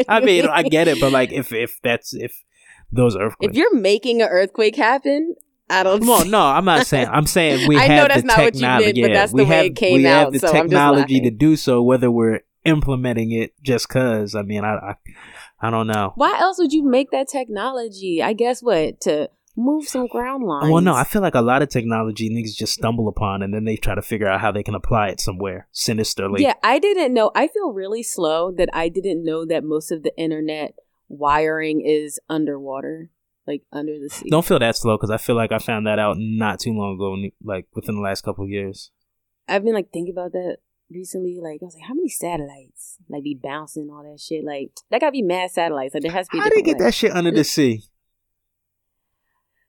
I 0.10 0.20
mean, 0.20 0.46
I 0.46 0.64
get 0.64 0.90
it, 0.90 1.00
but 1.00 1.14
like, 1.14 1.32
if 1.32 1.54
if 1.54 1.80
that's 1.82 2.14
if 2.14 2.44
those 2.92 3.16
earthquakes, 3.16 3.52
if 3.52 3.58
you're 3.58 3.74
making 3.74 4.22
an 4.22 4.28
earthquake 4.28 4.76
happen, 4.76 5.36
I 5.70 5.84
don't. 5.84 6.06
Well, 6.06 6.22
see- 6.22 6.30
no, 6.30 6.42
I'm 6.42 6.66
not 6.66 6.86
saying. 6.86 7.08
I'm 7.10 7.26
saying 7.26 7.68
we 7.68 7.78
I 7.78 7.82
have 7.82 7.90
know 7.90 8.08
that's 8.08 8.22
the 8.22 8.28
not 8.28 8.38
what 8.38 8.46
you 8.46 8.52
technology. 8.62 8.86
meant, 8.86 8.96
but 8.96 9.10
yeah, 9.10 9.14
that's 9.14 9.32
the 9.32 9.36
we 9.38 9.44
way 9.44 9.56
have, 9.56 9.66
it 9.66 9.76
came 9.76 9.94
we 9.96 10.08
out, 10.08 10.24
have 10.26 10.34
the 10.34 10.40
so 10.40 10.52
technology 10.52 11.22
to 11.22 11.32
do 11.32 11.56
so. 11.56 11.82
Whether 11.82 12.12
we're 12.12 12.42
implementing 12.66 13.32
it 13.32 13.54
just 13.62 13.90
cause, 13.90 14.36
I 14.36 14.42
mean, 14.42 14.64
I, 14.64 14.76
I, 14.76 14.96
I 15.62 15.70
don't 15.70 15.88
know. 15.88 16.14
Why 16.16 16.38
else 16.40 16.58
would 16.60 16.74
you 16.74 16.84
make 16.84 17.12
that 17.12 17.28
technology? 17.28 18.22
I 18.22 18.34
guess 18.34 18.62
what 18.62 19.02
to 19.02 19.30
move 19.58 19.88
some 19.88 20.08
ground 20.08 20.44
lines. 20.44 20.70
Well, 20.70 20.82
no, 20.82 20.94
I 20.94 21.04
feel 21.04 21.22
like 21.22 21.36
a 21.36 21.42
lot 21.42 21.62
of 21.62 21.70
technology 21.70 22.30
niggas 22.30 22.56
just 22.56 22.74
stumble 22.74 23.08
upon, 23.08 23.42
and 23.42 23.54
then 23.54 23.64
they 23.66 23.76
try 23.78 23.96
to 23.96 24.02
figure 24.02 24.28
out 24.28 24.42
how 24.42 24.52
they 24.52 24.64
can 24.64 24.76
apply 24.76 25.08
it 25.10 25.20
somewhere 25.20 25.68
sinisterly. 25.72 26.44
Yeah, 26.44 26.54
I 26.62 26.80
didn't 26.80 27.14
know. 27.14 27.32
I 27.36 27.48
feel 27.48 27.72
really 27.72 28.04
slow 28.04 28.52
that 28.52 28.70
I 28.74 28.90
didn't 28.90 29.24
know 29.24 29.46
that 29.46 29.64
most 29.64 29.92
of 29.92 30.04
the 30.04 30.16
internet 30.18 30.76
wiring 31.08 31.82
is 31.86 32.20
underwater, 32.30 33.10
like 33.48 33.64
under 33.72 33.94
the 34.00 34.10
sea. 34.10 34.30
Don't 34.30 34.46
feel 34.46 34.60
that 34.60 34.76
slow 34.76 34.98
because 34.98 35.12
I 35.12 35.18
feel 35.18 35.36
like 35.36 35.52
I 35.52 35.60
found 35.60 35.86
that 35.88 36.00
out 36.00 36.16
not 36.20 36.60
too 36.60 36.74
long 36.74 36.96
ago, 36.96 37.16
like 37.44 37.68
within 37.74 37.96
the 37.96 38.02
last 38.02 38.24
couple 38.24 38.44
of 38.44 38.50
years. 38.50 38.92
I've 39.48 39.64
been 39.64 39.74
like 39.76 39.92
thinking 39.94 40.14
about 40.14 40.32
that 40.32 40.58
recently. 40.90 41.38
Like 41.42 41.60
I 41.62 41.66
was 41.66 41.76
like, 41.76 41.88
how 41.88 41.94
many 41.94 42.10
satellites 42.10 42.98
like 43.10 43.24
be 43.24 43.40
bouncing 43.42 43.90
all 43.92 44.04
that 44.04 44.20
shit? 44.20 44.44
Like 44.44 44.72
that 44.90 45.02
gotta 45.02 45.12
be 45.12 45.22
mad 45.22 45.52
satellites. 45.52 45.94
Like 45.94 46.04
there 46.04 46.12
has 46.12 46.28
to 46.30 46.38
be. 46.38 46.40
How 46.40 46.50
do 46.50 46.58
you 46.58 46.64
get 46.64 46.78
way. 46.78 46.86
that 46.86 46.94
shit 46.94 47.12
under 47.12 47.32
the 47.32 47.44
sea? 47.44 47.84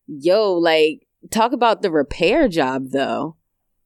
Yo, 0.06 0.52
like 0.54 1.06
talk 1.30 1.52
about 1.52 1.82
the 1.82 1.90
repair 1.90 2.48
job 2.48 2.90
though. 2.92 3.36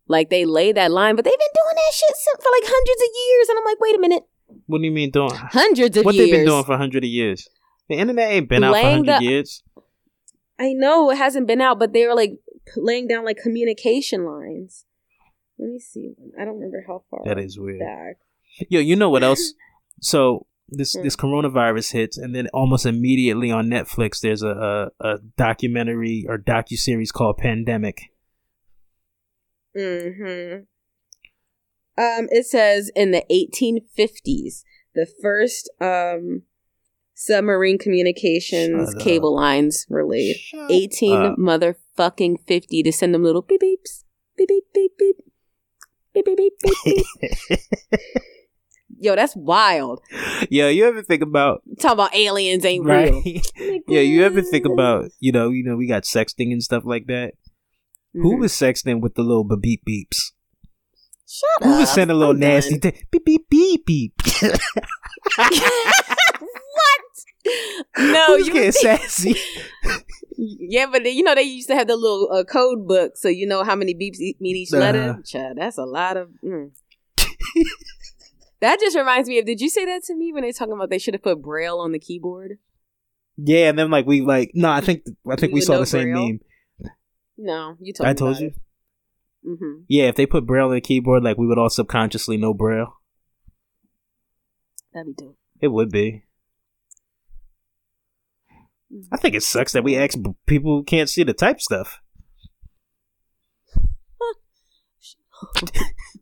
Like 0.07 0.29
they 0.29 0.45
lay 0.45 0.73
that 0.73 0.91
line, 0.91 1.17
but 1.17 1.25
they've 1.25 1.33
been 1.33 1.55
doing 1.55 1.77
that 1.77 1.95
shit 1.95 2.17
for 2.43 2.51
like 2.51 2.65
hundreds 2.65 3.03
of 3.03 3.09
years, 3.15 3.49
and 3.49 3.59
I'm 3.59 3.65
like, 3.65 3.81
wait 3.81 3.95
a 3.95 4.01
minute, 4.01 4.23
What 4.67 4.79
do 4.79 4.85
you 4.85 4.91
mean 4.91 5.11
doing? 5.11 5.31
hundreds 5.35 5.97
of 5.97 6.05
What 6.05 6.15
years. 6.15 6.27
What 6.27 6.31
they've 6.33 6.41
been 6.41 6.47
doing 6.47 6.65
for 6.65 6.77
hundreds 6.77 7.05
of 7.07 7.11
years? 7.11 7.49
The 7.89 7.95
internet 7.97 8.31
ain't 8.33 8.49
been 8.49 8.65
out 8.65 8.69
for 8.71 8.73
Laying 8.83 9.05
hundred 9.05 9.21
the- 9.21 9.25
years. 9.25 9.63
I 10.61 10.75
know 10.75 11.11
it 11.11 11.17
hasn't 11.17 11.47
been 11.47 11.63
out, 11.63 11.79
but 11.79 11.93
they 11.95 12.07
were 12.07 12.15
like 12.15 12.33
laying 12.77 13.09
down 13.09 13.25
like 13.25 13.39
communication 13.39 14.25
lines. 14.27 14.85
Let 15.59 15.71
me 15.71 15.79
see. 15.81 16.15
I 16.39 16.45
don't 16.45 16.55
remember 16.57 16.85
how 16.87 17.03
far. 17.11 17.21
That 17.25 17.39
is 17.39 17.59
weird. 17.59 17.81
back. 17.81 18.17
Yo, 18.69 18.79
you 18.81 18.95
know 18.97 19.11
what 19.11 19.23
else? 19.25 19.55
So 20.03 20.47
this 20.67 20.95
Hmm. 20.95 21.03
this 21.03 21.15
coronavirus 21.17 21.93
hits, 21.93 22.17
and 22.17 22.35
then 22.35 22.47
almost 22.55 22.87
immediately 22.87 23.51
on 23.51 23.67
Netflix, 23.69 24.21
there's 24.21 24.43
a 24.43 24.91
a, 25.01 25.09
a 25.09 25.19
documentary 25.37 26.25
or 26.29 26.39
docu 26.39 26.77
series 26.79 27.13
called 27.13 27.37
Pandemic. 27.37 28.13
Hmm. 29.77 30.63
Um. 31.99 32.29
It 32.31 32.47
says 32.47 32.91
in 32.97 33.11
the 33.11 33.25
1850s, 33.31 34.63
the 34.95 35.07
first 35.21 35.71
um 35.81 36.43
submarine 37.21 37.77
communications 37.79 38.93
Shut 38.95 39.03
cable 39.03 39.35
lines 39.37 39.85
were 39.91 40.07
laid. 40.07 40.37
Shut 40.37 40.71
18 40.71 41.17
up. 41.17 41.37
motherfucking 41.39 42.37
50 42.47 42.83
to 42.83 42.93
send 42.93 43.15
them 43.15 43.23
little 43.25 43.43
beep 43.43 43.61
beeps. 43.61 44.05
Beep 44.39 44.49
beep 44.49 44.65
beep 44.73 44.93
beep. 44.99 45.17
Beep 46.15 46.25
beep 46.25 46.37
beep 46.39 46.53
beep 46.63 47.07
beep. 47.51 47.61
Yo, 49.03 49.15
that's 49.17 49.35
wild. 49.37 50.01
Yo, 50.51 50.69
you 50.69 50.85
ever 50.87 51.03
think 51.03 51.23
about 51.23 51.63
Talking 51.81 51.93
about 51.95 52.15
aliens 52.15 52.65
ain't 52.65 52.85
right? 52.87 53.13
real. 53.13 53.81
yeah, 53.89 54.01
you 54.01 54.25
ever 54.25 54.41
think 54.43 54.65
about 54.67 55.11
you 55.21 55.31
know 55.33 55.51
you 55.51 55.63
know 55.65 55.77
we 55.77 55.87
got 55.87 56.03
sexting 56.05 56.53
and 56.53 56.63
stuff 56.63 56.83
like 56.87 57.07
that. 57.07 57.33
Who 58.15 58.37
Mhm. 58.37 58.41
was 58.41 58.53
sexting 58.53 59.01
with 59.01 59.15
the 59.15 59.23
little 59.23 59.45
beep 59.45 59.83
beeps? 59.89 60.33
Shut 61.29 61.49
up. 61.61 61.65
Who 61.65 61.73
up. 61.75 61.81
was 61.81 61.91
sending 61.91 62.15
a 62.17 62.19
little 62.19 62.35
I'm 62.35 62.41
nasty 62.41 62.79
done. 62.79 62.93
thing? 62.93 63.03
Beep 63.11 63.25
beep 63.25 63.49
beep 63.49 63.87
beep. 63.87 64.13
what? 65.37 67.01
No, 67.99 68.37
you 68.37 68.53
getting 68.53 68.73
sassy? 68.73 69.35
Yeah, 70.37 70.87
but 70.93 71.03
they- 71.05 71.11
you 71.11 71.23
know 71.23 71.35
they 71.35 71.43
used 71.43 71.69
to 71.69 71.75
have 71.75 71.87
the 71.89 71.97
little 71.97 72.31
uh, 72.33 72.45
code 72.45 72.87
book, 72.87 73.13
so 73.17 73.29
you 73.29 73.47
know 73.47 73.63
how 73.65 73.75
many 73.77 73.95
beeps 73.95 74.19
mean 74.41 74.57
each 74.57 74.73
letter. 74.73 75.11
Uh-huh. 75.11 75.23
Child, 75.25 75.57
that's 75.59 75.79
a 75.79 75.85
lot 75.85 76.17
of. 76.17 76.29
Mm. 76.45 76.71
that 78.61 78.79
just 78.81 78.97
reminds 78.97 79.29
me 79.29 79.39
of. 79.39 79.47
Did 79.47 79.61
you 79.61 79.69
say 79.69 79.85
that 79.87 80.05
to 80.05 80.15
me 80.15 80.33
when 80.33 80.43
they 80.43 80.53
talking 80.53 80.73
about 80.75 80.91
they 80.91 80.99
should 80.99 81.15
have 81.15 81.23
put 81.23 81.43
braille 81.43 81.79
on 81.79 81.93
the 81.93 81.99
keyboard? 81.99 82.59
Yeah, 83.37 83.69
and 83.71 83.79
then 83.79 83.91
like 83.91 84.07
we 84.07 84.21
like 84.21 84.51
no, 84.55 84.71
I 84.71 84.81
think 84.83 85.03
I 85.31 85.37
think 85.37 85.51
You 85.51 85.55
we 85.55 85.61
saw 85.63 85.79
the 85.79 85.87
same 85.87 86.13
Braille? 86.13 86.27
meme. 86.29 86.41
No, 87.39 87.77
you 87.81 87.93
told. 87.95 88.09
I 88.09 88.13
told 88.13 88.39
you. 88.39 88.53
Mm-hmm. 89.47 89.83
Yeah, 89.89 90.05
if 90.09 90.17
they 90.17 90.27
put 90.27 90.47
braille 90.47 90.67
on 90.69 90.75
the 90.75 90.81
keyboard, 90.83 91.23
like 91.23 91.39
we 91.39 91.47
would 91.47 91.57
all 91.59 91.71
subconsciously 91.71 92.37
know 92.37 92.53
braille. 92.53 93.01
That'd 94.93 95.17
be 95.17 95.25
dope. 95.25 95.39
It 95.61 95.69
would 95.69 95.91
be. 95.91 96.25
I 99.13 99.17
think 99.17 99.35
it 99.35 99.43
sucks 99.43 99.73
that 99.73 99.85
we 99.85 99.97
ask 99.97 100.19
people 100.47 100.79
who 100.79 100.85
can't 100.85 101.09
see 101.09 101.25
to 101.25 101.33
type 101.33 101.61
stuff. 101.61 102.01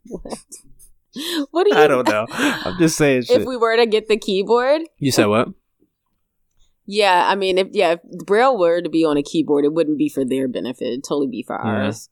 what? 0.06 0.22
What 1.50 1.64
do 1.64 1.70
you? 1.74 1.80
I 1.82 1.88
don't 1.88 2.06
know. 2.06 2.26
I'm 2.30 2.78
just 2.78 2.96
saying 2.96 3.22
shit. 3.22 3.40
If 3.40 3.46
we 3.46 3.56
were 3.56 3.76
to 3.76 3.86
get 3.86 4.06
the 4.08 4.16
keyboard, 4.16 4.82
you 4.98 5.10
said 5.10 5.26
what? 5.26 5.48
yeah, 6.86 7.24
I 7.26 7.34
mean, 7.34 7.58
if 7.58 7.68
yeah, 7.72 7.92
if 7.94 8.00
braille 8.26 8.56
were 8.56 8.80
to 8.82 8.88
be 8.88 9.04
on 9.04 9.16
a 9.16 9.22
keyboard, 9.22 9.64
it 9.64 9.72
wouldn't 9.72 9.98
be 9.98 10.08
for 10.08 10.24
their 10.24 10.46
benefit. 10.46 10.86
It'd 10.86 11.02
totally 11.04 11.26
be 11.26 11.42
for 11.44 11.56
Yeah. 11.56 11.86
ours. 11.86 12.08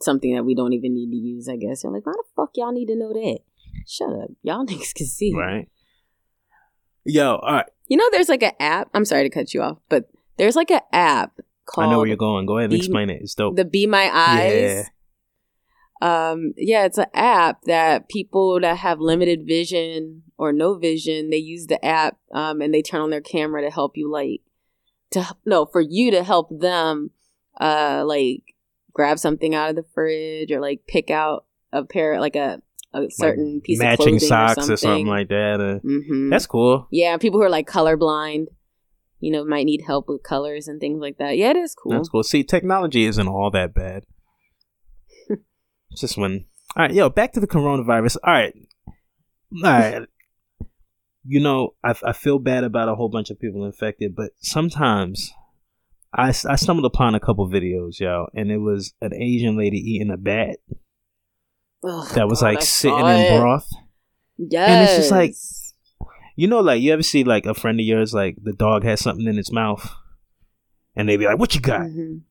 Something 0.00 0.36
that 0.36 0.44
we 0.44 0.54
don't 0.54 0.74
even 0.74 0.94
need 0.94 1.10
to 1.10 1.16
use, 1.16 1.48
I 1.48 1.56
guess. 1.56 1.82
You're 1.82 1.92
like, 1.92 2.06
why 2.06 2.12
the 2.12 2.24
fuck 2.36 2.50
y'all 2.54 2.72
need 2.72 2.86
to 2.86 2.96
know 2.96 3.12
that? 3.12 3.38
Shut 3.88 4.10
up, 4.10 4.30
y'all 4.42 4.64
niggas 4.66 4.94
can 4.94 5.06
see. 5.06 5.32
Right. 5.34 5.68
Yo, 7.04 7.36
all 7.36 7.52
right. 7.54 7.66
You 7.88 7.96
know, 7.96 8.08
there's 8.12 8.28
like 8.28 8.42
an 8.42 8.52
app. 8.60 8.88
I'm 8.94 9.04
sorry 9.04 9.28
to 9.28 9.30
cut 9.30 9.52
you 9.52 9.62
off, 9.62 9.78
but 9.88 10.08
there's 10.38 10.56
like 10.56 10.70
an 10.70 10.80
app 10.92 11.38
called 11.66 11.88
I 11.88 11.90
know 11.90 11.98
where 11.98 12.06
you're 12.06 12.16
going. 12.16 12.46
Go 12.46 12.58
ahead 12.58 12.70
and 12.70 12.78
Be- 12.78 12.78
explain 12.78 13.10
it. 13.10 13.20
It's 13.22 13.34
dope. 13.34 13.56
the 13.56 13.64
Be 13.64 13.86
My 13.86 14.10
Eyes. 14.12 14.52
Yeah. 14.52 14.82
Um, 16.00 16.52
yeah, 16.56 16.84
it's 16.84 16.98
an 16.98 17.06
app 17.14 17.62
that 17.62 18.08
people 18.08 18.58
that 18.60 18.78
have 18.78 18.98
limited 18.98 19.46
vision 19.46 20.24
or 20.36 20.52
no 20.52 20.76
vision, 20.76 21.30
they 21.30 21.36
use 21.36 21.68
the 21.68 21.84
app 21.84 22.18
um, 22.32 22.60
and 22.60 22.74
they 22.74 22.82
turn 22.82 23.00
on 23.00 23.10
their 23.10 23.20
camera 23.20 23.62
to 23.62 23.70
help 23.70 23.96
you 23.96 24.10
like 24.10 24.40
to 25.12 25.24
no 25.44 25.66
for 25.66 25.80
you 25.80 26.10
to 26.10 26.24
help 26.24 26.48
them 26.50 27.10
uh 27.60 28.02
like 28.04 28.54
grab 28.92 29.18
something 29.18 29.54
out 29.54 29.70
of 29.70 29.76
the 29.76 29.84
fridge 29.94 30.50
or 30.50 30.60
like 30.60 30.80
pick 30.88 31.10
out 31.10 31.44
a 31.72 31.84
pair 31.84 32.18
like 32.20 32.36
a 32.36 32.60
a 32.94 33.10
certain 33.10 33.60
piece 33.60 33.78
of 33.80 33.84
matching 33.84 33.96
clothing 33.96 34.18
socks 34.20 34.52
or 34.52 34.54
something, 34.62 34.72
or 34.72 34.76
something 34.76 35.06
like 35.06 35.28
that. 35.28 35.60
Uh, 35.60 35.78
hmm 35.80 36.30
That's 36.30 36.46
cool. 36.46 36.88
yeah, 36.90 37.16
people 37.16 37.40
who 37.40 37.44
are 37.46 37.50
like 37.50 37.66
colorblind, 37.68 38.46
you 39.20 39.32
know, 39.32 39.44
might 39.44 39.64
need 39.64 39.82
help 39.86 40.08
with 40.08 40.22
colors 40.22 40.68
and 40.68 40.80
things 40.80 41.00
like 41.00 41.18
that. 41.18 41.36
Yeah, 41.36 41.50
it 41.50 41.56
is 41.56 41.74
cool. 41.74 41.92
That's 41.92 42.08
cool. 42.08 42.22
See, 42.22 42.44
technology 42.44 43.04
isn't 43.04 43.28
all 43.28 43.50
that 43.52 43.74
bad. 43.74 44.04
It's 45.28 46.00
just 46.00 46.16
when. 46.16 46.46
All 46.76 46.84
right, 46.84 46.92
yo, 46.94 47.10
back 47.10 47.32
to 47.32 47.40
the 47.40 47.46
coronavirus. 47.46 48.16
All 48.24 48.32
right, 48.32 48.54
all 48.88 49.62
right. 49.62 50.02
You 51.24 51.40
know, 51.40 51.74
I 51.84 51.94
I 52.04 52.12
feel 52.12 52.38
bad 52.38 52.64
about 52.64 52.88
a 52.88 52.94
whole 52.94 53.08
bunch 53.08 53.30
of 53.30 53.38
people 53.38 53.64
infected, 53.64 54.14
but 54.16 54.30
sometimes 54.40 55.30
I, 56.14 56.28
I 56.28 56.56
stumbled 56.56 56.84
upon 56.86 57.14
a 57.14 57.20
couple 57.20 57.48
videos, 57.48 58.00
y'all, 58.00 58.28
and 58.34 58.50
it 58.50 58.58
was 58.58 58.92
an 59.00 59.14
Asian 59.14 59.56
lady 59.56 59.78
eating 59.78 60.10
a 60.10 60.16
bat 60.16 60.58
Ugh, 61.84 62.08
that 62.14 62.28
was 62.28 62.40
God, 62.40 62.46
like 62.46 62.58
I 62.58 62.62
sitting 62.62 62.98
in 63.06 63.40
broth. 63.40 63.68
Yes. 64.38 64.68
And 64.68 64.82
it's 64.84 64.96
just 64.96 65.10
like- 65.10 65.34
You 66.36 66.48
know, 66.48 66.60
like 66.60 66.80
you 66.80 66.92
ever 66.92 67.02
see 67.02 67.24
like 67.24 67.44
a 67.46 67.54
friend 67.54 67.78
of 67.78 67.84
yours, 67.86 68.14
like 68.14 68.36
the 68.42 68.52
dog 68.54 68.84
has 68.84 69.00
something 69.00 69.26
in 69.26 69.38
its 69.38 69.52
mouth, 69.52 69.86
and 70.96 71.06
they 71.08 71.16
be 71.18 71.26
like, 71.26 71.38
"What 71.38 71.54
you 71.54 71.60
got?" 71.60 71.82
Mhm. 71.82 72.22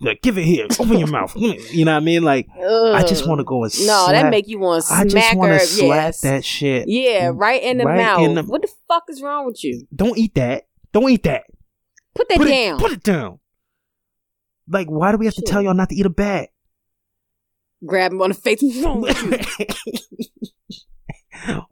Like, 0.00 0.20
give 0.22 0.36
it 0.38 0.44
here. 0.44 0.66
Open 0.80 0.98
your 0.98 1.08
mouth. 1.08 1.34
You 1.36 1.84
know 1.84 1.92
what 1.92 1.98
I 2.02 2.04
mean? 2.04 2.22
Like, 2.22 2.48
I 2.58 3.04
just 3.06 3.26
want 3.28 3.38
to 3.40 3.44
go 3.44 3.64
and 3.64 3.72
No, 3.80 4.06
slap. 4.06 4.12
that 4.12 4.30
make 4.30 4.48
you 4.48 4.58
want 4.58 4.84
to 4.84 4.92
I 4.92 5.02
smack 5.06 5.24
just 5.24 5.36
want 5.36 5.52
her. 5.52 5.58
to 5.58 5.64
slap 5.66 6.04
yes. 6.06 6.20
that 6.22 6.44
shit. 6.44 6.88
Yeah, 6.88 7.30
right 7.34 7.62
in 7.62 7.78
the 7.78 7.84
Right 7.84 7.96
mouth. 7.98 8.20
in 8.22 8.34
the- 8.34 8.42
what 8.44 8.62
the 8.62 8.68
fuck 8.88 9.04
is 9.08 9.20
wrong 9.22 9.46
with 9.46 9.62
you? 9.62 9.86
Don't 9.94 10.16
eat 10.18 10.34
that. 10.34 10.66
Don't 10.92 11.08
eat 11.10 11.22
that. 11.24 11.44
Put 12.14 12.28
that 12.30 12.38
put 12.38 12.48
down. 12.48 12.76
It, 12.76 12.80
put 12.80 12.92
it 12.92 13.02
down. 13.02 13.38
Like, 14.68 14.88
why 14.88 15.12
do 15.12 15.18
we 15.18 15.26
have 15.26 15.34
to 15.34 15.42
tell 15.42 15.60
y'all 15.62 15.74
not 15.74 15.88
to 15.90 15.94
eat 15.94 16.06
a 16.06 16.10
bat? 16.10 16.48
Grab 17.84 18.12
him 18.12 18.22
on 18.22 18.30
the 18.30 18.34
face. 18.34 18.62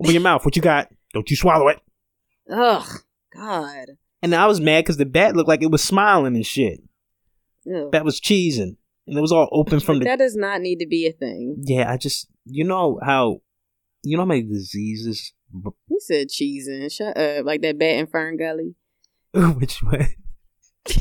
Open 0.01 0.13
your 0.13 0.21
mouth. 0.21 0.45
What 0.45 0.57
you 0.57 0.63
got? 0.63 0.89
Don't 1.15 1.31
you 1.31 1.37
swallow 1.37 1.69
it. 1.69 1.79
Ugh, 2.51 2.87
God. 3.35 3.87
And 4.23 4.35
I 4.35 4.47
was 4.47 4.61
mad 4.61 4.85
because 4.85 4.97
the 4.97 5.07
bat 5.07 5.37
looked 5.37 5.49
like 5.49 5.63
it 5.63 5.71
was 5.71 5.83
smiling 5.83 6.35
and 6.35 6.45
shit. 6.47 6.81
Ugh. 7.73 7.93
That 7.93 8.05
was 8.05 8.21
cheesing. 8.21 8.77
And 9.07 9.19
it 9.19 9.21
was 9.21 9.33
all 9.33 9.49
open 9.53 9.81
from 9.81 9.99
the. 9.99 10.05
that 10.05 10.19
does 10.19 10.37
not 10.37 10.61
need 10.61 10.79
to 10.81 10.87
be 10.87 11.07
a 11.07 11.13
thing. 11.13 11.63
Yeah, 11.65 11.91
I 11.91 11.97
just. 11.97 12.29
You 12.45 12.65
know 12.65 12.99
how. 13.03 13.41
You 14.03 14.17
know 14.17 14.23
how 14.23 14.29
many 14.29 14.43
diseases. 14.43 15.33
You 15.53 15.99
said 16.01 16.29
cheesing. 16.29 16.91
Shut 16.93 17.17
up. 17.17 17.45
Like 17.45 17.61
that 17.63 17.79
bat 17.79 17.97
in 17.97 18.07
Fern 18.07 18.37
Gully. 18.37 18.75
Which 19.33 19.83
way? 19.83 20.17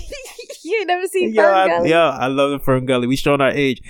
you 0.63 0.77
ain't 0.79 0.87
never 0.87 1.07
seen 1.07 1.33
Yo, 1.33 1.41
Fern 1.43 1.53
I, 1.53 1.67
Gully? 1.67 1.89
yo, 1.89 1.99
I 1.99 2.27
love 2.27 2.51
the 2.51 2.59
Fern 2.59 2.85
Gully. 2.85 3.07
We 3.07 3.15
showing 3.15 3.41
our 3.41 3.51
age. 3.51 3.81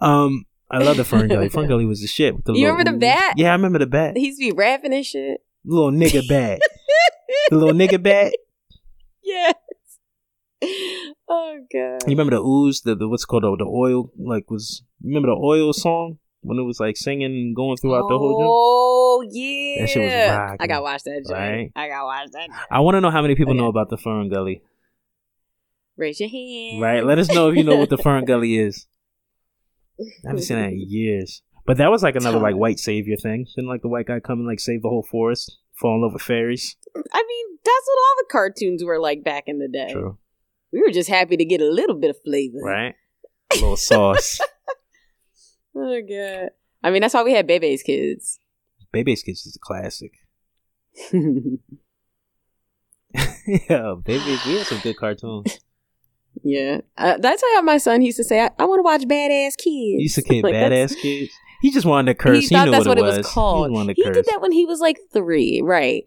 Um, 0.00 0.46
I 0.70 0.78
love 0.78 0.96
the 0.96 1.04
Fern 1.04 1.28
Gully. 1.28 1.48
Fern 1.50 1.66
Gully 1.68 1.84
was 1.86 2.00
the 2.00 2.06
shit. 2.06 2.34
With 2.36 2.44
the 2.44 2.52
You 2.52 2.60
little 2.66 2.76
remember 2.78 2.92
the 2.92 2.98
bat? 3.06 3.34
Yeah, 3.36 3.50
I 3.50 3.52
remember 3.52 3.78
the 3.80 3.86
bat. 3.86 4.16
He 4.16 4.26
used 4.26 4.40
to 4.40 4.46
be 4.50 4.52
rapping 4.52 4.92
and 4.94 5.04
shit. 5.04 5.42
little 5.64 5.90
nigga 5.90 6.26
bat. 6.28 6.60
the 7.50 7.56
little 7.56 7.74
nigga 7.74 8.02
bat. 8.02 8.32
yes. 9.22 9.54
Oh 11.28 11.58
god. 11.72 12.02
You 12.06 12.10
remember 12.16 12.36
the 12.36 12.42
ooze? 12.42 12.82
The, 12.82 12.94
the 12.94 13.08
what's 13.08 13.24
called 13.24 13.44
the, 13.44 13.56
the 13.56 13.64
oil 13.64 14.10
like 14.18 14.50
was. 14.50 14.82
Remember 15.02 15.28
the 15.28 15.34
oil 15.42 15.72
song 15.72 16.18
when 16.42 16.58
it 16.58 16.62
was 16.62 16.80
like 16.80 16.96
singing 16.96 17.24
and 17.32 17.56
going 17.56 17.76
throughout 17.76 18.08
the 18.08 18.18
whole. 18.18 18.36
Oh 18.42 19.22
yeah. 19.30 19.82
That 19.82 19.88
shit 19.88 20.02
was 20.02 20.12
rocking, 20.38 20.56
I 20.60 20.66
gotta 20.66 20.82
watch 20.82 21.02
that. 21.04 21.24
Joint. 21.26 21.30
right? 21.40 21.72
I 21.76 21.88
gotta 21.88 22.04
watch 22.04 22.28
that. 22.32 22.48
I 22.70 22.80
want 22.80 22.96
to 22.96 23.00
know 23.00 23.10
how 23.10 23.22
many 23.22 23.34
people 23.34 23.52
Okay. 23.52 23.60
know 23.60 23.68
about 23.68 23.88
the 23.90 23.96
Fern 23.96 24.28
Gully. 24.28 24.62
Raise 25.96 26.20
your 26.20 26.28
hand. 26.28 26.80
Right? 26.82 27.04
Let 27.04 27.18
us 27.18 27.28
know 27.30 27.50
if 27.50 27.56
you 27.56 27.64
know 27.64 27.76
what 27.76 27.90
the 27.90 27.98
Fern 27.98 28.24
Gully 28.24 28.56
is. 28.58 28.86
I 30.00 30.28
haven't 30.28 30.42
seen 30.42 30.56
that 30.58 30.72
in 30.72 30.80
years. 30.88 31.42
But 31.66 31.76
that 31.76 31.90
was 31.90 32.02
like 32.02 32.16
another 32.16 32.38
like 32.38 32.56
white 32.56 32.78
savior 32.80 33.16
thing. 33.16 33.46
Didn't 33.54 33.68
like 33.68 33.82
the 33.82 33.88
white 33.88 34.06
guy 34.06 34.18
come 34.20 34.38
and 34.38 34.48
like 34.48 34.60
save 34.60 34.82
the 34.82 34.88
whole 34.88 35.06
forest, 35.08 35.58
fall 35.74 35.96
in 35.96 36.02
love 36.02 36.14
with 36.14 36.22
fairies. 36.22 36.76
I 36.96 37.22
mean, 37.26 37.46
that's 37.64 37.86
what 37.86 37.98
all 37.98 38.14
the 38.18 38.26
cartoons 38.30 38.82
were 38.82 38.98
like 38.98 39.22
back 39.22 39.44
in 39.46 39.58
the 39.58 39.68
day. 39.68 39.92
True. 39.92 40.18
We 40.72 40.80
were 40.80 40.92
just 40.92 41.08
happy 41.08 41.36
to 41.36 41.44
get 41.44 41.60
a 41.60 41.68
little 41.70 41.96
bit 41.96 42.10
of 42.10 42.16
flavor. 42.24 42.58
Right? 42.62 42.94
A 43.52 43.54
little 43.56 43.76
sauce. 43.76 44.40
Oh 45.72 46.00
god. 46.02 46.48
I 46.82 46.90
mean, 46.90 47.00
that's 47.00 47.14
why 47.14 47.22
we 47.22 47.32
had 47.32 47.46
Bebe's 47.46 47.84
kids. 47.84 48.40
Bebe's 48.92 49.22
Kids 49.22 49.46
is 49.46 49.54
a 49.54 49.58
classic. 49.60 50.10
yeah, 53.68 53.94
Baby's 54.04 54.44
we 54.46 54.58
had 54.58 54.66
some 54.66 54.80
good 54.80 54.96
cartoons. 54.96 55.60
Yeah. 56.42 56.80
Uh, 56.96 57.16
that's 57.18 57.42
how 57.54 57.62
my 57.62 57.78
son 57.78 58.02
used 58.02 58.16
to 58.16 58.24
say, 58.24 58.40
I, 58.40 58.50
I 58.58 58.64
want 58.64 58.78
to 58.78 58.82
watch 58.82 59.02
Badass 59.02 59.56
Kids. 59.56 59.64
He 59.64 59.96
used 60.00 60.14
to 60.16 60.22
kid 60.28 60.44
Like, 60.44 60.54
badass 60.54 60.96
kids. 61.00 61.32
He 61.60 61.70
just 61.70 61.86
wanted 61.86 62.12
to 62.12 62.14
curse. 62.22 62.38
He 62.38 62.48
He, 62.48 62.54
thought 62.54 62.66
knew 62.66 62.70
that's 62.72 62.86
what, 62.86 62.98
what, 62.98 63.06
it 63.06 63.16
was, 63.16 63.16
He 63.18 63.22
called. 63.22 63.70
wanted 63.70 63.96
He, 63.96 64.02
did 64.04 64.24
that 64.26 64.40
when 64.40 64.52
he 64.52 64.64
was 64.64 64.80
like 64.80 64.98
three, 65.12 65.60
right? 65.62 66.04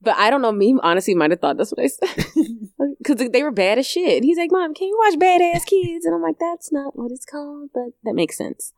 But 0.00 0.16
I 0.16 0.30
don't 0.30 0.42
know. 0.42 0.52
Me 0.52 0.76
honestly 0.82 1.14
might 1.14 1.30
have 1.30 1.40
thought 1.40 1.56
that's 1.56 1.72
what 1.72 1.82
I 1.82 1.88
said 1.88 2.26
because 2.98 3.28
they 3.30 3.42
were 3.42 3.50
bad 3.50 3.78
as 3.78 3.86
shit. 3.86 4.16
And 4.16 4.24
he's 4.24 4.36
like, 4.36 4.50
"Mom, 4.52 4.74
can 4.74 4.88
you 4.88 4.98
watch 5.02 5.18
Badass 5.18 5.64
Kids?" 5.66 6.04
And 6.04 6.14
I'm 6.14 6.22
like, 6.22 6.38
"That's 6.38 6.70
not 6.72 6.96
what 6.96 7.10
it's 7.10 7.24
called, 7.24 7.70
but 7.72 7.88
that 8.04 8.14
makes 8.14 8.36
sense." 8.36 8.72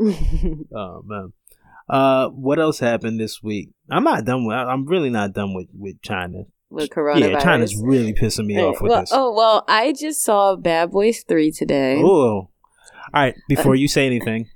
Oh 0.00 1.02
man. 1.04 1.32
Uh, 1.88 2.28
what 2.28 2.58
else 2.58 2.78
happened 2.78 3.20
this 3.20 3.42
week? 3.42 3.70
I'm 3.90 4.04
not 4.04 4.24
done 4.24 4.46
with. 4.46 4.56
I'm 4.56 4.86
really 4.86 5.10
not 5.10 5.32
done 5.32 5.52
with 5.54 5.68
with 5.76 6.00
China. 6.00 6.44
With 6.72 6.90
coronavirus, 6.90 7.32
Yeah, 7.32 7.38
China's 7.40 7.76
really 7.76 8.14
pissing 8.14 8.46
me 8.46 8.60
off 8.60 8.80
with 8.80 8.90
well, 8.90 9.00
this. 9.00 9.10
Oh 9.12 9.32
well, 9.32 9.64
I 9.68 9.92
just 9.92 10.22
saw 10.22 10.56
Bad 10.56 10.90
Boys 10.90 11.22
Three 11.22 11.50
today. 11.50 12.00
Oh. 12.02 12.08
All 12.08 12.50
right. 13.12 13.34
Uh, 13.34 13.40
before 13.48 13.74
you 13.74 13.88
say 13.88 14.06
anything, 14.06 14.48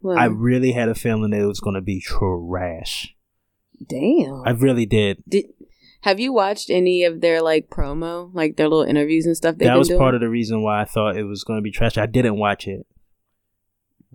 Well, 0.00 0.18
I 0.18 0.24
really 0.26 0.72
had 0.72 0.88
a 0.88 0.94
feeling 0.94 1.30
that 1.30 1.40
it 1.40 1.46
was 1.46 1.60
going 1.60 1.74
to 1.74 1.82
be 1.82 2.00
trash. 2.00 3.14
damn. 3.86 4.42
I 4.46 4.50
really 4.50 4.86
did. 4.86 5.22
Did 5.28 5.46
have 6.02 6.18
you 6.18 6.32
watched 6.32 6.70
any 6.70 7.04
of 7.04 7.20
their 7.20 7.42
like 7.42 7.68
promo, 7.68 8.30
like 8.32 8.56
their 8.56 8.68
little 8.68 8.84
interviews 8.84 9.26
and 9.26 9.36
stuff? 9.36 9.58
that 9.58 9.76
was 9.76 9.90
part 9.90 10.14
of 10.14 10.22
the 10.22 10.30
reason 10.30 10.62
why 10.62 10.80
I 10.80 10.84
thought 10.86 11.16
it 11.16 11.24
was 11.24 11.44
going 11.44 11.58
to 11.58 11.62
be 11.62 11.70
trash. 11.70 11.98
I 11.98 12.06
didn't 12.06 12.38
watch 12.38 12.66
it. 12.66 12.86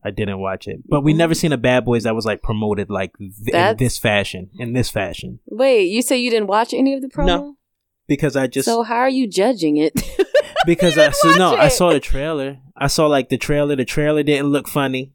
I 0.06 0.12
didn't 0.12 0.40
watch 0.40 0.68
it, 0.68 0.82
but 0.88 1.02
we 1.02 1.14
never 1.14 1.34
seen 1.34 1.52
a 1.52 1.58
Bad 1.58 1.84
Boys 1.84 2.04
that 2.04 2.14
was 2.14 2.26
like 2.26 2.44
promoted 2.44 2.90
like 2.90 3.18
th- 3.18 3.32
in 3.48 3.52
That's- 3.52 3.80
this 3.80 3.98
fashion. 3.98 4.52
In 4.60 4.74
this 4.74 4.90
fashion, 4.92 5.40
Wait, 5.48 5.86
you 5.86 6.02
say 6.02 6.18
you 6.18 6.30
didn't 6.30 6.48
watch 6.48 6.74
any 6.74 6.94
of 6.94 7.02
the 7.02 7.08
promo? 7.08 7.26
No. 7.26 7.58
because 8.08 8.36
I 8.36 8.48
just 8.48 8.66
so 8.68 8.84
how 8.84 8.98
are 8.98 9.10
you 9.10 9.28
judging 9.28 9.78
it? 9.78 9.94
because 10.66 10.98
I 10.98 11.10
so, 11.10 11.32
no, 11.38 11.56
I 11.56 11.70
saw 11.70 11.92
the 11.92 12.00
trailer. 12.00 12.60
I 12.78 12.88
saw 12.88 13.08
like 13.08 13.30
the 13.30 13.38
trailer. 13.38 13.76
The 13.76 13.86
trailer 13.86 14.22
didn't 14.22 14.48
look 14.48 14.68
funny. 14.68 15.14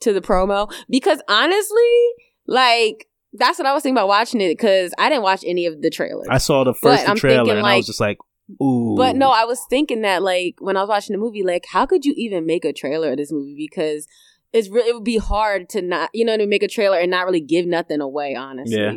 to 0.00 0.12
the 0.12 0.20
promo 0.20 0.72
because 0.88 1.20
honestly, 1.28 2.08
like 2.46 3.08
that's 3.34 3.58
what 3.58 3.66
I 3.66 3.74
was 3.74 3.82
thinking 3.82 3.96
about 3.96 4.08
watching 4.08 4.40
it 4.40 4.48
because 4.48 4.94
I 4.98 5.10
didn't 5.10 5.22
watch 5.22 5.44
any 5.46 5.66
of 5.66 5.82
the 5.82 5.90
trailers. 5.90 6.28
I 6.30 6.38
saw 6.38 6.64
the 6.64 6.72
first 6.74 7.06
I'm 7.06 7.16
trailer 7.16 7.56
and 7.56 7.66
I 7.66 7.76
was 7.76 7.86
just 7.86 8.00
like, 8.00 8.18
ooh. 8.62 8.94
but 8.96 9.16
no, 9.16 9.30
I 9.30 9.44
was 9.44 9.60
thinking 9.68 10.02
that 10.02 10.22
like 10.22 10.56
when 10.60 10.76
I 10.76 10.80
was 10.80 10.88
watching 10.88 11.14
the 11.14 11.20
movie, 11.20 11.42
like 11.42 11.66
how 11.70 11.86
could 11.86 12.04
you 12.04 12.14
even 12.16 12.46
make 12.46 12.64
a 12.64 12.72
trailer 12.72 13.10
of 13.12 13.16
this 13.18 13.32
movie 13.32 13.54
because 13.56 14.06
it's 14.52 14.68
really 14.68 14.88
it 14.90 14.94
would 14.94 15.04
be 15.04 15.18
hard 15.18 15.68
to 15.70 15.82
not 15.82 16.10
you 16.14 16.24
know 16.24 16.36
to 16.36 16.46
make 16.46 16.62
a 16.62 16.68
trailer 16.68 16.98
and 16.98 17.10
not 17.10 17.26
really 17.26 17.40
give 17.40 17.66
nothing 17.66 18.00
away 18.00 18.34
honestly. 18.34 18.76
Yeah. 18.76 18.92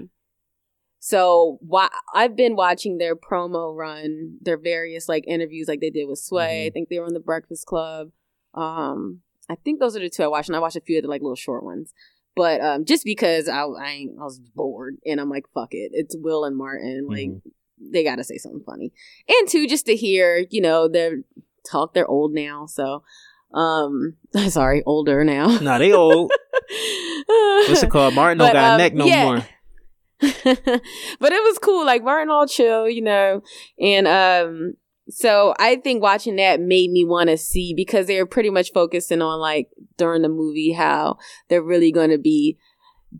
So 0.99 1.57
why 1.61 1.89
I've 2.13 2.35
been 2.35 2.55
watching 2.55 2.97
their 2.99 3.15
promo 3.15 3.75
run, 3.75 4.37
their 4.41 4.57
various 4.57 5.09
like 5.09 5.23
interviews 5.27 5.67
like 5.67 5.79
they 5.81 5.89
did 5.89 6.07
with 6.07 6.19
Sway. 6.19 6.65
I 6.65 6.69
Mhm. 6.69 6.73
think 6.73 6.89
they 6.89 6.99
were 6.99 7.05
on 7.05 7.13
the 7.13 7.19
Breakfast 7.19 7.65
Club. 7.65 8.11
Um, 8.53 9.21
I 9.49 9.55
think 9.55 9.79
those 9.79 9.95
are 9.95 9.99
the 9.99 10.09
two 10.09 10.23
I 10.23 10.27
watched, 10.27 10.49
and 10.49 10.55
I 10.55 10.59
watched 10.59 10.75
a 10.75 10.81
few 10.81 10.97
of 10.99 11.03
the 11.03 11.09
like 11.09 11.21
little 11.21 11.35
short 11.35 11.63
ones. 11.63 11.93
But 12.35 12.61
um, 12.61 12.85
just 12.85 13.03
because 13.03 13.49
I 13.49 13.61
I, 13.63 14.07
I 14.19 14.23
was 14.23 14.39
bored, 14.39 14.97
and 15.05 15.19
I'm 15.19 15.29
like, 15.29 15.45
fuck 15.53 15.69
it, 15.73 15.89
it's 15.93 16.15
Will 16.15 16.45
and 16.45 16.55
Martin. 16.55 17.07
Like 17.07 17.29
Mhm. 17.29 17.41
They 17.91 18.03
got 18.03 18.15
to 18.15 18.23
say 18.23 18.37
something 18.37 18.63
funny, 18.65 18.93
and 19.27 19.47
two, 19.47 19.67
just 19.67 19.85
to 19.87 19.95
hear, 19.95 20.45
you 20.49 20.61
know, 20.61 20.87
their 20.87 21.17
talk. 21.69 21.93
They're 21.93 22.07
old 22.07 22.33
now, 22.33 22.65
so 22.65 23.03
um, 23.53 24.15
sorry, 24.49 24.83
older 24.85 25.23
now. 25.23 25.57
Nah, 25.61 25.77
they 25.77 25.91
old. 25.93 26.31
What's 27.27 27.83
it 27.83 27.89
called? 27.89 28.13
Martin 28.13 28.37
don't 28.37 28.53
got 28.53 28.73
um, 28.73 28.77
neck 28.77 28.93
no 28.93 29.05
yeah. 29.05 29.23
more. 29.23 29.45
but 30.21 31.31
it 31.31 31.43
was 31.43 31.57
cool. 31.59 31.85
Like 31.85 32.03
Martin 32.03 32.29
all 32.29 32.47
chill, 32.47 32.87
you 32.87 33.01
know. 33.01 33.41
And 33.79 34.07
um 34.07 34.73
so 35.09 35.53
I 35.59 35.77
think 35.77 36.01
watching 36.01 36.37
that 36.37 36.61
made 36.61 36.91
me 36.91 37.05
want 37.05 37.29
to 37.29 37.37
see 37.37 37.73
because 37.73 38.07
they 38.07 38.17
were 38.19 38.27
pretty 38.27 38.49
much 38.49 38.71
focusing 38.71 39.21
on 39.21 39.39
like 39.39 39.69
during 39.97 40.21
the 40.21 40.29
movie 40.29 40.71
how 40.71 41.17
they're 41.49 41.63
really 41.63 41.91
going 41.91 42.11
to 42.11 42.17
be 42.17 42.57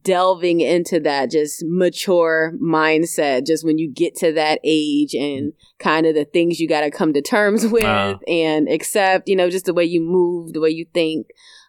delving 0.04 0.62
into 0.62 1.00
that 1.02 1.30
just 1.30 1.64
mature 1.68 2.54
mindset 2.64 3.46
just 3.46 3.66
when 3.66 3.78
you 3.78 3.92
get 3.92 4.16
to 4.16 4.32
that 4.32 4.60
age 4.64 5.14
and 5.14 5.52
kind 5.80 6.06
of 6.06 6.16
the 6.16 6.24
things 6.24 6.60
you 6.60 6.68
got 6.68 6.82
to 6.82 6.90
come 6.90 7.12
to 7.14 7.22
terms 7.22 7.68
with 7.68 7.84
Wow. 7.84 8.20
and 8.28 8.70
accept 8.70 9.28
you 9.28 9.36
know 9.36 9.50
just 9.50 9.66
the 9.66 9.74
way 9.74 9.84
you 9.84 10.00
move 10.02 10.54
the 10.54 10.62
way 10.62 10.70
you 10.70 10.86
think. 10.94 11.28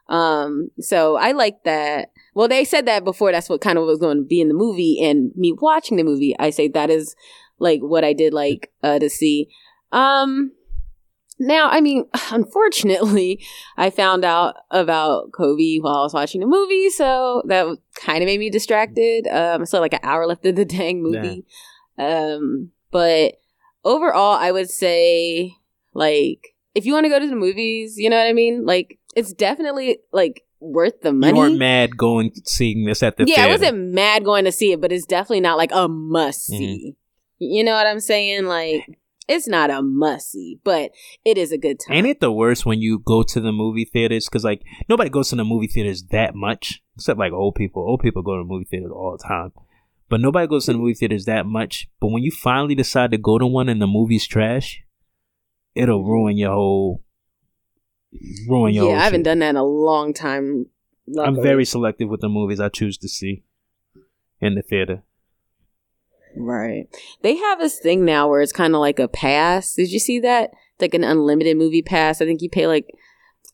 Um 0.08 0.68
so 0.78 1.16
i 1.16 1.32
like 1.32 1.64
that. 1.64 2.10
Well 2.34 2.48
they 2.48 2.64
said 2.64 2.86
that 2.86 3.04
before 3.04 3.32
that's 3.32 3.48
what 3.48 3.60
kind 3.60 3.76
of 3.76 3.84
was 3.86 3.98
going 3.98 4.18
to 4.18 4.24
be 4.24 4.40
in 4.40 4.48
the 4.48 4.54
movie 4.54 4.98
and 5.02 5.32
me 5.34 5.52
watching 5.60 5.96
the 5.96 6.04
movie 6.04 6.34
i 6.38 6.50
say 6.50 6.68
that 6.68 6.90
is 6.90 7.14
like 7.58 7.80
what 7.80 8.04
i 8.04 8.12
did 8.12 8.32
like 8.32 8.70
uh 8.82 8.98
to 9.00 9.10
see. 9.10 9.48
Um 9.90 10.52
now 11.46 11.68
i 11.70 11.80
mean 11.80 12.04
unfortunately 12.30 13.44
i 13.76 13.90
found 13.90 14.24
out 14.24 14.54
about 14.70 15.30
kobe 15.32 15.78
while 15.78 15.96
i 15.96 16.02
was 16.02 16.14
watching 16.14 16.40
the 16.40 16.46
movie 16.46 16.88
so 16.90 17.42
that 17.46 17.66
kind 17.96 18.22
of 18.22 18.26
made 18.26 18.38
me 18.38 18.48
distracted 18.50 19.26
um 19.28 19.66
so 19.66 19.80
like 19.80 19.92
an 19.92 20.00
hour 20.02 20.26
left 20.26 20.46
of 20.46 20.56
the 20.56 20.64
dang 20.76 21.02
movie 21.02 21.44
um 21.98 22.70
but 22.90 23.34
overall 23.84 24.36
i 24.38 24.50
would 24.50 24.70
say 24.70 25.54
like 25.94 26.54
if 26.74 26.86
you 26.86 26.92
want 26.92 27.04
to 27.04 27.10
go 27.10 27.18
to 27.18 27.26
the 27.28 27.36
movies 27.36 27.96
you 27.98 28.08
know 28.08 28.16
what 28.16 28.26
i 28.26 28.32
mean 28.32 28.64
like 28.64 28.98
it's 29.14 29.32
definitely 29.32 29.98
like 30.12 30.44
worth 30.60 31.00
the 31.02 31.12
money 31.12 31.32
You 31.32 31.38
weren't 31.38 31.58
mad 31.58 31.96
going 31.96 32.32
seeing 32.44 32.84
this 32.86 33.02
at 33.02 33.16
the 33.16 33.24
yeah, 33.26 33.34
theater. 33.34 33.48
I 33.48 33.52
wasn't 33.52 33.92
mad 33.92 34.24
going 34.24 34.44
to 34.44 34.52
see 34.52 34.70
it, 34.72 34.80
but 34.80 34.92
it's 34.92 35.04
definitely 35.04 35.40
not 35.40 35.58
like 35.58 35.72
a 35.72 35.88
must 35.88 36.48
Mm-hmm. 36.50 36.58
see. 36.58 36.96
You 37.38 37.64
know 37.64 37.72
what 37.74 37.88
I'm 37.88 37.98
saying? 37.98 38.44
Like, 38.46 38.86
it's 39.32 39.48
not 39.48 39.70
a 39.70 39.82
must 39.82 40.30
see, 40.30 40.60
but 40.62 40.90
it 41.24 41.38
is 41.38 41.52
a 41.52 41.58
good 41.58 41.80
time. 41.80 41.96
Ain't 41.96 42.06
it 42.06 42.20
the 42.20 42.32
worst 42.32 42.66
when 42.66 42.80
you 42.80 42.98
go 42.98 43.22
to 43.22 43.40
the 43.40 43.52
movie 43.52 43.84
theaters? 43.84 44.26
Because 44.26 44.44
like 44.44 44.62
nobody 44.88 45.10
goes 45.10 45.30
to 45.30 45.36
the 45.36 45.44
movie 45.44 45.66
theaters 45.66 46.04
that 46.10 46.34
much, 46.34 46.82
except 46.96 47.18
like 47.18 47.32
old 47.32 47.54
people. 47.54 47.82
Old 47.82 48.00
people 48.00 48.22
go 48.22 48.36
to 48.36 48.44
movie 48.44 48.66
theaters 48.70 48.92
all 48.92 49.16
the 49.16 49.26
time, 49.26 49.52
but 50.08 50.20
nobody 50.20 50.46
goes 50.46 50.66
to 50.66 50.72
the 50.72 50.78
movie 50.78 50.94
theaters 50.94 51.24
that 51.24 51.46
much. 51.46 51.88
But 52.00 52.08
when 52.08 52.22
you 52.22 52.30
finally 52.30 52.74
decide 52.74 53.10
to 53.12 53.18
go 53.18 53.38
to 53.38 53.46
one 53.46 53.68
and 53.68 53.80
the 53.80 53.86
movie's 53.86 54.26
trash, 54.26 54.82
it'll 55.74 56.04
ruin 56.04 56.36
your 56.36 56.52
whole 56.52 57.02
ruin 58.48 58.74
your 58.74 58.90
yeah, 58.90 58.98
I 58.98 59.04
haven't 59.04 59.20
shit. 59.20 59.24
done 59.24 59.38
that 59.38 59.50
in 59.50 59.56
a 59.56 59.64
long 59.64 60.12
time. 60.12 60.66
I'm 61.18 61.42
very 61.42 61.64
selective 61.64 62.08
with 62.08 62.20
the 62.20 62.28
movies 62.28 62.60
I 62.60 62.68
choose 62.68 62.96
to 62.98 63.08
see 63.08 63.42
in 64.40 64.54
the 64.54 64.62
theater. 64.62 65.02
Right. 66.36 66.86
They 67.22 67.36
have 67.36 67.58
this 67.58 67.78
thing 67.78 68.04
now 68.04 68.28
where 68.28 68.40
it's 68.40 68.52
kind 68.52 68.74
of 68.74 68.80
like 68.80 68.98
a 68.98 69.08
pass. 69.08 69.74
Did 69.74 69.90
you 69.92 69.98
see 69.98 70.20
that? 70.20 70.50
It's 70.74 70.82
like 70.82 70.94
an 70.94 71.04
unlimited 71.04 71.56
movie 71.56 71.82
pass. 71.82 72.20
I 72.20 72.24
think 72.24 72.42
you 72.42 72.50
pay 72.50 72.66
like 72.66 72.86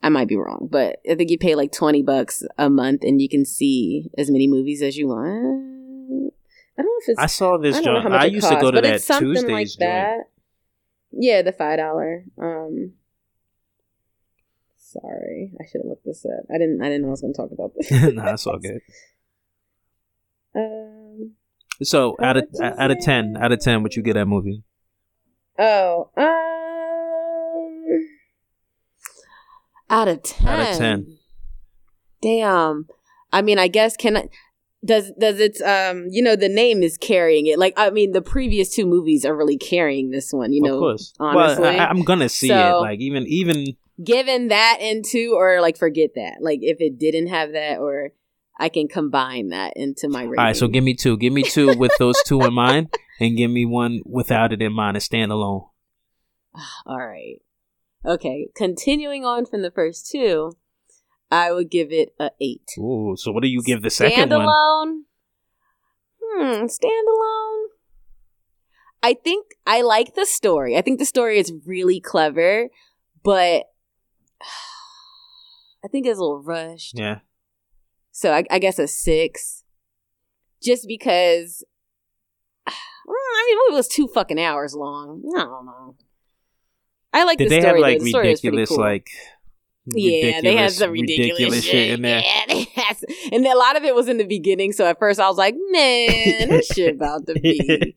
I 0.03 0.09
might 0.09 0.29
be 0.29 0.37
wrong, 0.37 0.68
but 0.70 0.99
I 1.11 1.14
think 1.14 1.31
you 1.31 1.39
pay 1.39 1.55
like 1.55 1.72
twenty 1.72 2.03
bucks 2.03 2.43
a 2.57 2.70
month 2.70 3.03
and 3.03 3.20
you 3.20 3.29
can 3.29 3.45
see 3.45 4.11
as 4.16 4.31
many 4.31 4.47
movies 4.47 4.83
as 4.83 4.97
you 4.97 5.09
want. 5.09 6.33
I 6.79 6.83
don't 6.83 6.87
know 6.87 6.99
if 7.03 7.09
it's 7.09 7.18
I 7.18 7.26
saw 7.26 7.59
this 7.59 7.76
I 7.76 7.83
don't 7.83 7.95
know 7.95 8.01
how 8.03 8.09
much 8.11 8.20
I 8.20 8.26
it 8.26 8.33
used 8.33 8.45
costs, 8.47 8.57
to 8.57 8.61
go 8.62 8.70
to 8.70 8.76
but 8.76 8.85
that 8.85 8.95
it's 8.97 9.05
something 9.05 9.33
Tuesdays 9.33 9.51
like 9.51 9.66
joint. 9.66 9.79
that. 9.81 10.18
Yeah, 11.11 11.43
the 11.43 11.53
five 11.53 11.79
dollar. 11.79 12.24
Um, 12.41 12.93
sorry, 14.76 15.53
I 15.61 15.64
should 15.66 15.81
have 15.81 15.89
looked 15.89 16.05
this 16.05 16.24
up. 16.24 16.45
I 16.55 16.59
didn't. 16.59 16.81
I 16.81 16.87
didn't 16.87 17.03
know 17.03 17.09
I 17.09 17.11
was 17.11 17.20
going 17.22 17.33
to 17.33 17.37
talk 17.37 17.51
about 17.51 17.72
this. 17.76 17.91
no, 17.91 18.22
that's 18.22 18.47
all 18.47 18.59
good. 18.59 18.81
Um. 20.55 20.95
So 21.83 22.16
out 22.20 22.37
of 22.37 22.45
out 22.61 22.91
of 22.91 22.99
ten, 23.01 23.37
out 23.41 23.53
of 23.53 23.61
ten, 23.61 23.83
what 23.83 23.95
you 23.97 24.03
get 24.03 24.14
that 24.14 24.26
movie? 24.26 24.64
Oh. 25.59 26.11
Um. 26.16 26.26
Out 29.91 30.09
of 30.09 30.22
ten. 30.22 30.49
Out 30.49 30.70
of 30.72 30.76
10. 30.76 31.18
Damn. 32.20 32.87
I 33.33 33.43
mean, 33.43 33.59
I 33.59 33.68
guess 33.68 33.97
can 33.97 34.16
I. 34.16 34.29
Does 34.85 35.11
does 35.18 35.41
its 35.41 35.61
um 35.61 36.07
you 36.09 36.22
know 36.22 36.37
the 36.37 36.49
name 36.49 36.85
is 36.85 36.97
carrying 36.97 37.49
it 37.49 37.59
like 37.59 37.74
I 37.76 37.91
mean 37.91 38.12
the 38.12 38.22
previous 38.22 38.72
two 38.72 38.87
movies 38.87 39.24
are 39.24 39.35
really 39.35 39.59
carrying 39.59 40.11
this 40.11 40.33
one 40.33 40.53
you 40.53 40.62
know 40.62 40.74
of 40.74 40.81
course. 40.81 41.12
honestly 41.18 41.62
well, 41.64 41.81
I, 41.81 41.87
I'm 41.87 42.05
gonna 42.05 42.29
see 42.29 42.49
it. 42.53 42.74
Like 42.76 43.01
even 43.01 43.26
even 43.26 43.76
given 44.05 44.47
that 44.49 44.79
into 44.81 45.35
or 45.37 45.61
like 45.61 45.76
forget 45.76 46.11
that 46.14 46.37
like 46.41 46.61
if 46.62 46.81
it 46.81 46.97
didn't 46.97 47.26
have 47.26 47.55
that 47.55 47.81
or 47.81 48.11
i 48.59 48.69
can 48.69 48.89
combine 48.89 49.49
that 49.49 49.73
into 49.77 50.09
my 50.09 50.23
rating 50.23 50.39
all 50.39 50.45
right. 50.47 50.57
So 50.57 50.69
give 50.69 50.85
me 50.85 50.95
two. 50.95 51.17
Give 51.17 51.33
me 51.33 51.43
two 51.43 51.77
with 51.77 51.93
those 51.99 52.17
two 52.27 52.41
in 52.43 52.53
mind, 52.53 52.95
and 53.21 53.37
give 53.37 53.51
me 53.51 53.65
one 53.65 54.01
without 54.05 54.53
it 54.53 54.61
in 54.63 54.73
mind, 54.73 54.97
a 54.97 55.01
standalone. 55.01 55.69
all 56.87 56.99
right 56.99 57.41
okay 58.07 58.49
continuing 58.55 59.25
on 59.25 59.45
from 59.45 59.63
the 59.63 59.71
first 59.71 60.09
two 60.11 60.57
i 61.31 61.51
would 61.53 61.71
give 61.71 61.91
it 61.93 62.15
a 62.19 62.31
eight 62.41 62.71
Ooh. 62.79 63.15
So 63.17 63.33
what 63.33 63.43
do 63.43 63.49
you 63.49 63.63
give 63.63 63.83
the 63.83 63.91
second 63.91 64.31
one? 64.31 64.47
standalone 64.47 65.01
hmm 66.23 66.65
standalone 66.67 67.65
i 69.03 69.15
think 69.15 69.47
i 69.67 69.83
like 69.83 70.15
the 70.15 70.25
story 70.27 70.77
i 70.77 70.81
think 70.81 70.99
the 70.99 71.05
story 71.05 71.39
is 71.39 71.53
really 71.67 72.01
clever 72.01 72.69
but 73.23 73.65
i 75.85 75.89
think 75.91 76.07
it's 76.07 76.19
a 76.19 76.23
little 76.23 76.43
rushed 76.43 76.99
Yeah. 76.99 77.19
So 78.13 78.33
I, 78.33 78.45
I 78.51 78.59
guess 78.59 78.79
a 78.79 78.89
six, 78.89 79.63
just 80.63 80.87
because. 80.89 81.65
I 82.67 82.73
mean, 83.49 83.57
the 83.57 83.63
movie 83.69 83.77
was 83.77 83.89
two 83.89 84.09
fucking 84.09 84.41
hours 84.41 84.75
long. 84.75 85.23
I 85.37 85.41
don't 85.41 85.67
know. 85.67 85.95
I 87.13 87.25
like 87.25 87.39
Did 87.39 87.47
the 87.47 87.51
they 87.57 87.61
story. 87.61 87.75
have 87.75 87.81
like. 87.81 88.01
The 88.01 88.11
story 88.11 88.33
is 88.33 88.41
pretty 88.41 88.57
ridiculous 88.57 88.69
cool. 88.71 88.79
like? 88.79 89.09
yeah, 89.91 90.43
they 90.43 90.55
had 90.55 90.71
some 90.73 90.91
ridiculous, 90.91 91.65
shit 91.65 91.93
in 91.93 92.03
there. 92.03 92.21
Yeah, 92.21 92.45
they 92.47 92.65
had 92.75 92.99
some- 92.99 93.09
and 93.33 93.47
a 93.47 93.57
lot 93.57 93.75
of 93.75 93.85
it 93.85 93.95
was 93.95 94.07
in 94.07 94.19
the 94.19 94.27
beginning. 94.27 94.73
So 94.73 94.85
at 94.85 94.99
first 94.99 95.19
I 95.19 95.27
was 95.29 95.39
like, 95.39 95.55
"Man, 95.71 96.49
this 96.51 96.67
shit 96.67 96.95
about 96.97 97.27
to 97.27 97.33
be," 97.41 97.97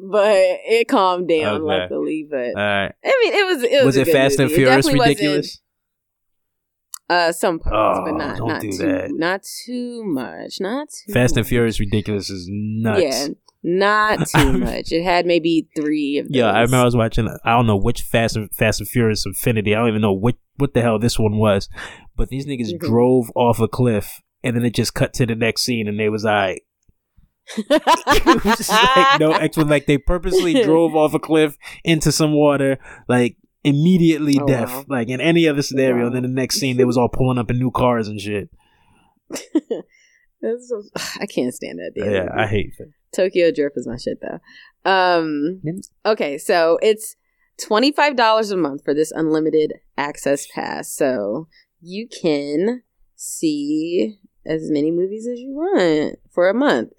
but 0.00 0.36
it 0.36 0.86
calmed 0.86 1.26
down 1.28 1.62
Okay. 1.62 1.64
luckily. 1.64 2.24
But 2.30 2.48
All 2.50 2.54
right. 2.54 2.92
I 3.04 3.18
mean, 3.24 3.32
it 3.34 3.46
was 3.46 3.62
it 3.64 3.84
was, 3.84 3.96
Was 3.96 3.96
it 3.96 4.12
Fast 4.12 4.38
and 4.38 4.48
movie. 4.48 4.62
It 4.62 4.66
Furious 4.66 4.92
ridiculous? 4.92 5.60
Uh, 7.08 7.32
some 7.32 7.58
parts, 7.58 7.98
Oh, 8.00 8.04
but 8.04 8.18
not 8.18 8.38
not 8.38 8.60
too 8.60 8.70
that. 8.72 9.10
not 9.12 9.42
too 9.64 10.04
much. 10.04 10.56
Not 10.60 10.88
too 10.90 11.12
Fast 11.12 11.36
and. 11.38 11.46
Furious 11.46 11.80
ridiculous 11.80 12.28
is 12.28 12.46
nuts. 12.50 13.00
Yeah, 13.02 13.28
not 13.62 14.26
too 14.28 14.52
much. 14.58 14.92
It 14.92 15.02
had 15.04 15.24
maybe 15.24 15.68
three 15.74 16.18
of 16.18 16.26
those. 16.28 16.36
Yeah, 16.36 16.48
I 16.50 16.60
remember 16.60 16.76
I 16.76 16.84
was 16.84 16.96
watching. 16.96 17.26
I 17.44 17.50
don't 17.52 17.66
know 17.66 17.76
which 17.78 18.02
Fast 18.02 18.36
and 18.36 18.54
Fast 18.54 18.80
and 18.80 18.88
Furious 18.88 19.24
Infinity. 19.24 19.74
I 19.74 19.78
don't 19.78 19.88
even 19.88 20.02
know 20.02 20.12
what 20.12 20.36
what 20.56 20.74
the 20.74 20.82
hell 20.82 20.98
this 20.98 21.18
one 21.18 21.38
was. 21.38 21.68
But 22.14 22.28
these 22.28 22.46
niggas 22.46 22.74
Mhm. 22.74 22.80
drove 22.80 23.32
off 23.34 23.58
a 23.58 23.68
cliff, 23.68 24.20
and 24.44 24.54
then 24.54 24.64
it 24.66 24.74
just 24.74 24.92
cut 24.92 25.14
to 25.14 25.24
the 25.24 25.34
next 25.34 25.62
scene, 25.62 25.88
and 25.88 25.98
they 25.98 26.10
was 26.10 26.24
like, 26.24 26.62
it 27.56 28.44
was 28.44 28.68
like 28.68 29.20
no 29.20 29.32
explanation. 29.40 29.68
Like 29.70 29.86
they 29.86 29.96
purposely 29.96 30.62
drove 30.62 30.94
off 30.94 31.14
a 31.14 31.18
cliff 31.18 31.56
into 31.84 32.12
some 32.12 32.34
water, 32.34 32.78
like 33.08 33.36
immediately 33.68 34.38
Oh, 34.40 34.46
death. 34.46 34.68
wow. 34.70 34.84
Like 34.88 35.08
in 35.08 35.20
any 35.20 35.46
other 35.48 35.62
scenario. 35.62 36.06
Wow. 36.06 36.12
Then 36.12 36.22
the 36.22 36.28
next 36.28 36.56
scene, 36.58 36.76
they 36.76 36.84
was 36.84 36.96
all 36.96 37.08
pulling 37.08 37.38
up 37.38 37.50
in 37.50 37.58
new 37.58 37.70
cars 37.70 38.08
and 38.08 38.20
shit. 38.20 38.50
That's 40.40 40.68
so- 40.68 40.82
I 41.20 41.26
can't 41.26 41.54
stand 41.54 41.78
that. 41.78 41.92
damn 41.94 42.12
Yeah, 42.12 42.20
movie. 42.20 42.32
I 42.36 42.46
hate 42.46 42.72
that. 42.78 42.90
Tokyo 43.14 43.50
Drift 43.50 43.76
is 43.76 43.86
my 43.86 43.96
shit 43.96 44.18
though. 44.20 44.38
Um, 44.90 45.62
okay, 46.04 46.38
so 46.38 46.78
it's 46.82 47.16
twenty 47.60 47.90
five 47.90 48.16
dollars 48.16 48.50
a 48.50 48.56
month 48.56 48.82
for 48.84 48.94
this 48.94 49.10
unlimited 49.10 49.72
access 49.96 50.46
pass. 50.54 50.92
So 50.94 51.48
you 51.80 52.06
can 52.08 52.82
see 53.16 54.18
as 54.46 54.70
many 54.70 54.90
movies 54.90 55.26
as 55.26 55.40
you 55.40 55.50
want 55.54 56.18
for 56.30 56.48
a 56.48 56.54
month. 56.54 56.90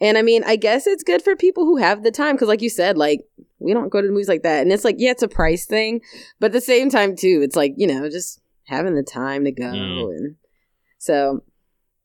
And 0.00 0.16
I 0.16 0.22
mean, 0.22 0.42
I 0.44 0.56
guess 0.56 0.86
it's 0.86 1.02
good 1.04 1.22
for 1.22 1.36
people 1.36 1.64
who 1.64 1.76
have 1.76 2.02
the 2.02 2.10
time 2.10 2.34
because, 2.34 2.48
like 2.48 2.62
you 2.62 2.70
said, 2.70 2.96
like 2.96 3.20
we 3.58 3.74
don't 3.74 3.90
go 3.90 4.00
to 4.00 4.06
the 4.06 4.12
movies 4.12 4.28
like 4.28 4.42
that, 4.42 4.62
and 4.62 4.72
it's 4.72 4.84
like, 4.84 4.96
yeah, 4.98 5.10
it's 5.10 5.22
a 5.22 5.28
price 5.28 5.66
thing, 5.66 6.00
but 6.38 6.46
at 6.46 6.52
the 6.52 6.60
same 6.60 6.88
time, 6.90 7.14
too, 7.16 7.40
it's 7.42 7.56
like 7.56 7.74
you 7.76 7.86
know, 7.86 8.08
just 8.08 8.40
having 8.66 8.94
the 8.94 9.02
time 9.02 9.44
to 9.44 9.52
go, 9.52 9.64
Mm. 9.64 10.16
and 10.16 10.36
so 10.98 11.42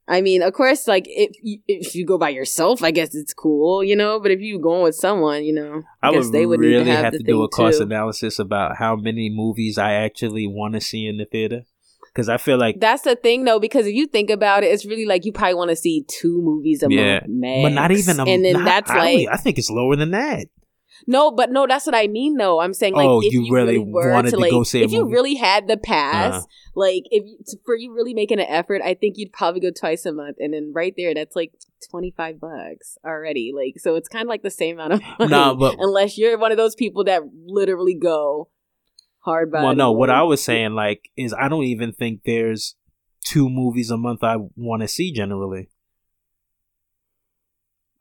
I 0.07 0.21
mean, 0.21 0.43
of 0.43 0.53
course, 0.53 0.87
like 0.87 1.05
if 1.07 1.31
you, 1.41 1.59
if 1.67 1.95
you 1.95 2.05
go 2.05 2.17
by 2.19 2.29
yourself, 2.29 2.83
I 2.83 2.91
guess 2.91 3.15
it's 3.15 3.33
cool, 3.33 3.83
you 3.83 3.95
know. 3.95 4.19
But 4.19 4.31
if 4.31 4.39
you 4.39 4.59
going 4.59 4.83
with 4.83 4.95
someone, 4.95 5.43
you 5.43 5.53
know, 5.53 5.81
I, 6.03 6.09
I 6.09 6.11
guess 6.11 6.25
would 6.25 6.33
they 6.33 6.45
would 6.45 6.59
really 6.59 6.91
have, 6.91 7.05
have 7.05 7.13
to 7.13 7.23
do 7.23 7.41
a 7.43 7.49
cost 7.49 7.79
too. 7.79 7.85
analysis 7.85 8.37
about 8.37 8.77
how 8.77 8.95
many 8.95 9.31
movies 9.31 9.77
I 9.79 9.93
actually 9.93 10.45
want 10.47 10.75
to 10.75 10.81
see 10.81 11.07
in 11.07 11.17
the 11.17 11.25
theater. 11.25 11.63
Because 12.15 12.29
I 12.29 12.37
feel 12.37 12.57
like, 12.57 12.79
That's 12.79 13.01
the 13.01 13.17
thing, 13.17 13.43
though, 13.43 13.59
because 13.59 13.85
if 13.87 13.93
you 13.93 14.07
think 14.07 14.29
about 14.29 14.63
it, 14.63 14.67
it's 14.67 14.85
really 14.85 15.05
like 15.05 15.25
you 15.25 15.33
probably 15.33 15.55
want 15.55 15.69
to 15.71 15.75
see 15.75 16.05
two 16.07 16.41
movies 16.41 16.81
a 16.81 16.87
Yeah. 16.89 17.15
month, 17.15 17.23
max. 17.27 17.61
but 17.63 17.73
not 17.73 17.91
even 17.91 18.13
a 18.15 18.17
month. 18.19 18.29
and 18.29 18.45
then 18.45 18.53
not- 18.53 18.65
that's 18.65 18.89
I 18.91 18.97
like 18.99 19.27
I 19.31 19.35
think 19.37 19.57
it's 19.57 19.69
lower 19.69 19.97
than 19.97 20.11
that. 20.11 20.47
no, 21.07 21.29
but 21.31 21.51
no, 21.51 21.67
that's 21.67 21.85
what 21.85 21.93
I 21.93 22.07
mean. 22.07 22.37
though. 22.37 22.61
I'm 22.61 22.73
saying 22.73 22.93
like 22.93 23.05
Oh, 23.05 23.19
if 23.21 23.33
you 23.33 23.43
you, 23.43 23.53
really 23.53 23.77
wanted 23.79 24.29
to 24.31 24.37
to 24.37 24.41
like, 24.41 24.51
go 24.51 24.63
see 24.63 24.79
a 24.81 24.85
if 24.85 24.93
you 24.93 25.09
really 25.09 25.35
had 25.35 25.67
the 25.67 25.75
pass, 25.75 26.35
Uh-huh. 26.35 26.45
like 26.73 27.03
if 27.11 27.25
you, 27.25 27.37
to- 27.47 27.57
for 27.65 27.75
you 27.75 27.93
really 27.93 28.13
making 28.13 28.39
an 28.39 28.47
effort, 28.47 28.81
I 28.81 28.93
think 28.93 29.15
you'd 29.17 29.33
probably 29.33 29.59
go 29.59 29.71
twice 29.77 30.05
a 30.05 30.13
month, 30.13 30.37
and 30.39 30.53
then 30.53 30.71
right 30.73 30.93
there, 30.95 31.13
that's 31.13 31.35
like 31.35 31.51
twenty 31.91 32.13
five 32.15 32.39
bucks 32.39 32.97
already. 33.05 33.51
Like 33.53 33.73
so, 33.77 33.95
it's 33.95 34.07
kind 34.07 34.23
of 34.23 34.29
like 34.29 34.41
the 34.41 34.49
same 34.49 34.79
amount 34.79 34.93
of 34.93 35.01
money. 35.19 35.31
Nah, 35.31 35.53
but- 35.53 35.75
unless 35.79 36.17
you're 36.17 36.37
one 36.37 36.51
of 36.53 36.57
those 36.57 36.75
people 36.75 37.03
that 37.03 37.23
literally 37.45 37.93
go 38.01 38.47
hard 39.25 39.51
by. 39.51 39.63
Well, 39.63 39.75
no, 39.75 39.91
what 39.91 40.09
I 40.09 40.23
was 40.23 40.43
saying, 40.43 40.73
like, 40.73 41.09
is 41.17 41.33
I 41.33 41.49
don't 41.49 41.63
even 41.65 41.91
think 41.91 42.21
there's 42.25 42.75
two 43.23 43.49
movies 43.49 43.89
a 43.91 43.97
month 43.97 44.23
I 44.23 44.37
want 44.55 44.81
to 44.83 44.87
see 44.87 45.11
generally. 45.11 45.69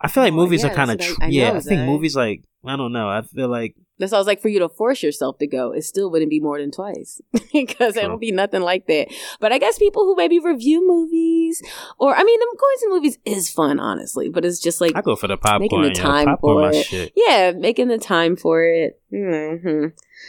I 0.01 0.09
feel 0.09 0.23
like 0.23 0.33
Oh, 0.33 0.37
movies 0.37 0.63
yeah, 0.63 0.71
are 0.71 0.75
kind 0.75 0.91
of, 0.91 0.99
tr- 1.01 1.23
I- 1.23 1.27
I 1.27 1.29
yeah, 1.31 1.51
know, 1.53 1.57
I 1.57 1.61
think 1.61 1.81
movies, 1.87 2.15
like, 2.17 2.45
I 2.65 2.77
don't 2.77 2.93
know. 2.93 3.09
I 3.09 3.23
feel 3.23 3.49
like, 3.49 3.75
That's 3.99 4.11
why 4.11 4.17
I 4.17 4.21
was 4.21 4.27
like, 4.27 4.43
for 4.43 4.49
you 4.49 4.59
to 4.59 4.69
force 4.69 5.03
yourself 5.05 5.39
to 5.39 5.47
go, 5.47 5.71
it 5.73 5.83
still 5.83 6.11
wouldn't 6.11 6.31
be 6.31 6.41
more 6.41 6.59
than 6.59 6.73
twice 6.73 7.21
because 7.53 7.97
it 7.97 8.01
True. 8.01 8.09
don't 8.09 8.21
be 8.21 8.33
nothing 8.33 8.61
like 8.63 8.87
that. 8.89 9.07
But 9.39 9.53
I 9.53 9.59
guess 9.59 9.79
people 9.79 10.03
who 10.05 10.17
maybe 10.17 10.41
review 10.41 10.85
movies, 10.87 11.63
or 11.99 12.13
I 12.15 12.25
mean, 12.25 12.41
them 12.41 12.49
going 12.59 12.77
to 12.81 12.89
movies 12.91 13.19
is 13.25 13.49
fun, 13.51 13.79
honestly. 13.79 14.29
But 14.31 14.45
it's 14.45 14.59
just 14.59 14.81
like, 14.81 14.97
I 14.97 15.01
go 15.01 15.15
for 15.15 15.29
the 15.29 15.37
popcorn. 15.37 15.61
Making 15.61 15.83
the 15.83 15.91
time 15.93 16.27
popcorn 16.27 16.73
for 16.73 16.77
it. 16.77 16.87
shit. 16.87 17.13
yeah, 17.15 17.53
making 17.53 17.87
the 17.89 17.99
time 17.99 18.35
for 18.35 18.65
it. 18.65 19.01
hmm 19.11 19.87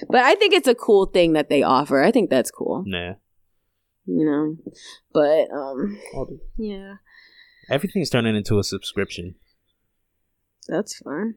But 0.09 0.22
I 0.24 0.36
think 0.36 0.53
it's 0.53 0.68
a 0.68 0.76
cool 0.76 1.07
thing 1.07 1.34
that 1.34 1.49
they 1.49 1.63
offer. 1.63 2.03
I 2.03 2.11
think 2.11 2.30
that's 2.30 2.51
cool, 2.51 2.84
Nah. 2.86 3.13
you 4.05 4.26
know. 4.26 4.57
But 5.11 5.49
um, 5.51 5.99
yeah, 6.57 6.95
Everything's 7.68 8.11
turning 8.11 8.36
into 8.36 8.59
a 8.59 8.63
subscription. 8.63 9.36
that's 10.68 10.97
fun. 10.99 11.36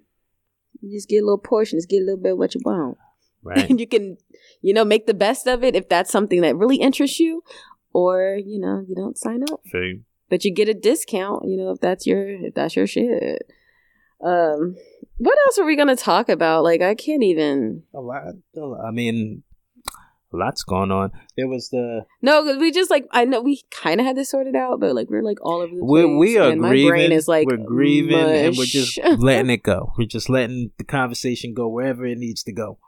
You 0.80 0.96
just 0.96 1.08
get 1.08 1.22
a 1.22 1.24
little 1.24 1.38
portion, 1.38 1.78
just 1.78 1.88
get 1.88 2.02
a 2.02 2.04
little 2.04 2.22
bit 2.22 2.32
of 2.32 2.38
what 2.38 2.54
you 2.54 2.60
want. 2.64 2.98
Right. 3.42 3.70
and 3.70 3.80
you 3.80 3.86
can 3.86 4.16
you 4.62 4.74
know 4.74 4.84
make 4.84 5.06
the 5.06 5.14
best 5.14 5.46
of 5.46 5.62
it 5.62 5.76
if 5.76 5.88
that's 5.88 6.10
something 6.10 6.40
that 6.40 6.56
really 6.56 6.76
interests 6.76 7.20
you 7.20 7.42
or 7.92 8.38
you 8.44 8.58
know 8.58 8.84
you 8.86 8.94
don't 8.94 9.16
sign 9.16 9.42
up 9.50 9.60
Feel 9.70 9.98
but 10.28 10.44
you 10.44 10.52
get 10.52 10.68
a 10.68 10.74
discount 10.74 11.44
you 11.46 11.56
know 11.56 11.70
if 11.70 11.80
that's 11.80 12.06
your 12.06 12.28
if 12.28 12.54
that's 12.54 12.74
your 12.74 12.86
shit 12.86 13.50
um 14.24 14.76
what 15.18 15.38
else 15.46 15.58
are 15.58 15.64
we 15.64 15.76
gonna 15.76 15.96
talk 15.96 16.28
about 16.28 16.64
like 16.64 16.82
i 16.82 16.94
can't 16.94 17.22
even 17.22 17.84
A 17.94 18.00
lot. 18.00 18.24
I 18.84 18.90
mean, 18.90 19.44
a 19.47 19.47
lot's 20.32 20.62
going 20.62 20.90
on. 20.90 21.10
There 21.36 21.48
was 21.48 21.70
the 21.70 22.02
no 22.22 22.42
because 22.42 22.58
we 22.58 22.70
just 22.70 22.90
like 22.90 23.06
i 23.12 23.24
know 23.24 23.40
we 23.40 23.62
kind 23.70 24.00
of 24.00 24.06
had 24.06 24.16
this 24.16 24.30
sorted 24.30 24.54
out 24.54 24.80
but 24.80 24.94
like 24.94 25.08
we're 25.08 25.22
like 25.22 25.38
all 25.42 25.60
over 25.60 25.74
the 25.74 25.80
place 25.80 26.18
we 26.18 26.38
are 26.38 26.50
and 26.50 26.60
my 26.60 26.70
brain 26.70 27.12
is 27.12 27.28
like 27.28 27.46
we're 27.46 27.56
grieving, 27.56 28.18
and 28.18 28.56
we're 28.56 28.64
just 28.64 28.98
letting 29.18 29.50
it 29.50 29.62
go. 29.62 29.92
We're 29.98 30.06
just 30.06 30.28
letting 30.28 30.72
the 30.78 30.84
conversation 30.84 31.54
go 31.54 31.68
wherever 31.68 32.04
it 32.04 32.18
needs 32.18 32.42
to 32.44 32.52
go. 32.52 32.78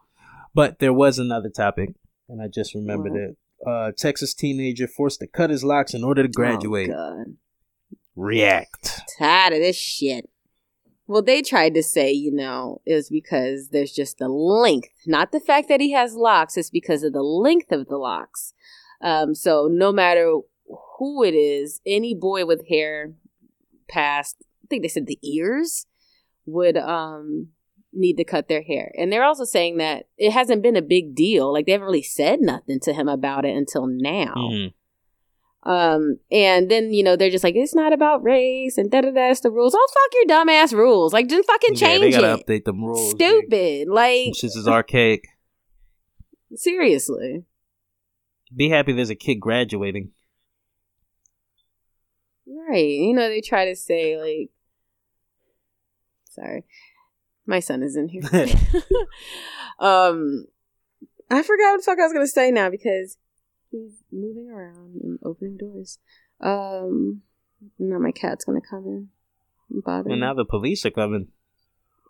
But 0.55 0.78
there 0.80 0.93
was 0.93 1.18
another 1.18 1.49
topic, 1.49 1.95
and 2.28 2.43
I 2.43 2.49
just 2.49 2.74
remembered 2.74 3.14
it. 3.14 3.36
Uh, 3.66 3.93
Texas 3.97 4.34
teenager 4.34 4.88
forced 4.88 5.20
to 5.20 5.26
cut 5.26 5.51
his 5.51 5.62
locks 5.62 5.95
in 5.95 6.03
order 6.03 6.22
to 6.22 6.28
graduate. 6.28 6.91
Oh, 6.91 7.24
God. 7.24 7.36
React. 8.16 9.01
Tired 9.18 9.53
of 9.53 9.61
this 9.61 9.76
shit. 9.76 10.28
Well, 11.11 11.22
they 11.22 11.42
tried 11.42 11.74
to 11.74 11.82
say, 11.82 12.12
you 12.12 12.30
know, 12.30 12.82
was 12.86 13.11
because 13.11 13.70
there's 13.70 13.90
just 13.90 14.18
the 14.18 14.28
length, 14.28 14.90
not 15.08 15.32
the 15.32 15.40
fact 15.40 15.66
that 15.68 15.80
he 15.80 15.90
has 15.90 16.14
locks. 16.14 16.56
It's 16.56 16.70
because 16.70 17.02
of 17.02 17.12
the 17.12 17.22
length 17.24 17.72
of 17.72 17.88
the 17.88 17.96
locks. 17.96 18.54
Um, 19.02 19.34
so 19.34 19.68
no 19.68 19.90
matter 19.90 20.36
who 20.98 21.24
it 21.24 21.34
is, 21.34 21.80
any 21.84 22.14
boy 22.14 22.46
with 22.46 22.68
hair 22.68 23.12
past, 23.88 24.36
I 24.62 24.66
think 24.70 24.82
they 24.82 24.88
said 24.88 25.08
the 25.08 25.18
ears, 25.20 25.86
would 26.46 26.76
um 26.76 27.48
need 27.92 28.16
to 28.18 28.24
cut 28.24 28.46
their 28.46 28.62
hair. 28.62 28.92
And 28.96 29.12
they're 29.12 29.24
also 29.24 29.42
saying 29.42 29.78
that 29.78 30.06
it 30.16 30.30
hasn't 30.30 30.62
been 30.62 30.76
a 30.76 30.82
big 30.96 31.16
deal. 31.16 31.52
Like 31.52 31.66
they 31.66 31.72
haven't 31.72 31.88
really 31.88 32.04
said 32.04 32.40
nothing 32.40 32.78
to 32.84 32.92
him 32.92 33.08
about 33.08 33.44
it 33.44 33.56
until 33.56 33.88
now. 33.88 34.34
Mhm. 34.36 34.74
Um, 35.62 36.18
and 36.32 36.70
then 36.70 36.92
you 36.94 37.02
know 37.02 37.16
they're 37.16 37.30
just 37.30 37.44
like, 37.44 37.54
it's 37.54 37.74
not 37.74 37.92
about 37.92 38.24
race 38.24 38.78
and 38.78 38.90
da 38.90 39.02
da 39.02 39.11
da. 39.11 39.30
It's 39.30 39.40
the 39.40 39.50
rules. 39.50 39.74
Oh 39.76 39.86
fuck 39.92 40.12
your 40.14 40.26
dumbass 40.38 40.72
rules. 40.72 41.12
Like 41.12 41.28
just 41.28 41.46
fucking 41.46 41.74
Yeah, 41.74 41.86
change 41.86 42.00
they 42.00 42.11
gotta 42.20 42.32
it. 42.40 42.46
update 42.46 42.64
them 42.64 42.82
rules. 42.82 43.11
Stupid. 43.11 43.88
Like 43.88 44.32
This 44.40 44.56
is 44.56 44.66
archaic. 44.66 45.24
seriously. 46.54 47.44
Be 48.56 48.70
happy 48.70 48.92
there's 48.92 49.11
a 49.11 49.14
kid 49.14 49.36
graduating. 49.36 50.11
Right. 52.46 52.84
You 52.84 53.14
know, 53.14 53.28
they 53.28 53.40
try 53.40 53.66
to 53.66 53.76
say 53.76 54.16
like 54.18 54.50
sorry. 56.30 56.64
My 57.46 57.61
son 57.61 57.82
is 57.82 57.96
in 57.96 58.08
here. 58.08 58.22
um 59.78 60.46
I 61.30 61.42
forgot 61.42 61.72
what 61.72 61.76
the 61.78 61.82
fuck 61.84 61.98
I 61.98 62.02
was 62.04 62.12
gonna 62.12 62.26
say 62.26 62.50
now 62.50 62.70
because 62.70 63.16
he's 63.71 64.03
moving 64.12 64.51
around 64.51 65.01
and 65.03 65.18
opening 65.25 65.57
doors. 65.57 65.99
Um 66.41 67.23
now 67.79 67.99
my 67.99 68.11
cat's 68.12 68.45
gonna 68.45 68.61
come 68.61 68.85
in 68.87 69.09
and 69.71 69.85
bother 69.85 70.11
And 70.11 70.21
now 70.21 70.35
the 70.35 70.45
police 70.45 70.85
are 70.87 70.91
coming. 70.91 71.29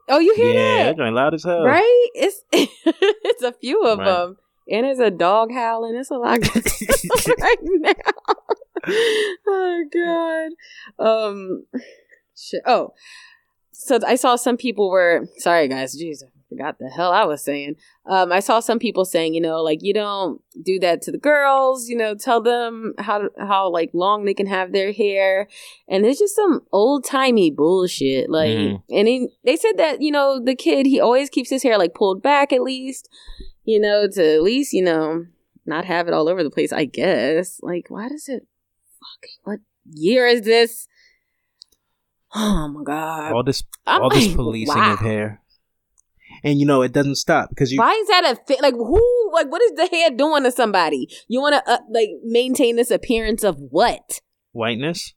Oh, 0.08 0.18
you 0.18 0.34
hear 0.34 0.52
yeah, 0.52 0.76
that? 0.78 0.84
they're 0.84 0.94
going 0.94 1.14
loud 1.14 1.34
as 1.34 1.44
hell. 1.44 1.64
Right? 1.64 2.08
It's 2.14 2.42
it's 2.52 3.42
a 3.42 3.52
few 3.52 3.84
of 3.84 3.98
Right. 3.98 4.06
them. 4.06 4.36
And 4.70 4.84
there's 4.84 4.98
a 5.00 5.10
dog 5.10 5.50
howling. 5.52 5.96
It's 5.96 6.10
a 6.10 6.14
lot 6.14 6.38
right 7.40 7.56
now. 7.62 7.92
oh 9.48 9.84
god. 9.92 11.04
Um 11.04 11.66
shit. 12.36 12.62
Oh. 12.66 12.94
So 13.72 13.98
I 14.06 14.16
saw 14.16 14.36
some 14.36 14.56
people 14.56 14.90
were 14.90 15.26
sorry 15.38 15.68
guys, 15.68 15.96
I 15.96 16.26
forgot 16.50 16.78
the 16.78 16.90
hell 16.90 17.12
I 17.12 17.24
was 17.24 17.42
saying. 17.42 17.76
Um 18.04 18.30
I 18.32 18.40
saw 18.40 18.60
some 18.60 18.78
people 18.78 19.06
saying, 19.06 19.32
you 19.32 19.40
know, 19.40 19.62
like 19.62 19.78
you 19.80 19.94
don't 19.94 20.42
do 20.62 20.78
that 20.80 21.00
to 21.02 21.12
the 21.12 21.18
girls, 21.18 21.88
you 21.88 21.96
know, 21.96 22.14
tell 22.14 22.42
them 22.42 22.92
how 22.98 23.30
how 23.38 23.70
like 23.70 23.90
long 23.94 24.24
they 24.26 24.34
can 24.34 24.46
have 24.46 24.72
their 24.72 24.92
hair. 24.92 25.48
And 25.88 26.04
it's 26.04 26.18
just 26.18 26.36
some 26.36 26.60
old-timey 26.72 27.50
bullshit. 27.52 28.28
Like 28.28 28.50
Mhm. 28.58 28.82
and 28.90 29.08
he, 29.08 29.28
they 29.44 29.56
said 29.56 29.78
that, 29.78 30.02
you 30.02 30.10
know, 30.10 30.38
the 30.38 30.54
kid 30.54 30.84
he 30.84 31.00
always 31.00 31.30
keeps 31.30 31.48
his 31.48 31.62
hair 31.62 31.78
like 31.78 31.94
pulled 31.94 32.22
back 32.22 32.52
at 32.52 32.62
least, 32.62 33.08
you 33.64 33.80
know, 33.80 34.06
to 34.08 34.34
at 34.34 34.42
least, 34.42 34.72
you 34.74 34.82
know, 34.84 35.24
not 35.64 35.84
have 35.86 36.08
it 36.08 36.14
all 36.14 36.28
over 36.28 36.42
the 36.42 36.50
place, 36.50 36.72
I 36.72 36.84
guess. 36.84 37.60
Like 37.62 37.86
why 37.88 38.08
does 38.08 38.28
it 38.28 38.46
fucking 39.00 39.38
what 39.44 39.60
year 39.92 40.26
is 40.26 40.42
this? 40.42 40.88
Oh 42.32 42.68
my 42.68 42.84
god. 42.84 43.32
all 43.32 43.42
this, 43.42 43.64
I'm 43.86 44.02
all 44.02 44.08
this 44.10 44.26
like, 44.28 44.36
policing 44.36 44.76
wow. 44.76 44.92
of 44.92 45.00
hair, 45.00 45.40
and 46.44 46.58
you 46.58 46.66
know 46.66 46.82
it 46.82 46.92
doesn't 46.92 47.16
stop 47.16 47.50
because 47.50 47.72
you. 47.72 47.78
Why 47.78 47.92
is 47.92 48.08
that 48.08 48.32
a 48.32 48.36
fit? 48.46 48.62
Like 48.62 48.74
who? 48.74 49.30
Like 49.32 49.50
what 49.50 49.62
is 49.62 49.72
the 49.72 49.86
hair 49.86 50.10
doing 50.10 50.42
to 50.44 50.52
somebody? 50.52 51.08
You 51.28 51.40
want 51.40 51.54
to 51.64 51.72
uh, 51.72 51.78
like 51.90 52.10
maintain 52.24 52.76
this 52.76 52.90
appearance 52.90 53.44
of 53.44 53.56
what? 53.58 54.20
whiteness. 54.52 55.14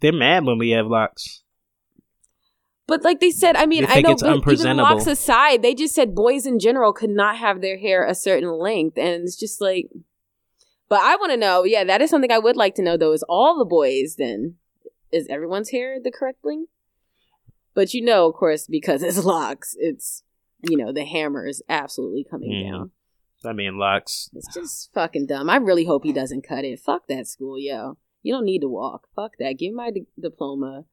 They're 0.00 0.12
mad 0.12 0.44
when 0.44 0.58
we 0.58 0.70
have 0.70 0.86
locks. 0.86 1.42
But 2.88 3.04
like 3.04 3.20
they 3.20 3.30
said, 3.30 3.56
I 3.56 3.66
mean, 3.66 3.86
I 3.88 4.00
know, 4.00 4.10
it's 4.10 4.22
but 4.22 4.52
even 4.52 4.76
locks 4.76 5.06
aside, 5.06 5.62
they 5.62 5.74
just 5.74 5.94
said 5.94 6.14
boys 6.14 6.46
in 6.46 6.58
general 6.58 6.92
could 6.92 7.10
not 7.10 7.36
have 7.36 7.60
their 7.60 7.78
hair 7.78 8.04
a 8.04 8.14
certain 8.14 8.50
length, 8.50 8.98
and 8.98 9.22
it's 9.24 9.36
just 9.36 9.60
like. 9.60 9.88
But 10.88 11.00
I 11.00 11.16
want 11.16 11.32
to 11.32 11.38
know. 11.38 11.64
Yeah, 11.64 11.84
that 11.84 12.02
is 12.02 12.10
something 12.10 12.30
I 12.30 12.38
would 12.38 12.56
like 12.56 12.74
to 12.74 12.82
know. 12.82 12.98
Though, 12.98 13.12
is 13.12 13.24
all 13.28 13.56
the 13.56 13.64
boys 13.64 14.16
then? 14.18 14.56
Is 15.10 15.26
everyone's 15.30 15.70
hair 15.70 15.98
the 16.02 16.10
correct 16.10 16.44
length? 16.44 16.71
But 17.74 17.94
you 17.94 18.04
know, 18.04 18.28
of 18.28 18.34
course, 18.34 18.66
because 18.66 19.02
it's 19.02 19.24
locks, 19.24 19.74
it's 19.78 20.22
you 20.68 20.76
know 20.76 20.92
the 20.92 21.04
hammer 21.04 21.46
is 21.46 21.62
absolutely 21.68 22.24
coming 22.30 22.50
Mhm. 22.50 22.70
down. 22.70 22.90
I 23.44 23.52
mean, 23.52 23.76
locks. 23.78 24.30
It's 24.34 24.54
just 24.54 24.92
fucking 24.94 25.26
dumb. 25.26 25.50
I 25.50 25.56
really 25.56 25.84
hope 25.84 26.04
he 26.04 26.12
doesn't 26.12 26.46
cut 26.46 26.64
it. 26.64 26.78
Fuck 26.78 27.08
that 27.08 27.26
school, 27.26 27.58
yo. 27.58 27.96
You 28.22 28.32
don't 28.34 28.44
need 28.44 28.60
to 28.60 28.68
walk. 28.68 29.08
Fuck 29.16 29.32
that. 29.40 29.54
Give 29.58 29.72
me 29.72 29.76
my 29.76 29.90
di- 29.90 30.06
diploma, 30.20 30.84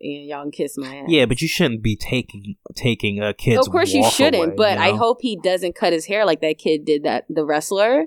and 0.00 0.26
y'all 0.26 0.44
can 0.44 0.50
kiss 0.50 0.78
my 0.78 0.96
ass. 0.96 1.04
Yeah, 1.08 1.26
but 1.26 1.42
you 1.42 1.48
shouldn't 1.48 1.82
be 1.82 1.94
taking 1.94 2.56
taking 2.74 3.20
a 3.20 3.34
kid's. 3.34 3.66
of 3.66 3.70
course 3.70 3.92
you 3.92 4.02
shouldn't. 4.08 4.42
away, 4.42 4.54
but 4.56 4.78
you 4.78 4.84
I 4.84 4.96
hope 4.96 5.18
he 5.20 5.36
doesn't 5.36 5.74
cut 5.74 5.92
his 5.92 6.06
hair 6.06 6.24
like 6.24 6.40
that 6.40 6.56
kid 6.56 6.86
did. 6.86 7.02
That 7.02 7.26
the 7.28 7.44
wrestler. 7.44 8.06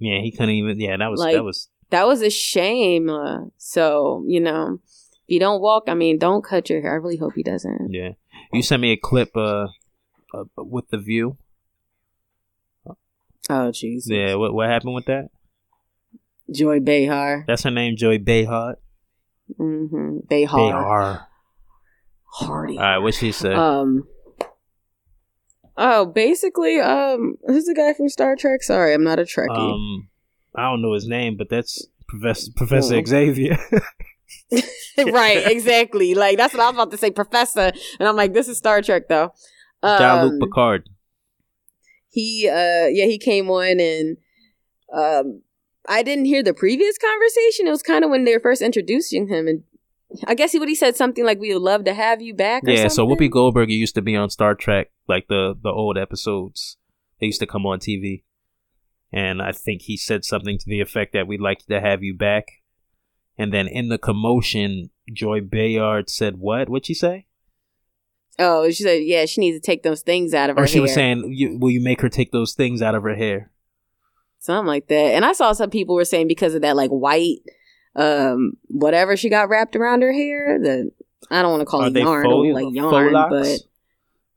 Yeah, 0.00 0.20
he 0.20 0.32
couldn't 0.32 0.56
even. 0.56 0.80
Yeah, 0.80 0.96
that 0.96 1.08
was 1.10 1.20
Like- 1.20 1.34
that 1.36 1.44
was. 1.44 1.68
That 1.90 2.06
was 2.08 2.22
a 2.22 2.30
shame. 2.30 3.08
Uh, 3.08 3.44
so 3.58 4.24
you 4.26 4.40
know, 4.40 4.80
if 5.32 5.36
you 5.36 5.40
don't 5.40 5.62
walk, 5.62 5.84
I 5.86 5.94
mean, 5.94 6.18
don't 6.18 6.44
cut 6.44 6.68
your 6.68 6.82
hair. 6.82 6.92
I 6.92 6.96
really 6.96 7.16
hope 7.16 7.32
he 7.34 7.42
doesn't. 7.42 7.88
Yeah, 7.90 8.10
you 8.52 8.62
sent 8.62 8.82
me 8.82 8.92
a 8.92 8.98
clip. 8.98 9.34
Uh, 9.34 9.68
uh 10.34 10.44
with 10.58 10.88
the 10.90 10.98
view. 10.98 11.38
Oh 13.48 13.72
Jesus. 13.72 14.10
Yeah, 14.10 14.34
what 14.34 14.52
what 14.52 14.68
happened 14.68 14.94
with 14.94 15.06
that? 15.06 15.30
Joy 16.54 16.80
Behar. 16.80 17.44
That's 17.46 17.62
her 17.62 17.70
name, 17.70 17.96
Joy 17.96 18.18
Behar. 18.18 18.76
Mm-hmm. 19.58 20.18
Behar. 20.28 20.70
Behar. 20.70 21.28
Hardy. 22.34 22.76
All 22.76 22.82
right, 22.84 22.98
what 22.98 23.14
she 23.14 23.32
said? 23.32 23.54
Um. 23.54 24.06
Oh, 25.78 26.04
basically, 26.04 26.78
um, 26.80 27.36
who's 27.46 27.64
the 27.64 27.74
guy 27.74 27.94
from 27.94 28.10
Star 28.10 28.36
Trek? 28.36 28.62
Sorry, 28.62 28.92
I'm 28.92 29.02
not 29.04 29.18
a 29.18 29.22
Trekkie. 29.22 29.48
um, 29.56 30.08
I 30.54 30.64
don't 30.64 30.82
know 30.82 30.92
his 30.92 31.08
name, 31.08 31.38
but 31.38 31.48
that's 31.48 31.86
Professor 32.06 32.52
Professor 32.54 32.96
Oh. 32.96 33.04
Xavier. 33.04 33.56
right, 35.12 35.46
exactly. 35.50 36.14
Like 36.14 36.36
that's 36.36 36.54
what 36.54 36.62
I 36.62 36.66
was 36.66 36.74
about 36.74 36.90
to 36.92 36.98
say, 36.98 37.10
Professor, 37.10 37.72
and 37.98 38.08
I'm 38.08 38.16
like, 38.16 38.32
this 38.32 38.48
is 38.48 38.58
Star 38.58 38.82
Trek 38.82 39.08
though. 39.08 39.32
Um, 39.82 40.38
Picard. 40.40 40.88
he, 42.08 42.48
uh, 42.48 42.86
yeah, 42.86 43.06
he 43.06 43.18
came 43.18 43.50
on 43.50 43.80
and, 43.80 44.16
um, 44.94 45.42
I 45.88 46.02
didn't 46.02 46.26
hear 46.26 46.42
the 46.42 46.54
previous 46.54 46.96
conversation. 46.98 47.66
It 47.66 47.70
was 47.70 47.82
kind 47.82 48.04
of 48.04 48.10
when 48.10 48.24
they 48.24 48.34
were 48.34 48.40
first 48.40 48.62
introducing 48.62 49.28
him, 49.28 49.48
and 49.48 49.64
I 50.26 50.34
guess 50.34 50.52
he 50.52 50.58
would 50.58 50.68
he 50.68 50.74
said 50.74 50.96
something 50.96 51.24
like, 51.24 51.40
"We 51.40 51.52
would 51.52 51.62
love 51.62 51.84
to 51.84 51.94
have 51.94 52.22
you 52.22 52.34
back." 52.34 52.64
Or 52.64 52.70
Yeah, 52.70 52.88
so. 52.88 53.06
Whoopi 53.06 53.30
Goldberg 53.30 53.70
used 53.70 53.94
to 53.96 54.02
be 54.02 54.14
on 54.14 54.30
Star 54.30 54.54
Trek, 54.54 54.90
like 55.08 55.28
the 55.28 55.54
the 55.60 55.70
old 55.70 55.98
episodes. 55.98 56.76
They 57.20 57.26
used 57.26 57.40
to 57.40 57.46
come 57.46 57.66
on 57.66 57.80
TV, 57.80 58.24
and 59.12 59.42
I 59.42 59.52
think 59.52 59.82
he 59.82 59.96
said 59.96 60.24
something 60.24 60.58
to 60.58 60.64
the 60.66 60.80
effect 60.80 61.12
that 61.14 61.26
we'd 61.26 61.40
like 61.40 61.66
to 61.66 61.80
have 61.80 62.02
you 62.02 62.14
back. 62.14 62.61
And 63.38 63.52
then 63.52 63.66
in 63.66 63.88
the 63.88 63.98
commotion, 63.98 64.90
Joy 65.12 65.40
Behar 65.40 66.04
said, 66.06 66.36
"What? 66.38 66.68
What'd 66.68 66.86
she 66.86 66.94
say?" 66.94 67.26
Oh, 68.38 68.68
she 68.70 68.82
said, 68.82 69.02
"Yeah, 69.02 69.26
she 69.26 69.40
needs 69.40 69.56
to 69.56 69.60
take 69.60 69.82
those 69.82 70.02
things 70.02 70.34
out 70.34 70.50
of 70.50 70.56
her 70.56 70.60
hair. 70.60 70.64
Or 70.64 70.68
she 70.68 70.74
hair." 70.74 70.82
was 70.82 70.94
saying, 70.94 71.32
you, 71.32 71.58
"Will 71.58 71.70
you 71.70 71.80
make 71.82 72.00
her 72.02 72.08
take 72.08 72.32
those 72.32 72.54
things 72.54 72.82
out 72.82 72.94
of 72.94 73.02
her 73.02 73.14
hair?" 73.14 73.50
something 74.38 74.66
like 74.66 74.88
that. 74.88 75.14
And 75.14 75.24
I 75.24 75.32
saw 75.32 75.52
some 75.52 75.70
people 75.70 75.94
were 75.94 76.04
saying 76.04 76.26
because 76.26 76.54
of 76.56 76.62
that 76.62 76.74
like 76.74 76.90
white 76.90 77.38
um 77.94 78.54
whatever 78.68 79.16
she 79.16 79.28
got 79.28 79.48
wrapped 79.48 79.76
around 79.76 80.02
her 80.02 80.12
hair, 80.12 80.58
the 80.60 80.90
I 81.30 81.42
don't 81.42 81.52
want 81.52 81.60
to 81.60 81.66
call 81.66 81.82
Are 81.82 81.86
it 81.88 81.96
yarn, 81.96 82.24
faux, 82.24 82.52
like 82.52 82.74
yarn, 82.74 83.12
but 83.12 83.60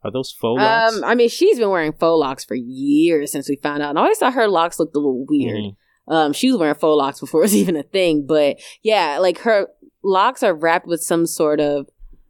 Are 0.04 0.12
those 0.12 0.32
faux 0.32 0.62
locks? 0.62 0.96
um 0.98 1.04
I 1.04 1.16
mean 1.16 1.30
she's 1.30 1.58
been 1.58 1.70
wearing 1.70 1.91
faux 1.93 2.20
locks 2.20 2.46
for 2.46 2.54
years 2.56 3.32
since 3.32 3.50
we 3.50 3.56
found 3.56 3.82
out. 3.82 3.89
And 3.89 3.98
I 4.00 4.04
always 4.04 4.20
thought 4.20 4.34
her 4.34 4.48
locks 4.48 4.78
looked 4.80 4.96
a 4.96 5.00
little 5.00 5.26
weird. 5.28 5.56
Mhm. 5.58 5.76
Um 6.08 6.34
she 6.34 6.51
was 6.51 6.60
wearing 6.60 6.76
faux 6.76 6.97
locks 6.97 7.20
before 7.20 7.41
it 7.41 7.45
was 7.45 7.56
even 7.64 7.76
a 7.76 7.84
thing, 7.84 8.26
but 8.28 8.58
yeah, 8.84 9.18
like 9.20 9.39
her 9.39 9.68
locks 10.03 10.43
are 10.43 10.53
wrapped 10.53 10.88
with 10.88 11.01
some 11.01 11.26
sort 11.26 11.60
of 11.60 11.88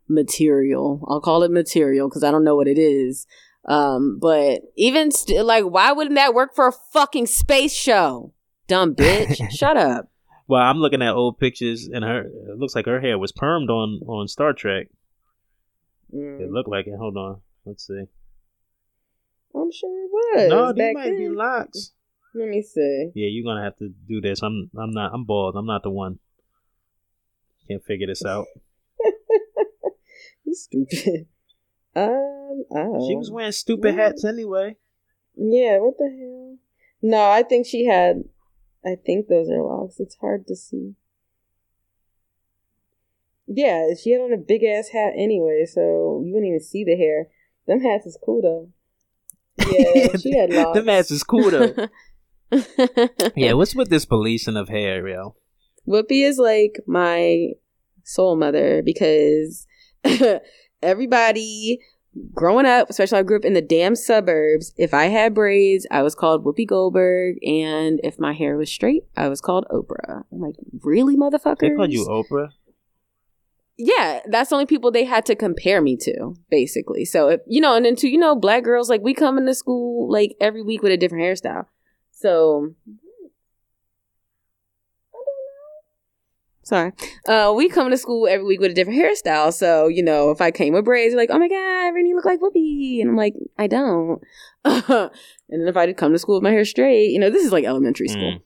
material. 0.08 1.06
I'll 1.10 1.22
call 1.22 1.44
it 1.44 1.52
material 1.52 2.10
because 2.10 2.24
I 2.24 2.32
don't 2.32 2.44
know 2.44 2.56
what 2.56 2.68
it 2.68 2.78
is. 2.78 3.28
Um, 3.68 4.20
but 4.22 4.62
even 4.78 5.12
st- 5.12 5.44
like, 5.44 5.64
why 5.64 5.92
wouldn't 5.92 6.16
that 6.16 6.36
work 6.36 6.56
for 6.56 6.68
a 6.68 6.72
fucking 6.94 7.26
space 7.26 7.74
show? 7.74 8.32
Dumb 8.68 8.96
bitch. 8.96 9.50
Shut 9.52 9.76
up. 9.78 10.10
Well, 10.48 10.62
I'm 10.62 10.78
looking 10.78 11.02
at 11.02 11.14
old 11.16 11.40
pictures, 11.40 11.90
and 11.92 12.04
her 12.04 12.22
it 12.22 12.60
looks 12.60 12.76
like 12.76 12.86
her 12.86 13.02
hair 13.02 13.18
was 13.18 13.32
permed 13.32 13.70
on 13.70 14.02
on 14.08 14.28
Star 14.28 14.54
Trek. 14.54 14.88
Mm. 16.14 16.40
It 16.42 16.52
looked 16.52 16.70
like 16.70 16.86
it. 16.86 16.94
Hold 16.98 17.18
on, 17.18 17.42
let's 17.66 17.88
see. 17.88 18.04
I'm 19.56 19.72
sure 19.72 20.04
it 20.04 20.12
was. 20.12 20.50
no, 20.50 20.74
these 20.74 20.94
might 20.94 21.18
be 21.18 21.30
locks. 21.30 21.94
Let 22.36 22.50
me 22.50 22.62
see. 22.62 23.12
Yeah, 23.16 23.30
you're 23.30 23.46
gonna 23.46 23.64
have 23.64 23.78
to 23.78 23.90
do 24.08 24.20
this. 24.20 24.42
I'm 24.44 24.70
I'm 24.78 24.92
not 24.92 25.12
I'm 25.14 25.24
bald. 25.24 25.56
I'm 25.56 25.66
not 25.66 25.84
the 25.84 25.90
one. 25.90 26.20
Can't 27.68 27.84
figure 27.84 28.08
this 28.08 28.26
out. 28.26 28.46
You 30.46 30.54
stupid. 30.54 31.26
Um, 31.96 32.66
oh, 32.72 33.08
She 33.08 33.16
was 33.16 33.32
wearing 33.32 33.52
stupid 33.52 33.96
hats 33.96 34.24
anyway. 34.24 34.76
Yeah, 35.36 35.80
what 35.80 35.98
the 35.98 36.06
hell? 36.06 36.58
No, 37.02 37.30
I 37.32 37.42
think 37.42 37.66
she 37.66 37.86
had. 37.86 38.26
I 38.86 38.96
think 39.04 39.28
those 39.28 39.50
are 39.50 39.64
locks. 39.64 40.00
It's 40.00 40.18
hard 40.22 40.46
to 40.48 40.56
see. 40.56 40.94
Yeah, 43.48 43.90
she 44.00 44.12
had 44.12 44.22
on 44.22 44.34
a 44.34 44.38
big 44.38 44.64
ass 44.64 44.90
hat 44.90 45.14
anyway, 45.16 45.66
so 45.66 46.22
you 46.24 46.34
wouldn't 46.34 46.48
even 46.50 46.60
see 46.60 46.84
the 46.84 46.96
hair. 46.96 47.28
Them 47.66 47.82
hats 47.82 48.06
is 48.06 48.20
cool 48.24 48.42
though. 48.42 48.70
Yeah, 49.68 50.16
she 50.18 50.38
had 50.38 50.52
locks. 50.52 50.78
Them 50.78 50.88
hats 50.88 51.10
is 51.10 51.24
cool 51.24 51.50
though. 51.50 51.74
yeah, 53.36 53.54
what's 53.54 53.76
with 53.76 53.90
this 53.90 54.06
policing 54.06 54.58
of 54.58 54.70
hair, 54.70 55.08
yo? 55.08 55.36
Whoopi 55.88 56.26
is 56.26 56.38
like 56.38 56.80
my 56.88 57.50
soul 58.04 58.36
mother 58.36 58.82
because 58.84 59.68
everybody 60.82 61.80
growing 62.34 62.66
up, 62.66 62.90
especially 62.90 63.20
I 63.20 63.24
grew 63.24 63.38
up 63.38 63.46
in 63.46 63.54
the 63.54 63.62
damn 63.62 63.96
suburbs, 63.96 64.74
if 64.78 64.94
I 64.94 65.06
had 65.06 65.34
braids, 65.34 65.86
I 65.92 66.02
was 66.02 66.16
called 66.16 66.46
Whoopi 66.46 66.68
Goldberg, 66.68 67.36
and 67.46 68.00
if 68.04 68.20
my 68.20 68.34
hair 68.34 68.58
was 68.58 68.72
straight, 68.72 69.04
I 69.16 69.28
was 69.28 69.42
called 69.42 69.66
Oprah. 69.72 70.24
I'm 70.32 70.40
like, 70.40 70.56
really, 70.82 71.16
motherfuckers? 71.16 71.60
They 71.60 71.72
called 71.72 71.92
you 71.92 72.06
Oprah. 72.06 72.50
yeah, 73.78 74.22
that's 74.28 74.50
the 74.50 74.56
only 74.56 74.66
people 74.66 74.92
they 74.92 75.04
had 75.04 75.26
to 75.26 75.36
compare 75.36 75.82
me 75.82 75.98
to, 75.98 76.36
basically. 76.50 77.06
So 77.06 77.30
if 77.30 77.42
you 77.48 77.62
know, 77.62 77.76
and 77.76 77.86
then 77.86 77.96
to 77.98 78.08
you 78.08 78.18
know, 78.18 78.36
black 78.36 78.64
girls 78.64 78.90
like 78.90 79.02
we 79.02 79.14
come 79.14 79.38
into 79.38 79.54
school 79.54 80.10
like 80.12 80.36
every 80.40 80.64
week 80.64 80.82
with 80.82 80.92
a 80.92 80.98
different 80.98 81.24
hairstyle. 81.24 81.66
So 82.26 82.74
I 85.14 85.18
don't 85.18 85.26
know. 85.46 85.70
sorry, 86.64 86.92
uh, 87.28 87.54
we 87.56 87.70
come 87.70 87.92
to 87.92 87.98
school 87.98 88.28
every 88.28 88.44
week 88.44 88.60
with 88.60 88.72
a 88.72 88.74
different 88.74 88.98
hairstyle. 88.98 89.54
So 89.54 89.88
you 89.88 90.02
know, 90.02 90.32
if 90.32 90.42
I 90.42 90.50
came 90.50 90.74
with 90.74 90.86
braids, 90.86 91.12
you're 91.12 91.22
like, 91.22 91.30
oh 91.32 91.38
my 91.38 91.48
god, 91.48 91.94
Rennie 91.94 92.16
look 92.16 92.26
like 92.26 92.40
Whoopi, 92.40 93.00
and 93.00 93.12
I'm 93.12 93.16
like, 93.16 93.36
I 93.60 93.68
don't. 93.68 94.24
and 94.66 95.12
then 95.50 95.68
if 95.68 95.78
I 95.78 95.86
did 95.86 95.98
come 95.98 96.14
to 96.14 96.18
school 96.18 96.38
with 96.38 96.44
my 96.44 96.50
hair 96.50 96.66
straight, 96.66 97.12
you 97.12 97.20
know, 97.20 97.30
this 97.30 97.46
is 97.46 97.52
like 97.52 97.64
elementary 97.64 98.08
school. 98.08 98.40
Mm. 98.40 98.42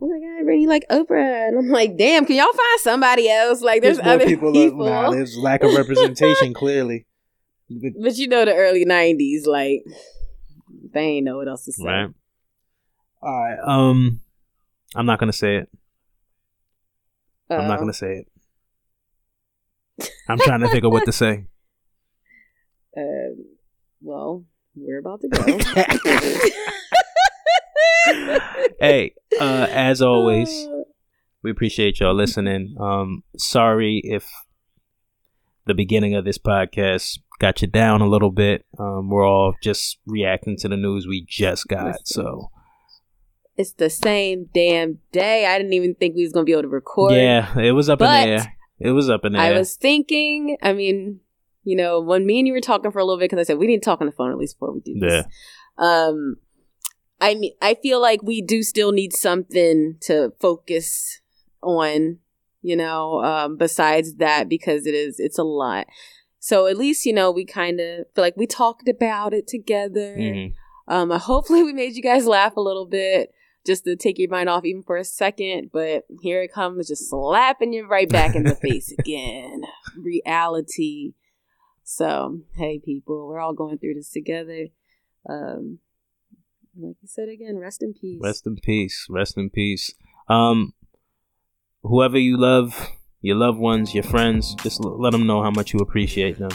Oh 0.00 0.08
my 0.08 0.18
god, 0.18 0.46
Rennie 0.46 0.66
like 0.66 0.86
Oprah, 0.88 1.48
and 1.48 1.58
I'm 1.58 1.68
like, 1.68 1.98
damn, 1.98 2.24
can 2.24 2.36
y'all 2.36 2.46
find 2.54 2.80
somebody 2.80 3.28
else? 3.28 3.60
Like, 3.60 3.82
there's, 3.82 3.98
There's 3.98 4.06
more 4.06 4.14
other 4.14 4.24
people. 4.24 4.50
people. 4.50 4.86
Nah, 4.86 5.10
there's 5.10 5.36
lack 5.36 5.62
of 5.62 5.74
representation. 5.74 6.54
clearly, 6.62 7.04
But 7.68 8.16
you 8.16 8.28
know, 8.28 8.46
the 8.46 8.54
early 8.54 8.86
'90s, 8.86 9.46
like 9.46 9.82
they 10.94 11.00
ain't 11.00 11.26
know 11.26 11.36
what 11.36 11.48
else 11.48 11.66
to 11.66 11.72
say. 11.72 11.84
right? 11.84 12.08
All 13.22 13.32
right. 13.32 13.58
Um, 13.64 14.20
I'm 14.94 15.06
not 15.06 15.20
gonna 15.20 15.32
say 15.32 15.56
it. 15.56 15.68
I'm 17.48 17.68
not 17.68 17.78
gonna 17.78 17.92
say 17.92 18.24
it. 19.98 20.10
I'm 20.28 20.38
trying 20.38 20.60
to 20.60 20.68
think 20.68 20.84
of 20.84 20.92
what 20.92 21.04
to 21.04 21.12
say. 21.12 21.46
Uh, 22.96 23.34
well, 24.00 24.44
we're 24.74 24.98
about 24.98 25.20
to 25.20 25.28
go. 25.28 25.42
hey, 28.80 29.14
uh, 29.40 29.66
as 29.70 30.02
always, 30.02 30.66
we 31.42 31.50
appreciate 31.50 32.00
y'all 32.00 32.14
listening. 32.14 32.74
Um, 32.80 33.22
sorry 33.36 34.00
if 34.02 34.28
the 35.66 35.74
beginning 35.74 36.14
of 36.14 36.24
this 36.24 36.38
podcast 36.38 37.18
got 37.38 37.62
you 37.62 37.68
down 37.68 38.00
a 38.00 38.08
little 38.08 38.32
bit. 38.32 38.64
Um, 38.78 39.10
we're 39.10 39.26
all 39.26 39.54
just 39.62 39.98
reacting 40.06 40.56
to 40.58 40.68
the 40.68 40.76
news 40.76 41.06
we 41.06 41.24
just 41.28 41.68
got. 41.68 42.06
So 42.06 42.50
it's 43.56 43.72
the 43.72 43.90
same 43.90 44.48
damn 44.54 44.98
day. 45.12 45.46
I 45.46 45.58
didn't 45.58 45.74
even 45.74 45.94
think 45.94 46.16
we 46.16 46.22
was 46.22 46.32
gonna 46.32 46.44
be 46.44 46.52
able 46.52 46.62
to 46.62 46.68
record. 46.68 47.12
yeah, 47.14 47.58
it 47.58 47.72
was 47.72 47.88
up 47.88 48.00
in 48.00 48.06
But 48.06 48.24
the 48.24 48.30
air. 48.30 48.56
It 48.80 48.90
was 48.90 49.08
up 49.08 49.24
in 49.24 49.32
the 49.34 49.38
I 49.38 49.48
air. 49.48 49.54
I 49.54 49.58
was 49.58 49.76
thinking. 49.76 50.56
I 50.62 50.72
mean, 50.72 51.20
you 51.64 51.76
know, 51.76 52.00
when 52.00 52.26
me 52.26 52.38
and 52.38 52.46
you 52.48 52.52
were 52.52 52.60
talking 52.60 52.90
for 52.90 52.98
a 52.98 53.04
little 53.04 53.18
bit, 53.18 53.30
because 53.30 53.38
I 53.38 53.46
said 53.46 53.58
we 53.58 53.66
need 53.66 53.80
to 53.82 53.84
talk 53.84 54.00
on 54.00 54.06
the 54.06 54.12
phone 54.12 54.32
at 54.32 54.38
least 54.38 54.56
before 54.56 54.72
we 54.72 54.80
do 54.80 54.98
this. 54.98 55.24
Um, 55.78 56.36
I 57.20 57.34
mean, 57.34 57.52
I 57.62 57.74
feel 57.74 58.00
like 58.00 58.22
we 58.22 58.42
do 58.42 58.62
still 58.62 58.90
need 58.90 59.12
something 59.12 59.96
to 60.00 60.32
focus 60.40 61.20
on, 61.62 62.18
you 62.62 62.74
know, 62.74 63.22
um, 63.22 63.56
besides 63.56 64.16
that 64.16 64.48
because 64.48 64.86
it 64.86 64.94
is 64.94 65.20
it's 65.20 65.38
a 65.38 65.44
lot. 65.44 65.86
So 66.40 66.66
at 66.66 66.76
least 66.76 67.06
you 67.06 67.12
know 67.12 67.30
we 67.30 67.44
kind 67.44 67.78
of 67.78 68.06
feel 68.14 68.24
like 68.24 68.36
we 68.36 68.46
talked 68.48 68.88
about 68.88 69.32
it 69.32 69.46
together. 69.46 70.16
Mhm. 70.18 70.54
Um, 70.88 71.10
hopefully 71.10 71.62
we 71.62 71.72
made 71.72 71.94
you 71.94 72.02
guys 72.02 72.26
laugh 72.26 72.56
a 72.56 72.60
little 72.60 72.86
bit. 72.86 73.30
Just 73.64 73.84
to 73.84 73.94
take 73.94 74.18
your 74.18 74.28
mind 74.28 74.48
off 74.48 74.64
even 74.64 74.82
for 74.82 74.96
a 74.96 75.04
second, 75.04 75.70
but 75.72 76.04
here 76.20 76.42
it 76.42 76.52
comes, 76.52 76.88
just 76.88 77.08
slapping 77.08 77.72
you 77.72 77.86
right 77.86 78.08
back 78.08 78.34
in 78.34 78.42
the 78.42 78.54
face 78.62 78.92
again. 78.98 79.62
Reality. 79.96 81.14
So, 81.84 82.40
hey, 82.56 82.80
people, 82.84 83.28
we're 83.28 83.38
all 83.38 83.54
going 83.54 83.78
through 83.78 83.94
this 83.94 84.10
together. 84.10 84.68
Um, 85.28 85.78
like 86.76 86.96
you 87.02 87.08
said 87.08 87.28
again, 87.28 87.58
rest 87.58 87.82
in 87.82 87.94
peace. 87.94 88.20
Rest 88.22 88.46
in 88.46 88.56
peace. 88.56 89.06
Rest 89.08 89.36
in 89.36 89.50
peace. 89.50 89.94
Um, 90.28 90.74
whoever 91.82 92.18
you 92.18 92.36
love, 92.36 92.88
your 93.20 93.36
loved 93.36 93.58
ones, 93.58 93.94
your 93.94 94.04
friends, 94.04 94.54
just 94.56 94.80
l- 94.84 95.00
let 95.00 95.12
them 95.12 95.26
know 95.26 95.42
how 95.42 95.50
much 95.50 95.72
you 95.72 95.80
appreciate 95.80 96.38
them 96.38 96.50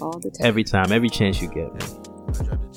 all 0.00 0.18
the 0.18 0.30
time. 0.30 0.46
every 0.46 0.64
time, 0.64 0.92
every 0.92 1.08
chance 1.08 1.40
you 1.40 1.48
get. 1.48 2.67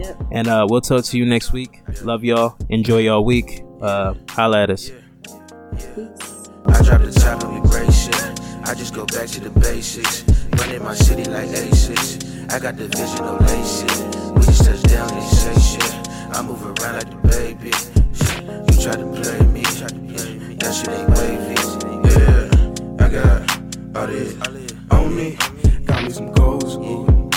Yep. 0.00 0.22
And 0.32 0.48
uh, 0.48 0.66
we'll 0.68 0.80
talk 0.80 1.04
to 1.04 1.18
you 1.18 1.26
next 1.26 1.52
week. 1.52 1.82
Love 2.02 2.24
y'all. 2.24 2.56
Enjoy 2.70 2.98
y'all 3.00 3.22
week. 3.22 3.62
Uh, 3.82 4.14
holla 4.30 4.62
at 4.62 4.70
us. 4.70 4.90
I 5.60 6.82
drop 6.82 7.02
the 7.02 7.12
top 7.20 7.44
and 7.44 7.60
we 7.60 7.68
break 7.68 7.90
shit. 7.92 8.16
I 8.64 8.74
just 8.74 8.94
go 8.94 9.04
back 9.04 9.28
to 9.28 9.40
the 9.40 9.50
basics. 9.60 10.24
Running 10.58 10.82
my 10.82 10.94
city 10.94 11.24
like 11.24 11.48
A6. 11.50 12.50
I 12.50 12.58
got 12.58 12.78
the 12.78 12.88
vision, 12.88 13.26
no 13.26 13.36
lace 13.44 13.80
shit. 13.80 14.34
We 14.34 14.40
just 14.42 14.64
touch 14.64 14.82
down 14.84 15.12
and 15.12 15.22
say 15.22 15.54
shit. 15.60 16.08
I 16.34 16.40
move 16.42 16.64
around 16.64 16.94
like 16.96 17.10
the 17.10 17.16
baby. 17.28 17.70
You 18.72 18.82
try 18.82 18.96
to 18.96 19.04
play 19.20 19.46
me. 19.52 19.62
That 20.60 20.72
shit 20.72 20.88
ain't 20.96 21.10
wavy. 21.12 21.60
Yeah, 22.08 23.04
I 23.04 23.08
got 23.10 23.96
all 23.96 24.06
this 24.06 24.34
on 24.90 25.14
me. 25.14 25.36
Got 25.84 26.04
me 26.04 26.10
some 26.10 26.32
goals. 26.32 26.76
Ooh. 26.76 27.30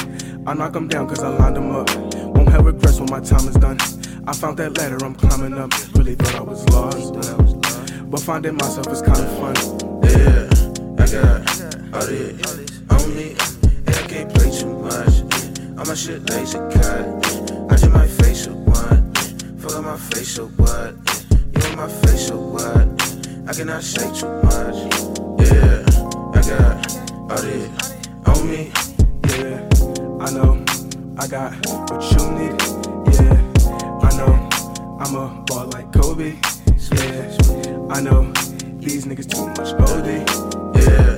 I 0.47 0.53
knock 0.53 0.71
them 0.71 0.87
down 0.87 1.09
cause 1.09 1.21
I 1.23 1.27
lined 1.27 1.57
them 1.57 1.71
up. 1.75 2.32
Have 2.53 2.65
regrets 2.65 2.99
when 2.99 3.09
my 3.09 3.19
time 3.19 3.47
is 3.47 3.55
done. 3.55 3.79
I 4.27 4.33
found 4.33 4.57
that 4.57 4.77
ladder, 4.77 5.03
I'm 5.03 5.15
climbing 5.15 5.57
up. 5.57 5.71
Really 5.95 6.13
thought 6.13 6.35
I 6.35 6.41
was 6.41 6.63
lost. 6.69 7.15
But 8.11 8.19
finding 8.19 8.53
myself 8.57 8.87
is 8.89 9.01
kinda 9.01 9.25
fun. 9.41 9.55
Yeah, 10.03 10.45
I 11.01 11.05
got 11.09 11.41
all 11.95 12.05
this 12.05 12.69
on 12.91 13.15
me. 13.15 13.35
And 13.87 13.95
I 13.95 14.03
can't 14.05 14.31
play 14.35 14.51
too 14.51 14.69
much. 14.69 15.23
All 15.79 15.85
my 15.85 15.95
shit 15.95 16.29
lazy 16.29 16.59
cut. 16.77 17.03
I 17.71 17.75
just 17.75 18.21
face 18.21 18.45
it 18.45 18.53
one. 18.53 19.11
Fuck 19.57 19.75
up 19.75 19.83
my 19.85 19.97
face 19.97 20.37
or 20.37 20.45
what? 20.61 20.93
You 21.55 21.71
in 21.71 21.75
my 21.75 21.87
face 22.05 22.29
or 22.29 22.37
what? 22.37 22.85
I 23.49 23.53
cannot 23.53 23.81
say 23.81 24.05
too 24.13 24.29
much. 24.45 24.77
Yeah, 25.41 25.81
I 26.37 26.41
got 26.51 26.85
all 27.31 27.41
this 27.41 27.97
on 28.27 28.47
me. 28.47 28.71
Yeah, 29.29 29.57
I 30.21 30.29
know 30.29 30.62
got 31.33 31.51
what 31.89 32.03
you 32.11 32.29
need. 32.37 32.61
Yeah, 33.15 33.33
I 34.03 34.15
know 34.17 34.33
I'm 34.99 35.15
a 35.15 35.43
ball 35.47 35.65
like 35.69 35.91
Kobe. 35.91 36.37
Yeah, 36.91 37.35
I 37.89 38.01
know 38.01 38.31
these 38.77 39.05
niggas 39.05 39.27
too 39.33 39.47
much 39.57 39.73
OD. 39.89 40.09
Yeah, 40.77 41.17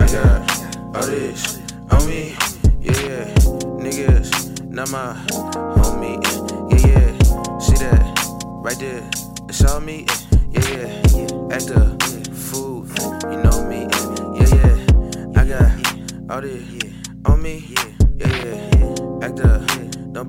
I 0.00 0.06
got 0.10 0.96
all 0.96 1.06
this 1.06 1.60
on 1.92 2.08
me. 2.08 2.34
Yeah, 2.80 3.32
niggas, 3.78 4.68
not 4.68 4.90
my 4.90 5.14
homie. 5.78 6.18
Yeah, 6.72 6.88
yeah, 6.88 7.58
see 7.60 7.76
that 7.84 8.02
right 8.64 8.76
there? 8.80 9.08
It's 9.48 9.64
all 9.64 9.78
me. 9.78 10.06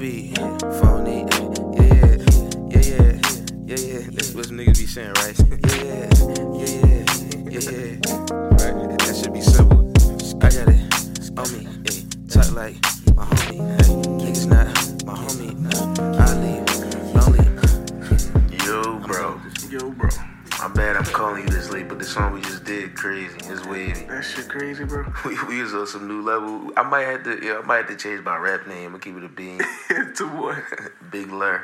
Be 0.03 0.33
phony. 0.81 1.25
Yeah, 1.77 2.17
yeah, 2.69 2.91
yeah, 2.91 3.19
yeah, 3.65 3.77
yeah. 3.77 4.01
That's 4.11 4.35
what 4.35 4.47
some 4.47 4.57
niggas 4.57 4.77
be 4.77 4.85
saying, 4.85 5.13
right? 5.13 5.72
We, 25.25 25.41
we 25.45 25.61
was 25.61 25.73
on 25.73 25.87
some 25.87 26.07
new 26.07 26.21
level. 26.21 26.71
I 26.75 26.83
might 26.83 27.03
have 27.03 27.23
to. 27.23 27.39
Yeah, 27.43 27.59
I 27.59 27.61
might 27.65 27.77
have 27.77 27.87
to 27.87 27.95
change 27.95 28.23
my 28.23 28.35
rap 28.37 28.67
name 28.67 28.93
and 28.93 29.01
keep 29.01 29.15
it 29.15 29.23
a 29.23 29.29
bean. 29.29 29.59
to 30.15 30.27
what? 30.27 30.57
Big 31.11 31.31
Lur. 31.31 31.63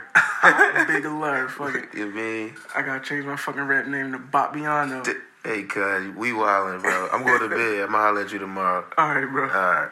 Big 0.88 1.04
alert, 1.06 1.52
fuck 1.52 1.76
it. 1.76 1.90
You 1.94 2.08
mean? 2.12 2.56
I 2.76 2.82
gotta 2.82 3.02
change 3.04 3.26
my 3.26 3.36
fucking 3.36 3.64
rap 3.64 3.88
name 3.88 4.12
to 4.14 4.18
Bot 4.20 4.54
Biano. 4.54 5.04
D- 5.04 5.14
Hey, 5.44 5.64
cuz, 5.64 6.14
we 6.18 6.32
wildin', 6.32 6.82
bro. 6.82 7.10
I'm 7.14 7.24
going 7.24 7.40
to 7.40 7.48
bed. 7.48 7.84
I'm 7.84 7.92
gonna 7.92 7.98
holler 7.98 8.22
at 8.22 8.32
you 8.34 8.40
tomorrow. 8.40 8.86
All 8.98 9.16
right, 9.16 9.26
bro. 9.26 9.44
All 9.50 9.50
right. 9.50 9.90